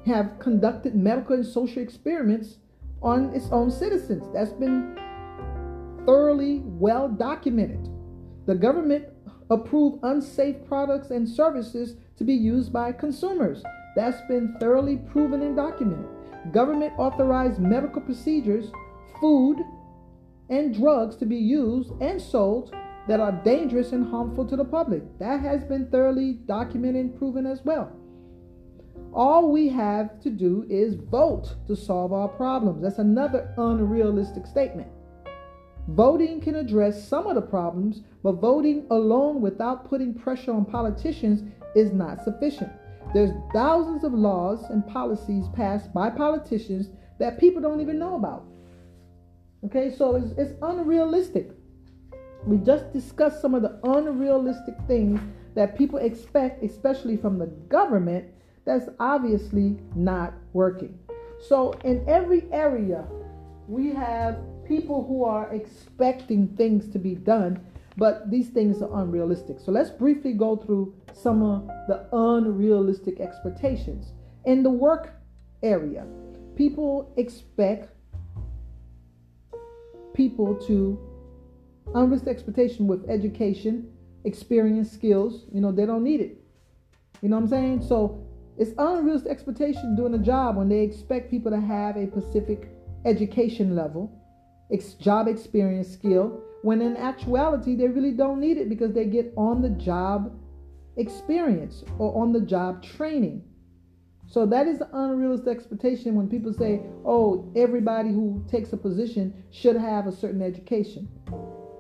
have 0.06 0.38
conducted 0.40 0.96
medical 0.96 1.36
and 1.36 1.46
social 1.46 1.82
experiments 1.82 2.58
on 3.02 3.34
its 3.34 3.48
own 3.52 3.72
citizens. 3.72 4.24
That's 4.34 4.54
been 4.54 4.96
thoroughly 6.06 6.62
well 6.64 7.10
documented. 7.10 7.90
The 8.46 8.56
government 8.56 9.06
approved 9.50 10.00
unsafe 10.04 10.66
products 10.68 11.10
and 11.10 11.28
services 11.28 11.96
to 12.18 12.24
be 12.24 12.34
used 12.34 12.72
by 12.72 12.92
consumers. 12.92 13.64
That's 13.96 14.22
been 14.28 14.56
thoroughly 14.60 14.98
proven 14.98 15.42
and 15.42 15.56
documented 15.56 16.06
government 16.52 16.94
authorized 16.98 17.60
medical 17.60 18.02
procedures, 18.02 18.72
food, 19.20 19.58
and 20.50 20.76
drugs 20.76 21.16
to 21.18 21.26
be 21.26 21.38
used 21.38 21.92
and 22.02 22.22
sold 22.22 22.74
that 23.08 23.20
are 23.20 23.32
dangerous 23.44 23.92
and 23.92 24.10
harmful 24.10 24.46
to 24.46 24.56
the 24.56 24.66
public. 24.66 25.04
That 25.20 25.40
has 25.42 25.64
been 25.64 25.88
thoroughly 25.90 26.34
documented 26.46 27.06
and 27.06 27.18
proven 27.18 27.46
as 27.46 27.64
well. 27.64 27.92
All 29.14 29.52
we 29.52 29.70
have 29.70 30.20
to 30.22 30.30
do 30.30 30.66
is 30.70 30.94
vote 30.94 31.56
to 31.68 31.76
solve 31.76 32.14
our 32.14 32.28
problems. 32.28 32.84
That's 32.84 33.00
another 33.00 33.54
unrealistic 33.58 34.46
statement. 34.46 34.88
Voting 35.88 36.40
can 36.40 36.56
address 36.56 37.08
some 37.08 37.26
of 37.26 37.34
the 37.34 37.42
problems, 37.42 38.04
but 38.22 38.34
voting 38.34 38.86
alone 38.92 39.42
without 39.42 39.90
putting 39.90 40.14
pressure 40.14 40.54
on 40.54 40.66
politicians 40.66 41.42
is 41.76 41.92
not 41.92 42.24
sufficient. 42.24 42.72
There's 43.12 43.32
thousands 43.54 44.04
of 44.04 44.14
laws 44.14 44.70
and 44.70 44.86
policies 44.86 45.46
passed 45.56 45.92
by 45.92 46.12
politicians 46.12 46.90
that 47.18 47.40
people 47.40 47.62
don't 47.62 47.82
even 47.82 47.98
know 47.98 48.16
about. 48.16 48.46
Okay, 49.66 49.94
so 49.96 50.16
it's, 50.16 50.32
it's 50.38 50.54
unrealistic. 50.62 51.52
We 52.46 52.58
just 52.58 52.92
discussed 52.94 53.42
some 53.42 53.54
of 53.54 53.62
the 53.62 53.80
unrealistic 53.84 54.76
things 54.88 55.20
that 55.56 55.78
people 55.78 56.00
expect, 56.00 56.64
especially 56.64 57.18
from 57.18 57.38
the 57.38 57.48
government, 57.48 58.26
that's 58.66 58.88
obviously 59.00 59.78
not 59.96 60.34
working. 60.54 60.98
So, 61.48 61.74
in 61.84 62.08
every 62.08 62.44
area, 62.52 63.06
we 63.68 63.94
have 63.94 64.40
people 64.66 65.06
who 65.06 65.24
are 65.24 65.54
expecting 65.54 66.48
things 66.56 66.88
to 66.90 67.00
be 67.00 67.16
done 67.16 67.60
but 68.00 68.32
these 68.32 68.48
things 68.48 68.82
are 68.82 69.02
unrealistic. 69.02 69.60
So 69.60 69.74
let's 69.74 69.90
briefly 69.90 70.32
go 70.32 70.56
through 70.56 70.96
some 71.14 71.44
of 71.44 71.68
the 71.88 72.08
unrealistic 72.14 73.20
expectations. 73.20 74.14
In 74.46 74.64
the 74.64 74.70
work 74.70 75.14
area, 75.62 76.08
people 76.56 77.14
expect 77.18 77.94
people 80.20 80.54
to 80.54 81.00
unrealistic 81.96 82.28
expectation 82.28 82.88
with 82.88 83.10
education, 83.10 83.90
experience, 84.26 84.92
skills, 84.92 85.46
you 85.54 85.62
know, 85.62 85.72
they 85.72 85.86
don't 85.86 86.04
need 86.04 86.20
it. 86.20 86.44
You 87.22 87.30
know 87.30 87.38
what 87.38 87.44
I'm 87.44 87.50
saying? 87.50 87.82
So 87.84 88.28
it's 88.58 88.72
unrealistic 88.78 89.32
expectation 89.32 89.96
doing 89.96 90.14
a 90.14 90.18
job 90.18 90.58
when 90.58 90.68
they 90.68 90.82
expect 90.82 91.32
people 91.32 91.52
to 91.52 91.62
have 91.62 91.96
a 91.96 92.06
specific 92.12 92.70
education 93.06 93.78
level, 93.78 94.12
ex- 94.74 94.96
job 94.96 95.30
experience, 95.30 95.90
skill, 95.90 96.44
when 96.64 96.82
in 96.82 96.98
actuality 96.98 97.74
they 97.78 97.88
really 97.88 98.12
don't 98.12 98.42
need 98.42 98.58
it 98.58 98.68
because 98.68 98.92
they 98.92 99.06
get 99.06 99.34
on 99.38 99.62
the 99.62 99.70
job 99.70 100.38
experience 100.98 101.86
or 101.98 102.22
on 102.22 102.34
the 102.34 102.42
job 102.42 102.84
training. 102.84 103.42
So 104.30 104.46
that 104.46 104.68
is 104.68 104.78
the 104.78 104.90
unrealistic 104.94 105.48
expectation 105.58 106.14
when 106.14 106.30
people 106.30 106.54
say, 106.54 106.84
"Oh, 107.04 107.52
everybody 107.56 108.10
who 108.10 108.44
takes 108.48 108.72
a 108.74 108.78
position 108.78 109.34
should 109.50 109.76
have 109.76 110.06
a 110.06 110.12
certain 110.12 110.44
education." 110.44 111.08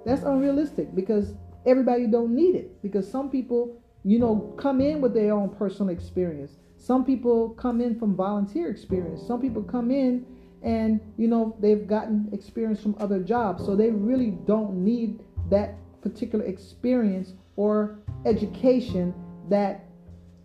That's 0.03 0.23
unrealistic 0.23 0.95
because 0.95 1.35
everybody 1.65 2.07
don't 2.07 2.33
need 2.33 2.55
it 2.55 2.81
because 2.81 3.07
some 3.07 3.29
people, 3.29 3.77
you 4.03 4.17
know, 4.17 4.53
come 4.57 4.81
in 4.81 4.99
with 4.99 5.13
their 5.13 5.33
own 5.33 5.49
personal 5.49 5.89
experience. 5.89 6.57
Some 6.77 7.05
people 7.05 7.49
come 7.49 7.81
in 7.81 7.99
from 7.99 8.15
volunteer 8.15 8.69
experience. 8.69 9.21
Some 9.21 9.39
people 9.41 9.61
come 9.61 9.91
in 9.91 10.25
and, 10.63 10.99
you 11.17 11.27
know, 11.27 11.55
they've 11.59 11.85
gotten 11.85 12.29
experience 12.31 12.81
from 12.81 12.95
other 12.99 13.21
jobs. 13.21 13.63
So 13.63 13.75
they 13.75 13.91
really 13.91 14.31
don't 14.47 14.83
need 14.83 15.21
that 15.49 15.75
particular 16.01 16.45
experience 16.45 17.33
or 17.57 17.99
education 18.25 19.13
that 19.49 19.85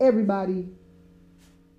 everybody 0.00 0.68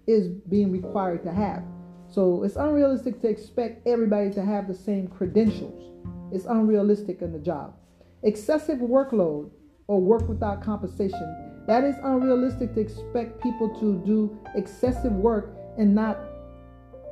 is 0.07 0.27
being 0.27 0.71
required 0.71 1.23
to 1.23 1.31
have. 1.31 1.63
So 2.07 2.43
it's 2.43 2.55
unrealistic 2.55 3.21
to 3.21 3.27
expect 3.27 3.87
everybody 3.87 4.31
to 4.31 4.45
have 4.45 4.67
the 4.67 4.73
same 4.73 5.07
credentials. 5.07 5.91
It's 6.31 6.45
unrealistic 6.45 7.21
in 7.21 7.31
the 7.31 7.39
job. 7.39 7.75
Excessive 8.23 8.79
workload 8.79 9.49
or 9.87 10.01
work 10.01 10.27
without 10.27 10.63
compensation. 10.63 11.63
That 11.67 11.83
is 11.83 11.95
unrealistic 12.03 12.73
to 12.75 12.79
expect 12.79 13.41
people 13.41 13.69
to 13.79 14.01
do 14.05 14.37
excessive 14.55 15.11
work 15.11 15.55
and 15.77 15.93
not 15.93 16.19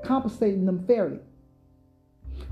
compensating 0.04 0.66
them 0.66 0.86
fairly. 0.86 1.20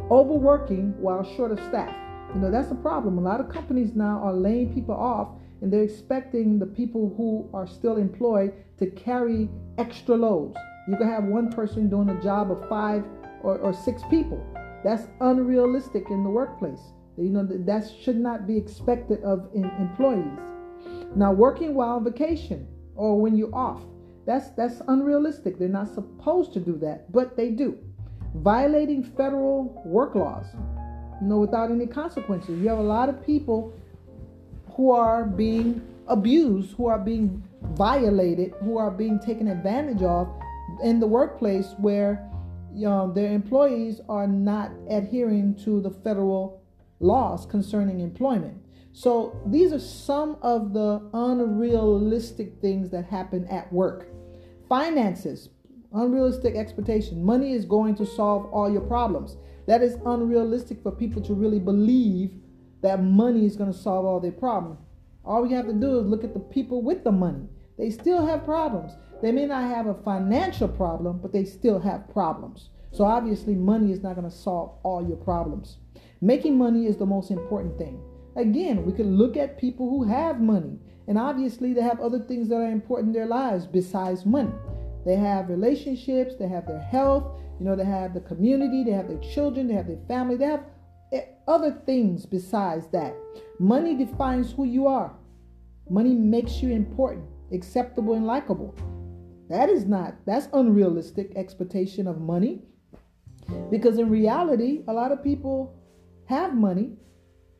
Overworking 0.09 0.99
while 0.99 1.23
short 1.35 1.51
of 1.51 1.59
staff. 1.59 1.95
You 2.33 2.41
know, 2.41 2.51
that's 2.51 2.71
a 2.71 2.75
problem. 2.75 3.17
A 3.17 3.21
lot 3.21 3.39
of 3.39 3.49
companies 3.49 3.93
now 3.93 4.19
are 4.23 4.33
laying 4.33 4.73
people 4.73 4.95
off 4.95 5.29
and 5.61 5.71
they're 5.71 5.83
expecting 5.83 6.59
the 6.59 6.65
people 6.65 7.13
who 7.15 7.49
are 7.53 7.67
still 7.67 7.97
employed 7.97 8.53
to 8.79 8.87
carry 8.87 9.49
extra 9.77 10.15
loads. 10.15 10.57
You 10.87 10.97
can 10.97 11.07
have 11.07 11.25
one 11.25 11.51
person 11.51 11.89
doing 11.89 12.09
a 12.09 12.21
job 12.21 12.51
of 12.51 12.67
five 12.67 13.05
or, 13.43 13.59
or 13.59 13.73
six 13.73 14.01
people. 14.09 14.43
That's 14.83 15.07
unrealistic 15.21 16.09
in 16.09 16.23
the 16.23 16.29
workplace. 16.29 16.81
You 17.17 17.29
know 17.29 17.45
that 17.45 17.91
should 18.01 18.17
not 18.17 18.47
be 18.47 18.57
expected 18.57 19.21
of 19.23 19.49
employees. 19.53 20.39
Now, 21.15 21.31
working 21.31 21.75
while 21.75 21.97
on 21.97 22.03
vacation 22.03 22.67
or 22.95 23.19
when 23.19 23.35
you're 23.35 23.53
off, 23.53 23.83
that's 24.25 24.49
that's 24.51 24.81
unrealistic. 24.87 25.59
They're 25.59 25.67
not 25.67 25.93
supposed 25.93 26.53
to 26.53 26.59
do 26.59 26.77
that, 26.77 27.11
but 27.11 27.37
they 27.37 27.51
do. 27.51 27.77
Violating 28.35 29.03
federal 29.03 29.83
work 29.85 30.15
laws, 30.15 30.47
you 31.21 31.27
know, 31.27 31.39
without 31.39 31.69
any 31.69 31.85
consequences. 31.85 32.59
You 32.59 32.69
have 32.69 32.79
a 32.79 32.83
lot 32.83 33.09
of 33.09 33.23
people 33.23 33.73
who 34.75 34.91
are 34.91 35.25
being 35.25 35.81
abused, 36.07 36.75
who 36.75 36.87
are 36.87 36.99
being 36.99 37.43
violated, 37.73 38.53
who 38.61 38.77
are 38.77 38.91
being 38.91 39.19
taken 39.19 39.47
advantage 39.47 40.01
of 40.01 40.27
in 40.83 40.99
the 40.99 41.07
workplace 41.07 41.73
where 41.77 42.27
you 42.73 42.87
know, 42.87 43.11
their 43.11 43.31
employees 43.31 44.01
are 44.07 44.27
not 44.27 44.71
adhering 44.89 45.55
to 45.63 45.81
the 45.81 45.89
federal 45.89 46.63
laws 46.99 47.45
concerning 47.45 47.99
employment. 47.99 48.57
So 48.93 49.39
these 49.45 49.71
are 49.71 49.79
some 49.79 50.37
of 50.41 50.73
the 50.73 51.01
unrealistic 51.13 52.59
things 52.61 52.89
that 52.91 53.05
happen 53.05 53.45
at 53.47 53.71
work. 53.71 54.07
Finances, 54.67 55.49
unrealistic 55.93 56.55
expectation. 56.55 57.23
Money 57.23 57.53
is 57.53 57.65
going 57.65 57.95
to 57.95 58.05
solve 58.05 58.45
all 58.47 58.71
your 58.71 58.81
problems. 58.81 59.37
That 59.67 59.81
is 59.81 59.97
unrealistic 60.05 60.81
for 60.81 60.91
people 60.91 61.21
to 61.23 61.33
really 61.33 61.59
believe 61.59 62.35
that 62.81 63.03
money 63.03 63.45
is 63.45 63.55
going 63.55 63.71
to 63.71 63.77
solve 63.77 64.05
all 64.05 64.19
their 64.19 64.31
problems. 64.31 64.79
All 65.23 65.43
we 65.43 65.53
have 65.53 65.67
to 65.67 65.73
do 65.73 65.99
is 65.99 66.07
look 66.07 66.23
at 66.23 66.33
the 66.33 66.39
people 66.39 66.81
with 66.81 67.03
the 67.03 67.11
money. 67.11 67.47
They 67.77 67.89
still 67.89 68.25
have 68.25 68.45
problems. 68.45 68.93
They 69.21 69.31
may 69.31 69.45
not 69.45 69.63
have 69.63 69.87
a 69.87 69.93
financial 70.03 70.67
problem, 70.67 71.19
but 71.19 71.31
they 71.31 71.45
still 71.45 71.79
have 71.79 72.09
problems. 72.11 72.69
So 72.91 73.05
obviously, 73.05 73.55
money 73.55 73.91
is 73.91 74.03
not 74.03 74.15
going 74.15 74.29
to 74.29 74.35
solve 74.35 74.79
all 74.83 75.07
your 75.07 75.17
problems. 75.17 75.77
Making 76.21 76.57
money 76.57 76.87
is 76.87 76.97
the 76.97 77.05
most 77.05 77.31
important 77.31 77.77
thing. 77.77 78.01
Again, 78.35 78.85
we 78.85 78.93
can 78.93 79.15
look 79.15 79.37
at 79.37 79.57
people 79.57 79.89
who 79.89 80.03
have 80.03 80.41
money, 80.41 80.77
and 81.07 81.17
obviously, 81.17 81.73
they 81.73 81.81
have 81.81 81.99
other 81.99 82.19
things 82.19 82.49
that 82.49 82.55
are 82.55 82.71
important 82.71 83.09
in 83.09 83.13
their 83.13 83.27
lives 83.27 83.65
besides 83.65 84.25
money. 84.25 84.53
They 85.05 85.15
have 85.15 85.49
relationships, 85.49 86.35
they 86.37 86.47
have 86.47 86.67
their 86.67 86.81
health, 86.81 87.39
you 87.59 87.65
know, 87.65 87.75
they 87.75 87.85
have 87.85 88.13
the 88.13 88.21
community, 88.21 88.83
they 88.83 88.91
have 88.91 89.07
their 89.07 89.19
children, 89.19 89.67
they 89.67 89.73
have 89.73 89.87
their 89.87 90.05
family, 90.07 90.37
they 90.37 90.45
have 90.45 90.63
other 91.47 91.71
things 91.85 92.25
besides 92.25 92.87
that. 92.87 93.13
Money 93.59 93.95
defines 93.95 94.51
who 94.51 94.63
you 94.63 94.87
are. 94.87 95.13
Money 95.89 96.13
makes 96.13 96.61
you 96.61 96.69
important, 96.69 97.25
acceptable, 97.51 98.13
and 98.13 98.25
likable. 98.25 98.73
That 99.49 99.69
is 99.69 99.85
not, 99.85 100.15
that's 100.25 100.47
unrealistic 100.53 101.33
expectation 101.35 102.07
of 102.07 102.21
money. 102.21 102.61
Because 103.69 103.97
in 103.97 104.09
reality, 104.09 104.83
a 104.87 104.93
lot 104.93 105.11
of 105.11 105.21
people 105.21 105.77
have 106.25 106.55
money 106.55 106.93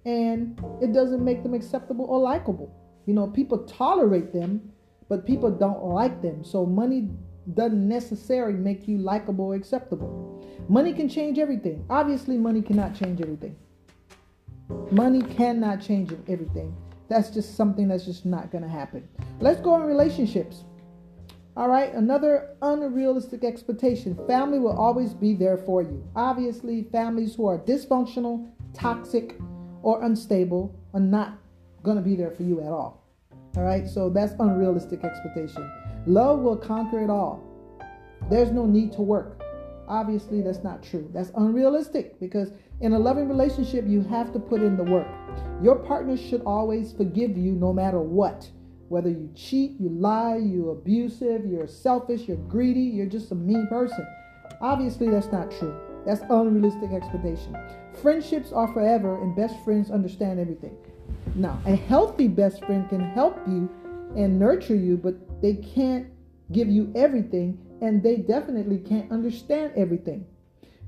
and 0.05 0.57
it 0.81 0.93
doesn't 0.93 1.23
make 1.23 1.43
them 1.43 1.53
acceptable 1.53 2.05
or 2.05 2.19
likable. 2.19 2.73
You 3.05 3.13
know, 3.13 3.27
people 3.27 3.59
tolerate 3.65 4.31
them, 4.31 4.71
but 5.09 5.25
people 5.25 5.51
don't 5.51 5.83
like 5.83 6.21
them. 6.21 6.45
So 6.45 6.65
money 6.65 7.09
doesn't 7.53 7.87
necessarily 7.87 8.57
make 8.57 8.87
you 8.87 8.97
likable 8.97 9.45
or 9.45 9.55
acceptable. 9.55 10.30
Money 10.69 10.93
can 10.93 11.09
change 11.09 11.37
everything. 11.39 11.85
Obviously, 11.89 12.37
money 12.37 12.61
cannot 12.61 12.95
change 12.95 13.21
everything. 13.21 13.55
Money 14.91 15.21
cannot 15.21 15.81
change 15.81 16.11
everything. 16.27 16.75
That's 17.09 17.29
just 17.29 17.55
something 17.55 17.89
that's 17.89 18.05
just 18.05 18.25
not 18.25 18.51
going 18.51 18.63
to 18.63 18.69
happen. 18.69 19.07
Let's 19.39 19.59
go 19.59 19.73
on 19.73 19.83
relationships. 19.83 20.63
All 21.57 21.67
right, 21.67 21.93
another 21.93 22.55
unrealistic 22.61 23.43
expectation. 23.43 24.17
Family 24.25 24.59
will 24.59 24.77
always 24.77 25.13
be 25.13 25.35
there 25.35 25.57
for 25.57 25.81
you. 25.81 26.01
Obviously, 26.15 26.83
families 26.83 27.35
who 27.35 27.47
are 27.47 27.59
dysfunctional, 27.59 28.49
toxic, 28.73 29.35
or 29.81 30.01
unstable 30.03 30.73
are 30.93 31.01
not 31.01 31.37
going 31.83 31.97
to 31.97 32.03
be 32.03 32.15
there 32.15 32.31
for 32.31 32.43
you 32.43 32.61
at 32.61 32.67
all. 32.67 33.03
All 33.57 33.63
right, 33.63 33.89
so 33.89 34.09
that's 34.09 34.33
unrealistic 34.39 35.03
expectation. 35.03 35.69
Love 36.05 36.39
will 36.39 36.55
conquer 36.55 37.03
it 37.03 37.09
all. 37.09 37.43
There's 38.29 38.51
no 38.51 38.65
need 38.65 38.93
to 38.93 39.01
work. 39.01 39.40
Obviously, 39.91 40.41
that's 40.41 40.63
not 40.63 40.81
true. 40.81 41.09
That's 41.13 41.31
unrealistic 41.35 42.17
because 42.17 42.53
in 42.79 42.93
a 42.93 42.97
loving 42.97 43.27
relationship, 43.27 43.83
you 43.85 44.01
have 44.03 44.31
to 44.31 44.39
put 44.39 44.61
in 44.61 44.77
the 44.77 44.85
work. 44.85 45.05
Your 45.61 45.75
partner 45.75 46.15
should 46.15 46.41
always 46.45 46.93
forgive 46.93 47.37
you 47.37 47.51
no 47.51 47.73
matter 47.73 47.99
what. 47.99 48.49
Whether 48.87 49.09
you 49.09 49.29
cheat, 49.35 49.73
you 49.81 49.89
lie, 49.89 50.37
you're 50.37 50.71
abusive, 50.71 51.45
you're 51.45 51.67
selfish, 51.67 52.21
you're 52.21 52.37
greedy, 52.37 52.79
you're 52.79 53.05
just 53.05 53.33
a 53.33 53.35
mean 53.35 53.67
person. 53.67 54.07
Obviously, 54.61 55.09
that's 55.09 55.29
not 55.29 55.51
true. 55.51 55.77
That's 56.05 56.21
unrealistic 56.29 56.93
expectation. 56.93 57.57
Friendships 58.01 58.53
are 58.53 58.71
forever, 58.71 59.21
and 59.21 59.35
best 59.35 59.61
friends 59.65 59.91
understand 59.91 60.39
everything. 60.39 60.77
Now, 61.35 61.61
a 61.65 61.75
healthy 61.75 62.29
best 62.29 62.63
friend 62.63 62.87
can 62.87 63.01
help 63.01 63.37
you 63.45 63.69
and 64.15 64.39
nurture 64.39 64.75
you, 64.75 64.95
but 64.95 65.41
they 65.41 65.55
can't 65.55 66.07
give 66.53 66.69
you 66.69 66.93
everything, 66.95 67.57
and 67.81 68.03
they 68.03 68.17
definitely 68.17 68.77
can't 68.77 69.11
understand 69.11 69.73
everything. 69.75 70.25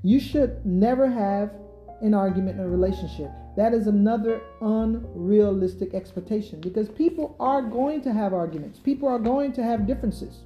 You 0.02 0.20
should 0.20 0.64
never 0.64 1.08
have 1.08 1.52
an 2.00 2.14
argument 2.14 2.60
in 2.60 2.64
a 2.64 2.68
relationship. 2.68 3.30
That 3.56 3.72
is 3.72 3.86
another 3.86 4.40
unrealistic 4.60 5.94
expectation 5.94 6.60
because 6.60 6.88
people 6.88 7.36
are 7.38 7.62
going 7.62 8.00
to 8.02 8.12
have 8.12 8.32
arguments, 8.32 8.78
people 8.78 9.08
are 9.08 9.18
going 9.18 9.52
to 9.52 9.62
have 9.62 9.86
differences. 9.86 10.44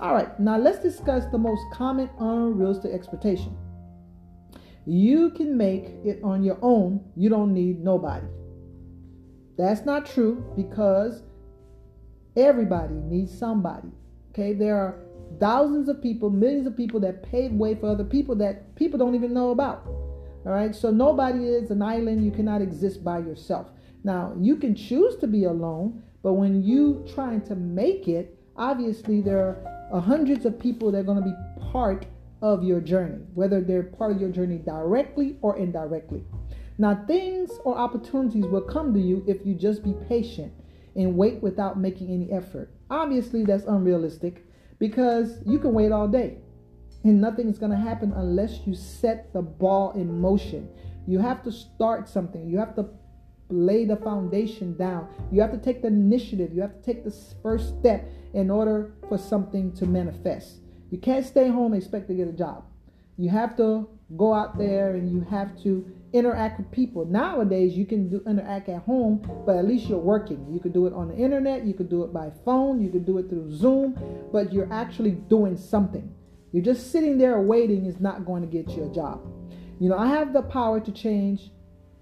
All 0.00 0.14
right, 0.14 0.38
now 0.38 0.56
let's 0.56 0.78
discuss 0.78 1.24
the 1.30 1.38
most 1.38 1.62
common 1.72 2.08
unrealistic 2.18 2.92
expectation. 2.92 3.56
You 4.86 5.30
can 5.30 5.56
make 5.56 5.90
it 6.04 6.20
on 6.22 6.42
your 6.42 6.58
own, 6.62 7.04
you 7.16 7.28
don't 7.28 7.52
need 7.52 7.82
nobody. 7.82 8.26
That's 9.58 9.84
not 9.84 10.06
true 10.06 10.44
because 10.56 11.22
everybody 12.36 12.94
needs 12.94 13.36
somebody. 13.36 13.88
Okay, 14.30 14.54
there 14.54 14.76
are 14.76 15.07
thousands 15.38 15.88
of 15.88 16.02
people, 16.02 16.30
millions 16.30 16.66
of 16.66 16.76
people 16.76 17.00
that 17.00 17.22
pave 17.22 17.52
way 17.52 17.74
for 17.74 17.88
other 17.88 18.04
people 18.04 18.34
that 18.36 18.74
people 18.76 18.98
don't 18.98 19.14
even 19.14 19.32
know 19.32 19.50
about. 19.50 19.84
All 19.86 20.52
right. 20.52 20.74
So 20.74 20.90
nobody 20.90 21.46
is 21.46 21.70
an 21.70 21.82
island. 21.82 22.24
You 22.24 22.30
cannot 22.30 22.62
exist 22.62 23.04
by 23.04 23.18
yourself. 23.18 23.68
Now, 24.04 24.34
you 24.38 24.56
can 24.56 24.74
choose 24.74 25.16
to 25.16 25.26
be 25.26 25.44
alone, 25.44 26.02
but 26.22 26.34
when 26.34 26.62
you 26.62 27.04
trying 27.14 27.42
to 27.42 27.54
make 27.54 28.08
it, 28.08 28.38
obviously 28.56 29.20
there 29.20 29.56
are 29.92 30.00
hundreds 30.00 30.46
of 30.46 30.58
people 30.58 30.92
that 30.92 30.98
are 30.98 31.02
going 31.02 31.22
to 31.22 31.28
be 31.28 31.34
part 31.70 32.06
of 32.40 32.62
your 32.62 32.80
journey, 32.80 33.24
whether 33.34 33.60
they're 33.60 33.82
part 33.82 34.12
of 34.12 34.20
your 34.20 34.30
journey 34.30 34.58
directly 34.58 35.36
or 35.42 35.56
indirectly. 35.58 36.24
Now, 36.78 37.04
things 37.06 37.50
or 37.64 37.76
opportunities 37.76 38.46
will 38.46 38.62
come 38.62 38.94
to 38.94 39.00
you 39.00 39.24
if 39.26 39.44
you 39.44 39.54
just 39.54 39.82
be 39.82 39.94
patient 40.08 40.52
and 40.94 41.16
wait 41.16 41.42
without 41.42 41.78
making 41.78 42.10
any 42.10 42.30
effort. 42.30 42.70
Obviously, 42.88 43.44
that's 43.44 43.64
unrealistic 43.64 44.46
because 44.78 45.38
you 45.44 45.58
can 45.58 45.72
wait 45.72 45.92
all 45.92 46.08
day 46.08 46.38
and 47.04 47.20
nothing's 47.20 47.58
going 47.58 47.72
to 47.72 47.78
happen 47.78 48.12
unless 48.12 48.60
you 48.66 48.74
set 48.74 49.32
the 49.32 49.42
ball 49.42 49.92
in 49.92 50.20
motion. 50.20 50.68
You 51.06 51.18
have 51.20 51.42
to 51.44 51.52
start 51.52 52.08
something. 52.08 52.48
You 52.48 52.58
have 52.58 52.74
to 52.76 52.86
lay 53.50 53.84
the 53.84 53.96
foundation 53.96 54.76
down. 54.76 55.08
You 55.32 55.40
have 55.40 55.52
to 55.52 55.58
take 55.58 55.82
the 55.82 55.88
initiative. 55.88 56.52
You 56.52 56.60
have 56.62 56.74
to 56.74 56.82
take 56.82 57.04
the 57.04 57.14
first 57.42 57.78
step 57.78 58.08
in 58.34 58.50
order 58.50 58.92
for 59.08 59.16
something 59.16 59.72
to 59.74 59.86
manifest. 59.86 60.60
You 60.90 60.98
can't 60.98 61.24
stay 61.24 61.48
home 61.48 61.72
and 61.72 61.82
expect 61.82 62.08
to 62.08 62.14
get 62.14 62.28
a 62.28 62.32
job. 62.32 62.64
You 63.16 63.30
have 63.30 63.56
to 63.56 63.88
go 64.16 64.32
out 64.32 64.58
there 64.58 64.94
and 64.94 65.10
you 65.10 65.20
have 65.22 65.60
to 65.62 65.90
interact 66.12 66.58
with 66.58 66.70
people. 66.70 67.04
Nowadays, 67.04 67.76
you 67.76 67.86
can 67.86 68.08
do 68.08 68.22
interact 68.26 68.68
at 68.68 68.82
home, 68.82 69.20
but 69.46 69.56
at 69.56 69.66
least 69.66 69.86
you're 69.86 69.98
working. 69.98 70.46
You 70.50 70.60
could 70.60 70.72
do 70.72 70.86
it 70.86 70.92
on 70.92 71.08
the 71.08 71.16
internet, 71.16 71.64
you 71.64 71.74
could 71.74 71.88
do 71.88 72.02
it 72.04 72.12
by 72.12 72.32
phone, 72.44 72.80
you 72.80 72.90
could 72.90 73.04
do 73.04 73.18
it 73.18 73.28
through 73.28 73.54
Zoom, 73.54 73.98
but 74.32 74.52
you're 74.52 74.72
actually 74.72 75.12
doing 75.12 75.56
something. 75.56 76.12
You're 76.52 76.64
just 76.64 76.90
sitting 76.90 77.18
there 77.18 77.40
waiting 77.40 77.86
is 77.86 78.00
not 78.00 78.24
going 78.24 78.42
to 78.42 78.48
get 78.48 78.70
you 78.70 78.90
a 78.90 78.94
job. 78.94 79.20
You 79.80 79.90
know, 79.90 79.98
I 79.98 80.08
have 80.08 80.32
the 80.32 80.42
power 80.42 80.80
to 80.80 80.92
change 80.92 81.50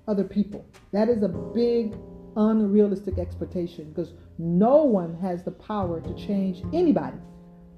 other 0.06 0.24
people. 0.24 0.64
That 0.92 1.08
is 1.08 1.22
a 1.22 1.28
big 1.28 1.96
unrealistic 2.36 3.18
expectation 3.18 3.90
because 3.90 4.12
no 4.38 4.84
one 4.84 5.14
has 5.20 5.42
the 5.42 5.50
power 5.50 6.00
to 6.00 6.14
change 6.14 6.62
anybody. 6.72 7.16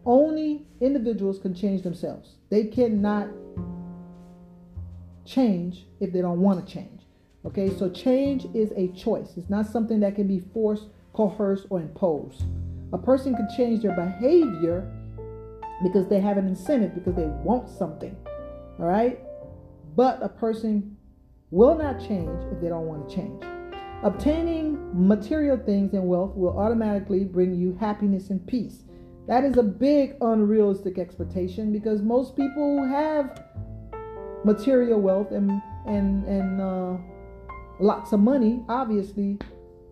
Only 0.04 0.66
individuals 0.80 1.38
can 1.38 1.54
change 1.54 1.82
themselves. 1.82 2.36
They 2.50 2.64
cannot 2.64 3.28
change 5.28 5.86
if 6.00 6.12
they 6.12 6.20
don't 6.20 6.40
want 6.40 6.64
to 6.64 6.72
change. 6.72 7.02
Okay, 7.44 7.70
so 7.76 7.88
change 7.88 8.46
is 8.54 8.72
a 8.76 8.88
choice. 8.88 9.34
It's 9.36 9.50
not 9.50 9.66
something 9.66 10.00
that 10.00 10.16
can 10.16 10.26
be 10.26 10.40
forced, 10.52 10.88
coerced, 11.12 11.66
or 11.70 11.80
imposed. 11.80 12.42
A 12.92 12.98
person 12.98 13.34
can 13.34 13.48
change 13.56 13.82
their 13.82 13.94
behavior 13.94 14.90
because 15.82 16.08
they 16.08 16.20
have 16.20 16.36
an 16.36 16.48
incentive, 16.48 16.94
because 16.94 17.14
they 17.14 17.26
want 17.44 17.68
something. 17.68 18.16
All 18.80 18.86
right, 18.86 19.20
but 19.94 20.22
a 20.22 20.28
person 20.28 20.96
will 21.50 21.76
not 21.76 22.00
change 22.00 22.44
if 22.52 22.60
they 22.60 22.68
don't 22.68 22.86
want 22.86 23.08
to 23.08 23.14
change. 23.14 23.44
Obtaining 24.02 24.78
material 24.94 25.56
things 25.56 25.92
and 25.92 26.06
wealth 26.06 26.34
will 26.36 26.56
automatically 26.58 27.24
bring 27.24 27.54
you 27.54 27.76
happiness 27.80 28.30
and 28.30 28.46
peace. 28.46 28.84
That 29.26 29.44
is 29.44 29.56
a 29.56 29.62
big 29.62 30.16
unrealistic 30.20 30.98
expectation 30.98 31.72
because 31.72 32.00
most 32.00 32.36
people 32.36 32.86
have 32.86 33.42
material 34.48 35.00
wealth 35.00 35.30
and 35.30 35.50
and 35.86 36.24
and 36.24 36.60
uh, 36.60 36.96
lots 37.80 38.12
of 38.12 38.20
money, 38.20 38.62
obviously 38.68 39.38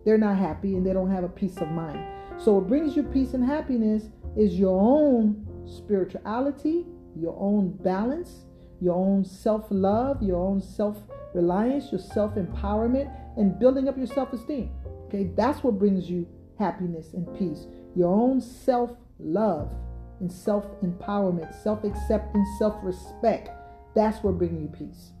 they're 0.03 0.17
not 0.17 0.37
happy 0.37 0.75
and 0.75 0.85
they 0.85 0.93
don't 0.93 1.11
have 1.11 1.23
a 1.23 1.29
peace 1.29 1.57
of 1.57 1.69
mind. 1.69 1.99
So 2.37 2.53
what 2.53 2.67
brings 2.67 2.95
you 2.95 3.03
peace 3.03 3.33
and 3.33 3.43
happiness 3.43 4.09
is 4.35 4.59
your 4.59 4.79
own 4.79 5.45
spirituality, 5.65 6.85
your 7.15 7.35
own 7.39 7.71
balance, 7.83 8.45
your 8.79 8.95
own 8.95 9.25
self-love, 9.25 10.23
your 10.23 10.37
own 10.37 10.61
self-reliance, 10.61 11.91
your 11.91 11.99
self-empowerment, 11.99 13.11
and 13.37 13.59
building 13.59 13.89
up 13.89 13.97
your 13.97 14.07
self-esteem. 14.07 14.69
Okay, 15.07 15.31
that's 15.35 15.63
what 15.63 15.79
brings 15.79 16.09
you 16.09 16.27
happiness 16.59 17.13
and 17.13 17.27
peace. 17.37 17.65
Your 17.95 18.13
own 18.13 18.39
self-love 18.39 19.71
and 20.19 20.31
self-empowerment, 20.31 21.53
self-acceptance, 21.63 22.47
self-respect 22.59 23.49
that's 23.97 24.23
what 24.23 24.37
brings 24.37 24.61
you 24.61 24.67
peace. 24.67 25.11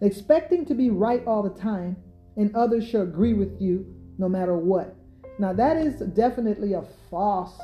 Expecting 0.00 0.64
to 0.66 0.74
be 0.74 0.90
right 0.90 1.22
all 1.26 1.42
the 1.42 1.60
time 1.60 1.96
and 2.36 2.54
others 2.56 2.88
shall 2.88 3.02
agree 3.02 3.34
with 3.34 3.60
you 3.60 3.86
no 4.18 4.28
matter 4.28 4.56
what. 4.56 4.96
Now, 5.38 5.52
that 5.52 5.76
is 5.76 6.00
definitely 6.14 6.72
a 6.72 6.84
false 7.10 7.60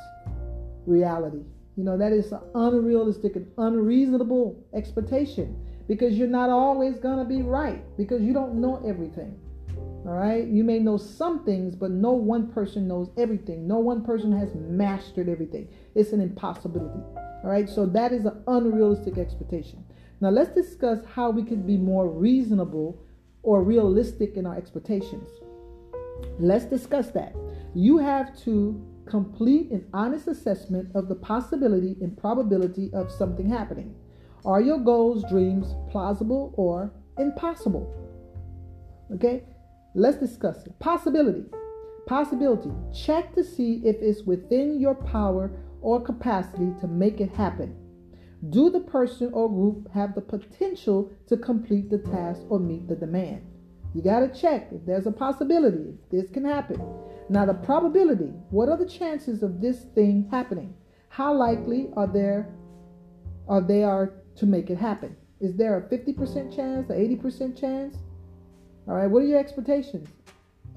reality. 0.87 1.45
You 1.77 1.85
know, 1.85 1.97
that 1.97 2.13
is 2.13 2.31
an 2.33 2.41
unrealistic 2.55 3.37
and 3.37 3.51
unreasonable 3.59 4.63
expectation 4.75 5.57
because 5.89 6.15
you're 6.15 6.29
not 6.29 6.51
always 6.51 6.99
going 6.99 7.19
to 7.19 7.25
be 7.25 7.43
right 7.43 7.83
because 7.97 8.21
you 8.23 8.33
don't 8.33 8.55
know 8.61 8.83
everything. 8.87 9.39
All 10.07 10.17
right. 10.17 10.47
You 10.47 10.65
may 10.65 10.79
know 10.79 10.97
some 10.97 11.45
things, 11.45 11.75
but 11.75 11.91
no 11.91 12.13
one 12.13 12.51
person 12.51 12.89
knows 12.89 13.11
everything. 13.19 13.69
No 13.69 13.79
one 13.79 14.03
person 14.03 14.33
has 14.39 14.55
mastered 14.55 15.29
everything. 15.29 15.69
It's 15.95 16.13
an 16.13 16.21
impossibility. 16.21 17.01
All 17.17 17.51
right. 17.51 17.69
So 17.69 17.87
that 17.87 18.13
is 18.13 18.25
an 18.25 18.43
unrealistic 18.47 19.19
expectation. 19.19 19.85
Now, 20.21 20.29
let's 20.29 20.55
discuss 20.55 20.99
how 21.14 21.31
we 21.31 21.43
can 21.43 21.62
be 21.62 21.79
more 21.79 22.09
reasonable 22.09 23.03
or 23.43 23.62
realistic 23.62 24.37
in 24.37 24.45
our 24.45 24.55
expectations. 24.55 25.31
Let's 26.39 26.66
discuss 26.66 27.11
that. 27.12 27.35
You 27.75 27.99
have 27.99 28.39
to 28.45 28.87
complete 29.07 29.71
an 29.71 29.87
honest 29.95 30.29
assessment 30.29 30.95
of 30.95 31.09
the 31.09 31.14
possibility 31.14 31.97
and 32.03 32.16
probability 32.16 32.91
of 32.93 33.11
something 33.11 33.49
happening. 33.49 33.95
Are 34.45 34.61
your 34.61 34.79
goals, 34.79 35.25
dreams 35.31 35.75
plausible 35.91 36.53
or 36.57 36.93
impossible? 37.18 37.95
Okay, 39.14 39.45
let's 39.95 40.18
discuss 40.18 40.66
it. 40.66 40.79
Possibility. 40.79 41.45
Possibility. 42.07 42.71
Check 42.95 43.35
to 43.35 43.45
see 43.45 43.81
if 43.85 43.97
it's 44.01 44.23
within 44.25 44.79
your 44.79 44.95
power 44.95 45.51
or 45.81 46.01
capacity 46.01 46.73
to 46.81 46.87
make 46.87 47.21
it 47.21 47.31
happen. 47.31 47.75
Do 48.49 48.70
the 48.70 48.80
person 48.80 49.30
or 49.34 49.51
group 49.51 49.91
have 49.93 50.14
the 50.14 50.22
potential 50.22 51.12
to 51.26 51.36
complete 51.36 51.91
the 51.91 51.99
task 51.99 52.41
or 52.49 52.59
meet 52.59 52.88
the 52.88 52.97
demand? 52.97 53.43
You 53.95 54.03
got 54.03 54.20
to 54.20 54.41
check 54.41 54.68
if 54.72 54.86
there's 54.86 55.07
a 55.07 55.12
possibility, 55.12 55.95
this 56.11 56.30
can 56.30 56.45
happen. 56.45 56.80
Now, 57.28 57.45
the 57.45 57.55
probability 57.55 58.32
what 58.51 58.68
are 58.68 58.78
the 58.78 58.88
chances 58.88 59.43
of 59.43 59.61
this 59.61 59.84
thing 59.95 60.28
happening? 60.30 60.74
How 61.09 61.34
likely 61.34 61.91
are 61.97 62.07
there 62.07 62.55
are 63.49 63.61
they 63.61 63.82
are 63.82 64.14
to 64.36 64.47
make 64.47 64.70
it 64.70 64.78
happen? 64.78 65.16
Is 65.41 65.57
there 65.57 65.76
a 65.76 65.82
50% 65.82 66.55
chance, 66.55 66.88
an 66.91 66.97
80% 66.97 67.61
chance? 67.61 67.97
All 68.86 68.95
right, 68.95 69.11
what 69.11 69.22
are 69.22 69.26
your 69.26 69.38
expectations? 69.38 70.09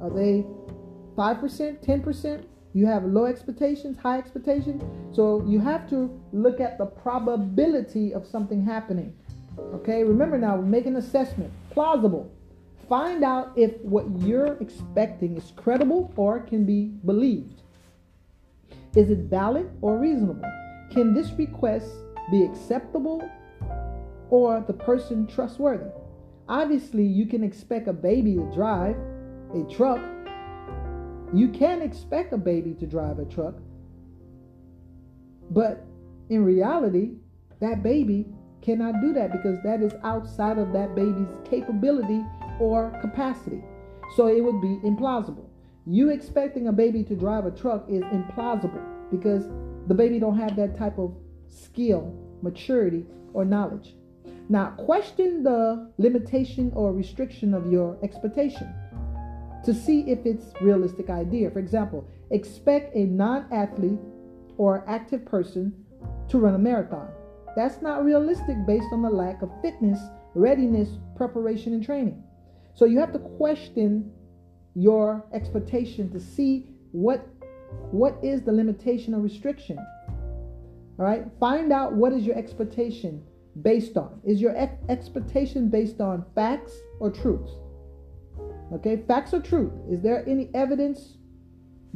Are 0.02 0.10
they 0.10 0.46
5%, 1.16 1.86
10%? 1.86 2.46
You 2.74 2.88
have 2.88 3.06
low 3.06 3.26
expectations, 3.26 3.98
high 3.98 4.18
expectations. 4.18 4.82
So 5.16 5.46
you 5.48 5.60
have 5.60 5.88
to 5.90 6.10
look 6.32 6.60
at 6.60 6.78
the 6.78 6.86
probability 6.86 8.14
of 8.14 8.26
something 8.26 8.66
happening. 8.66 9.14
Okay, 9.76 10.04
remember 10.04 10.38
now, 10.40 10.58
make 10.58 10.88
an 10.88 10.96
assessment. 10.96 11.52
Plausible. 11.70 12.32
Find 12.90 13.24
out 13.24 13.54
if 13.56 13.80
what 13.82 14.06
you're 14.20 14.58
expecting 14.62 15.38
is 15.38 15.54
credible 15.56 16.12
or 16.16 16.40
can 16.40 16.66
be 16.66 16.86
believed. 17.06 17.62
Is 18.96 19.10
it 19.10 19.20
valid 19.20 19.70
or 19.82 19.98
reasonable? 19.98 20.50
Can 20.92 21.14
this 21.14 21.32
request 21.34 21.88
be 22.32 22.44
acceptable 22.44 23.28
or 24.30 24.64
the 24.66 24.74
person 24.74 25.28
trustworthy? 25.28 25.90
Obviously, 26.50 27.04
you 27.04 27.26
can 27.26 27.44
expect 27.44 27.88
a 27.88 27.94
baby 27.94 28.36
to 28.36 28.52
drive 28.54 28.98
a 29.56 29.64
truck 29.72 30.02
you 31.34 31.50
can't 31.50 31.82
expect 31.82 32.32
a 32.32 32.38
baby 32.38 32.74
to 32.76 32.86
drive 32.86 33.20
a 33.20 33.26
truck, 33.26 33.56
but 35.50 35.86
in 36.30 36.44
reality, 36.46 37.14
that 37.60 37.82
baby 37.82 38.28
cannot 38.62 39.02
do 39.02 39.14
that 39.14 39.32
because 39.32 39.58
that 39.64 39.82
is 39.82 39.94
outside 40.04 40.58
of 40.58 40.72
that 40.74 40.96
baby's 40.96 41.36
capability 41.44 42.24
or 42.60 42.98
capacity. 43.02 43.64
So 44.16 44.28
it 44.28 44.42
would 44.42 44.62
be 44.62 44.80
implausible. 44.88 45.46
You 45.86 46.10
expecting 46.10 46.68
a 46.68 46.72
baby 46.72 47.04
to 47.04 47.16
drive 47.16 47.46
a 47.46 47.52
truck 47.52 47.86
is 47.90 48.04
implausible 48.04 48.82
because 49.12 49.48
the 49.88 49.94
baby 49.94 50.20
don't 50.20 50.38
have 50.38 50.56
that 50.56 50.78
type 50.78 50.98
of 50.98 51.16
skill, 51.48 52.16
maturity, 52.42 53.06
or 53.34 53.44
knowledge. 53.44 53.96
Now, 54.50 54.72
question 54.78 55.44
the 55.44 55.92
limitation 55.98 56.72
or 56.76 56.94
restriction 56.94 57.54
of 57.54 57.72
your 57.72 57.98
expectation 58.04 58.74
to 59.66 59.74
see 59.74 60.02
if 60.02 60.26
it's 60.26 60.46
realistic 60.62 61.10
idea. 61.10 61.50
For 61.50 61.60
example, 61.60 62.08
expect 62.32 62.96
a 62.96 63.06
non-athlete 63.06 64.00
or 64.58 64.84
active 64.88 65.26
person 65.26 65.74
to 66.30 66.38
run 66.38 66.56
a 66.56 66.60
marathon. 66.60 67.10
That's 67.56 67.82
not 67.82 68.04
realistic 68.04 68.58
based 68.66 68.88
on 68.92 69.02
the 69.02 69.10
lack 69.10 69.42
of 69.42 69.50
fitness, 69.62 70.00
readiness, 70.34 70.90
preparation, 71.16 71.74
and 71.74 71.84
training. 71.84 72.24
So 72.74 72.86
you 72.86 73.00
have 73.00 73.14
to 73.14 73.20
question 73.20 74.12
your 74.76 75.26
expectation 75.34 76.12
to 76.12 76.20
see 76.20 76.70
what 76.92 77.28
what 77.92 78.18
is 78.24 78.42
the 78.42 78.52
limitation 78.52 79.14
or 79.14 79.22
restriction. 79.22 79.78
All 81.00 81.06
right? 81.06 81.26
Find 81.40 81.72
out 81.72 81.94
what 81.94 82.14
is 82.14 82.24
your 82.24 82.38
expectation 82.38 83.24
based 83.62 83.98
on. 83.98 84.20
Is 84.24 84.42
your 84.42 84.56
ex- 84.56 84.78
expectation 84.90 85.70
based 85.70 86.02
on 86.02 86.26
facts 86.36 86.74
or 87.00 87.10
truths? 87.10 87.52
Okay, 88.74 89.04
facts 89.08 89.34
or 89.34 89.40
truth. 89.40 89.72
Is 89.90 90.02
there 90.02 90.28
any 90.28 90.50
evidence 90.56 91.18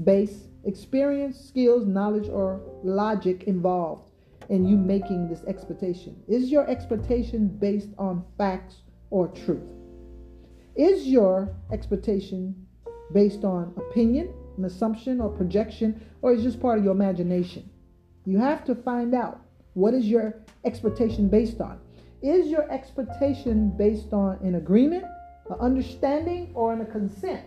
base, 0.04 0.48
experience, 0.64 1.40
skills, 1.40 1.88
knowledge, 1.88 2.30
or 2.30 2.62
logic 2.84 3.46
involved 3.46 4.12
in 4.50 4.68
you 4.68 4.78
making 4.78 5.28
this 5.28 5.44
expectation? 5.46 6.22
Is 6.28 6.52
your 6.52 6.70
expectation 6.70 7.48
based 7.48 7.90
on 7.98 8.24
facts 8.38 8.76
or 9.10 9.30
truth? 9.30 9.64
Is 10.76 11.08
your 11.08 11.56
expectation 11.72 12.68
based 13.12 13.44
on 13.44 13.74
opinion, 13.78 14.32
an 14.58 14.66
assumption 14.66 15.20
or 15.20 15.30
projection, 15.30 16.00
or 16.22 16.32
is 16.32 16.44
just 16.44 16.60
part 16.60 16.78
of 16.78 16.84
your 16.84 16.94
imagination? 16.94 17.68
You 18.26 18.38
have 18.38 18.64
to 18.66 18.76
find 18.76 19.16
out 19.16 19.42
what 19.74 19.96
is 19.96 20.06
your 20.06 20.36
expectation 20.64 21.28
based 21.28 21.60
on. 21.60 21.80
Is 22.22 22.48
your 22.48 22.70
expectation 22.72 23.76
based 23.76 24.14
on 24.14 24.38
an 24.44 24.56
agreement, 24.56 25.06
an 25.50 25.58
understanding, 25.60 26.52
or 26.54 26.74
an 26.74 26.82
a 26.82 26.86
consent? 26.86 27.46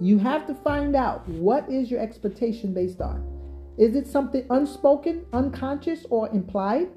You 0.00 0.18
have 0.18 0.46
to 0.46 0.54
find 0.54 0.96
out 0.96 1.28
what 1.28 1.68
is 1.70 1.90
your 1.90 2.00
expectation 2.00 2.72
based 2.72 3.00
on. 3.00 3.26
Is 3.76 3.94
it 3.96 4.06
something 4.06 4.46
unspoken, 4.50 5.26
unconscious, 5.32 6.06
or 6.10 6.28
implied? 6.30 6.88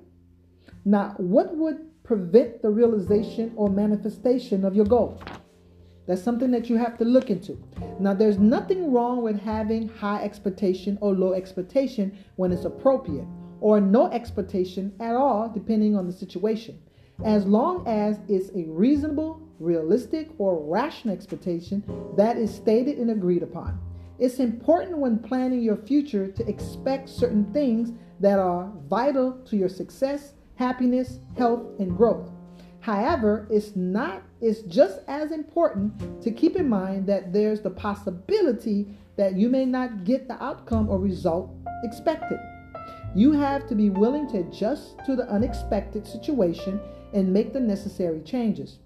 Now, 0.86 1.14
what 1.18 1.56
would 1.56 2.04
prevent 2.04 2.62
the 2.62 2.70
realization 2.70 3.54
or 3.56 3.70
manifestation 3.70 4.66
of 4.66 4.76
your 4.76 4.86
goal? 4.86 5.22
That's 6.06 6.22
something 6.22 6.52
that 6.52 6.70
you 6.70 6.76
have 6.78 6.98
to 6.98 7.06
look 7.06 7.30
into. 7.30 7.58
Now, 8.00 8.14
there's 8.14 8.38
nothing 8.38 8.92
wrong 8.92 9.22
with 9.22 9.40
having 9.40 9.88
high 9.88 10.22
expectation 10.22 10.98
or 11.00 11.14
low 11.14 11.32
expectation 11.32 12.18
when 12.36 12.52
it's 12.52 12.66
appropriate, 12.66 13.28
or 13.62 13.80
no 13.80 14.12
expectation 14.12 14.94
at 15.00 15.16
all, 15.16 15.48
depending 15.48 15.96
on 15.96 16.06
the 16.06 16.12
situation, 16.12 16.82
as 17.24 17.46
long 17.46 17.88
as 17.88 18.20
it's 18.28 18.50
a 18.56 18.66
reasonable, 18.70 19.42
realistic, 19.60 20.30
or 20.38 20.64
rational 20.64 21.14
expectation 21.14 21.84
that 22.18 22.38
is 22.38 22.54
stated 22.54 22.98
and 22.98 23.12
agreed 23.12 23.44
upon. 23.44 23.80
It's 24.20 24.40
important 24.40 24.98
when 24.98 25.20
planning 25.20 25.62
your 25.62 25.78
future 25.78 26.28
to 26.32 26.48
expect 26.48 27.10
certain 27.10 27.52
things 27.54 27.92
that 28.20 28.40
are 28.40 28.72
vital 28.88 29.34
to 29.46 29.58
your 29.58 29.70
success, 29.70 30.34
happiness, 30.56 31.20
health, 31.38 31.64
and 31.80 31.96
growth. 31.96 32.30
However, 32.80 33.48
it's 33.50 33.76
not 33.76 34.24
it's 34.42 34.62
just 34.64 35.00
as 35.08 35.32
important 35.32 36.22
to 36.22 36.30
keep 36.30 36.58
in 36.58 36.68
mind 36.68 37.08
that 37.08 37.32
there's 37.32 37.62
the 37.62 37.70
possibility 37.70 38.88
that 39.16 39.38
you 39.38 39.48
may 39.48 39.66
not 39.66 40.04
get 40.04 40.28
the 40.28 40.44
outcome 40.44 40.90
or 40.90 41.00
result 41.00 41.50
expected. 41.86 42.40
You 43.16 43.32
have 43.32 43.68
to 43.68 43.76
be 43.76 43.90
willing 43.90 44.28
to 44.32 44.40
adjust 44.40 44.98
to 45.06 45.16
the 45.16 45.30
unexpected 45.30 46.06
situation 46.06 46.82
and 47.14 47.32
make 47.32 47.54
the 47.54 47.60
necessary 47.60 48.22
changes. 48.22 48.80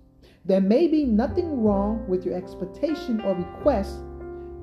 There 0.46 0.62
may 0.62 0.88
be 0.88 1.04
nothing 1.04 1.62
wrong 1.62 2.08
with 2.08 2.26
your 2.26 2.36
expectation 2.36 3.22
or 3.22 3.36
request, 3.36 4.00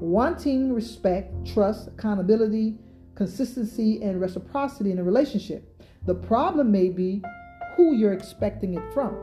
wanting 0.00 0.72
respect, 0.72 1.32
trust, 1.46 1.88
accountability, 1.88 2.78
consistency, 3.14 4.02
and 4.02 4.20
reciprocity 4.20 4.90
in 4.90 4.98
a 4.98 5.04
relationship. 5.04 5.82
The 6.06 6.14
problem 6.14 6.72
may 6.72 6.88
be 6.88 7.22
who 7.76 7.94
you're 7.94 8.12
expecting 8.12 8.74
it 8.74 8.92
from. 8.92 9.16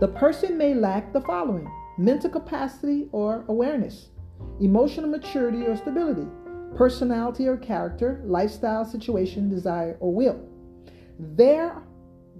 The 0.00 0.08
person 0.08 0.58
may 0.58 0.74
lack 0.74 1.12
the 1.12 1.22
following 1.22 1.70
mental 1.98 2.28
capacity 2.28 3.08
or 3.12 3.44
awareness, 3.48 4.08
emotional 4.60 5.08
maturity 5.08 5.64
or 5.66 5.76
stability, 5.76 6.26
personality 6.76 7.48
or 7.48 7.56
character, 7.56 8.20
lifestyle, 8.26 8.84
situation, 8.84 9.48
desire, 9.48 9.96
or 10.00 10.12
will. 10.12 10.38
They're, 11.18 11.82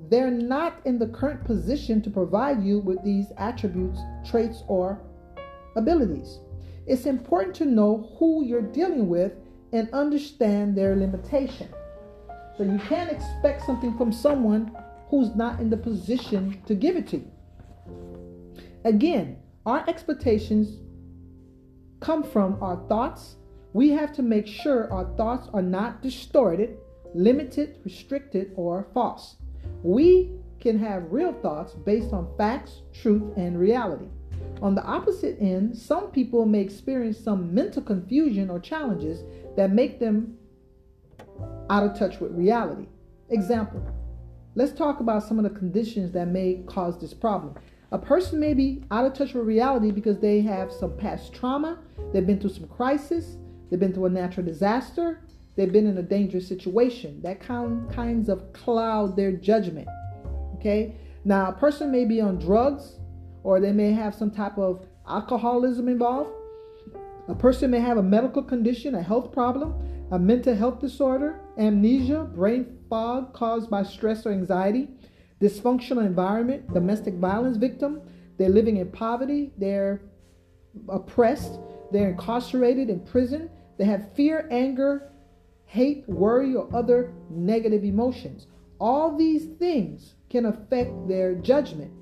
they're 0.09 0.31
not 0.31 0.81
in 0.85 0.99
the 0.99 1.09
current 1.09 1.45
position 1.45 2.01
to 2.03 2.11
provide 2.11 2.63
you 2.63 2.79
with 2.81 3.03
these 3.03 3.27
attributes, 3.39 3.99
traits, 4.25 4.63
or 4.69 5.01
abilities. 5.77 6.39
It's 6.87 7.07
important 7.07 7.55
to 7.57 7.65
know 7.65 8.15
who 8.19 8.45
you're 8.45 8.63
dealing 8.63 9.09
with 9.09 9.33
and 9.73 9.93
understand 9.93 10.77
their 10.77 10.95
limitation. 10.95 11.69
So 12.57 12.63
you 12.63 12.79
can't 12.89 13.11
expect 13.11 13.67
something 13.67 13.97
from 13.99 14.13
someone 14.13 14.77
who's 15.09 15.35
not 15.35 15.61
in 15.61 15.71
the 15.71 15.77
position 15.77 16.63
to 16.67 16.75
give 16.75 16.97
it 16.97 17.09
to 17.09 17.19
you. 17.19 17.31
Again, 18.85 19.39
our 19.67 19.85
expectations 19.89 20.79
come 22.01 22.23
from 22.23 22.63
our 22.63 22.77
thoughts. 22.89 23.37
We 23.73 23.91
have 23.91 24.13
to 24.15 24.23
make 24.23 24.47
sure 24.47 24.93
our 24.93 25.13
thoughts 25.17 25.49
are 25.53 25.63
not 25.63 26.03
distorted, 26.03 26.79
limited, 27.15 27.79
restricted, 27.85 28.53
or 28.55 28.87
false. 28.95 29.37
We 29.83 30.33
can 30.61 30.79
have 30.79 31.12
real 31.12 31.33
thoughts 31.33 31.74
based 31.74 32.12
on 32.12 32.29
facts, 32.37 32.83
truth, 32.93 33.22
and 33.37 33.59
reality. 33.59 34.09
On 34.62 34.74
the 34.74 34.85
opposite 34.85 35.37
end, 35.41 35.77
some 35.77 36.11
people 36.11 36.47
may 36.47 36.61
experience 36.61 37.18
some 37.18 37.55
mental 37.55 37.83
confusion 37.83 38.51
or 38.51 38.59
challenges 38.59 39.22
that 39.57 39.72
make 39.72 40.01
them 40.01 40.37
out 41.68 41.85
of 41.85 41.99
touch 41.99 42.20
with 42.20 42.33
reality. 42.33 42.87
Example 43.31 43.83
Let's 44.55 44.72
talk 44.72 45.01
about 45.01 45.22
some 45.22 45.39
of 45.39 45.45
the 45.45 45.59
conditions 45.59 46.12
that 46.12 46.29
may 46.29 46.62
cause 46.66 46.99
this 46.99 47.12
problem. 47.12 47.57
A 47.93 47.99
person 47.99 48.41
may 48.41 48.55
be 48.55 48.83
out 48.91 49.05
of 49.05 49.12
touch 49.12 49.35
with 49.35 49.45
reality 49.45 49.91
because 49.91 50.18
they 50.18 50.41
have 50.41 50.72
some 50.72 50.97
past 50.97 51.35
trauma, 51.35 51.79
they've 52.12 52.27
been 52.27 52.41
through 52.41 52.55
some 52.55 52.66
crisis, 52.68 53.37
they've 53.68 53.79
been 53.79 53.93
through 53.93 54.07
a 54.07 54.11
natural 54.11 54.47
disaster, 54.47 55.20
they've 55.57 55.73
been 55.73 55.87
in 55.87 55.99
a 55.99 56.03
dangerous 56.03 56.47
situation. 56.47 57.21
That 57.23 57.41
kind 57.41 57.91
kinds 57.91 58.29
of 58.29 58.53
cloud 58.53 59.17
their 59.17 59.33
judgment. 59.33 59.89
Okay? 60.55 60.97
Now, 61.25 61.49
a 61.49 61.53
person 61.53 61.91
may 61.91 62.05
be 62.05 62.21
on 62.21 62.39
drugs 62.39 62.97
or 63.43 63.61
they 63.61 63.73
may 63.73 63.93
have 63.93 64.15
some 64.15 64.31
type 64.31 64.59
of 64.59 64.87
alcoholism 65.09 65.89
involved. 65.89 66.31
A 67.29 67.35
person 67.35 67.71
may 67.71 67.81
have 67.81 67.97
a 67.97 68.03
medical 68.03 68.43
condition, 68.43 68.95
a 68.95 69.03
health 69.03 69.33
problem, 69.33 69.75
a 70.13 70.19
mental 70.19 70.55
health 70.55 70.81
disorder, 70.81 71.41
amnesia, 71.59 72.25
brain 72.25 72.79
fog 72.89 73.33
caused 73.33 73.69
by 73.69 73.83
stress 73.83 74.25
or 74.27 74.33
anxiety, 74.33 74.89
dysfunctional 75.41 76.07
environment, 76.07 76.73
domestic 76.73 77.15
violence 77.15 77.57
victim, 77.57 78.01
they're 78.39 78.49
living 78.49 78.77
in 78.77 78.91
poverty, 78.91 79.53
they're 79.59 80.03
oppressed, 80.89 81.59
they're 81.93 82.11
incarcerated 82.11 82.91
in 82.91 83.01
prison, 83.01 83.51
they 83.79 83.85
have 83.85 84.13
fear, 84.15 84.49
anger, 84.51 85.11
hate, 85.67 86.09
worry, 86.09 86.55
or 86.55 86.69
other 86.75 87.12
negative 87.31 87.85
emotions. 87.85 88.47
All 88.81 89.17
these 89.17 89.47
things 89.59 90.14
can 90.31 90.47
affect 90.47 91.09
their 91.09 91.35
judgment. 91.35 91.93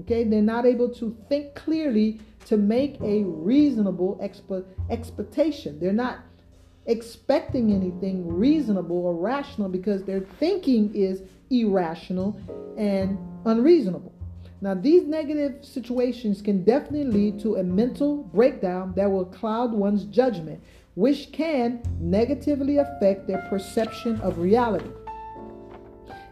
Okay, 0.00 0.24
they're 0.24 0.42
not 0.42 0.66
able 0.66 0.90
to 0.94 1.16
think 1.28 1.54
clearly 1.54 2.20
to 2.46 2.56
make 2.56 3.00
a 3.00 3.24
reasonable 3.24 4.18
expe- 4.22 4.64
expectation. 4.90 5.80
They're 5.80 5.92
not 5.92 6.20
expecting 6.86 7.72
anything 7.72 8.26
reasonable 8.28 8.98
or 8.98 9.14
rational 9.14 9.68
because 9.68 10.04
their 10.04 10.20
thinking 10.38 10.94
is 10.94 11.22
irrational 11.50 12.38
and 12.76 13.18
unreasonable. 13.44 14.12
Now, 14.60 14.74
these 14.74 15.04
negative 15.04 15.64
situations 15.64 16.40
can 16.40 16.64
definitely 16.64 17.04
lead 17.04 17.40
to 17.40 17.56
a 17.56 17.62
mental 17.62 18.18
breakdown 18.22 18.94
that 18.96 19.10
will 19.10 19.26
cloud 19.26 19.72
one's 19.72 20.04
judgment, 20.04 20.62
which 20.96 21.30
can 21.30 21.82
negatively 22.00 22.78
affect 22.78 23.26
their 23.26 23.46
perception 23.50 24.18
of 24.22 24.38
reality. 24.38 24.90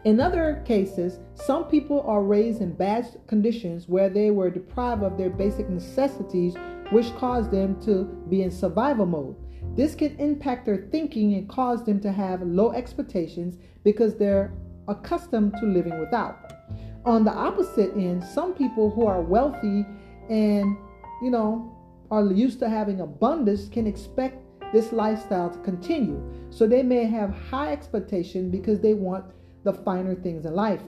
In 0.05 0.19
other 0.19 0.63
cases, 0.65 1.19
some 1.35 1.65
people 1.65 2.01
are 2.01 2.23
raised 2.23 2.61
in 2.61 2.73
bad 2.73 3.07
conditions 3.27 3.87
where 3.87 4.09
they 4.09 4.31
were 4.31 4.49
deprived 4.49 5.03
of 5.03 5.17
their 5.17 5.29
basic 5.29 5.69
necessities, 5.69 6.55
which 6.91 7.15
caused 7.15 7.51
them 7.51 7.79
to 7.81 8.03
be 8.29 8.41
in 8.41 8.51
survival 8.51 9.05
mode. 9.05 9.35
This 9.75 9.93
can 9.93 10.15
impact 10.17 10.65
their 10.65 10.87
thinking 10.91 11.35
and 11.35 11.47
cause 11.47 11.83
them 11.83 11.99
to 12.01 12.11
have 12.11 12.41
low 12.41 12.71
expectations 12.71 13.57
because 13.83 14.15
they're 14.15 14.51
accustomed 14.87 15.53
to 15.59 15.65
living 15.65 15.99
without. 15.99 16.53
On 17.05 17.23
the 17.23 17.33
opposite 17.33 17.95
end, 17.95 18.23
some 18.23 18.55
people 18.55 18.89
who 18.89 19.05
are 19.05 19.21
wealthy 19.21 19.85
and, 20.29 20.77
you 21.21 21.29
know, 21.29 21.71
are 22.09 22.25
used 22.25 22.59
to 22.59 22.69
having 22.69 23.01
abundance 23.01 23.69
can 23.69 23.85
expect 23.85 24.44
this 24.73 24.91
lifestyle 24.91 25.49
to 25.49 25.59
continue. 25.59 26.21
So 26.49 26.67
they 26.67 26.83
may 26.83 27.05
have 27.05 27.31
high 27.31 27.71
expectation 27.71 28.49
because 28.49 28.79
they 28.79 28.93
want 28.93 29.25
the 29.63 29.73
finer 29.73 30.15
things 30.15 30.45
in 30.45 30.53
life. 30.53 30.81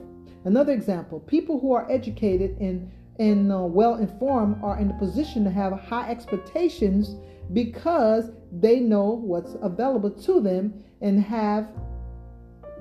Another 0.44 0.72
example, 0.72 1.20
people 1.20 1.58
who 1.60 1.72
are 1.72 1.90
educated 1.90 2.56
and 2.60 2.90
and 3.18 3.52
uh, 3.52 3.58
well 3.58 3.96
informed 3.96 4.56
are 4.62 4.78
in 4.78 4.86
the 4.86 4.94
position 4.94 5.42
to 5.42 5.50
have 5.50 5.72
high 5.72 6.08
expectations 6.08 7.16
because 7.52 8.30
they 8.52 8.78
know 8.78 9.10
what's 9.10 9.56
available 9.60 10.10
to 10.10 10.40
them 10.40 10.72
and 11.00 11.20
have 11.20 11.68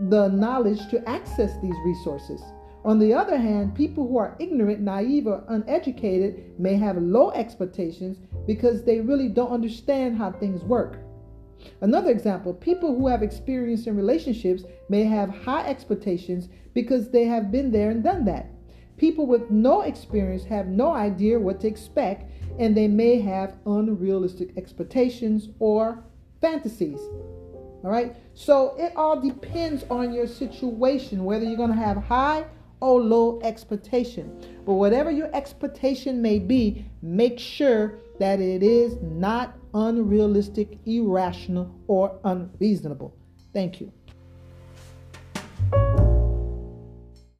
the 0.10 0.28
knowledge 0.28 0.88
to 0.89 1.10
access 1.10 1.60
these 1.62 1.76
resources. 1.84 2.41
On 2.86 3.00
the 3.00 3.14
other 3.14 3.38
hand, 3.38 3.76
people 3.76 4.08
who 4.08 4.18
are 4.18 4.36
ignorant, 4.39 4.80
naive, 4.80 5.28
or 5.28 5.43
uneducated 5.50 6.58
may 6.60 6.76
have 6.76 6.98
low 6.98 7.32
expectations 7.32 8.18
because 8.48 8.84
they 8.84 9.02
really 9.02 9.28
don't 9.28 9.52
understand 9.52 10.18
how 10.18 10.32
things 10.32 10.64
work. 10.64 10.98
Another 11.82 12.10
example 12.10 12.54
people 12.54 12.95
who 12.95 13.08
have 13.08 13.22
experience 13.22 13.86
in 13.86 13.95
relationships 13.95 14.64
may 14.89 15.04
have 15.04 15.30
high 15.30 15.68
expectations 15.68 16.50
because 16.74 17.10
they 17.10 17.26
have 17.26 17.52
been 17.52 17.72
there 17.72 17.91
and 17.91 18.04
done 18.04 18.26
that. 18.26 18.50
People 18.98 19.28
with 19.28 19.52
no 19.52 19.82
experience 19.82 20.43
have 20.45 20.68
no 20.68 20.91
idea 20.91 21.39
what 21.39 21.60
to 21.62 21.68
expect 21.68 22.32
and 22.58 22.76
they 22.76 22.88
may 22.88 23.20
have 23.20 23.58
unrealistic 23.66 24.58
expectations 24.58 25.50
or 25.60 26.04
fantasies. 26.41 27.00
All 27.84 27.91
right. 27.91 28.16
So 28.34 28.76
it 28.78 28.93
all 28.95 29.22
depends 29.22 29.84
on 29.89 30.14
your 30.14 30.28
situation, 30.28 31.24
whether 31.24 31.45
you're 31.45 31.58
going 31.58 31.70
to 31.70 31.76
have 31.76 31.98
high 31.98 32.45
oh 32.82 32.95
low 32.95 33.39
expectation. 33.43 34.61
But 34.65 34.73
whatever 34.73 35.11
your 35.11 35.34
expectation 35.36 36.21
may 36.21 36.39
be, 36.39 36.86
make 37.01 37.39
sure 37.39 37.99
that 38.19 38.39
it 38.39 38.63
is 38.63 38.97
not 39.01 39.55
unrealistic, 39.73 40.78
irrational, 40.86 41.73
or 41.88 42.19
unreasonable. 42.23 43.15
Thank 43.53 43.82
you. 43.82 43.91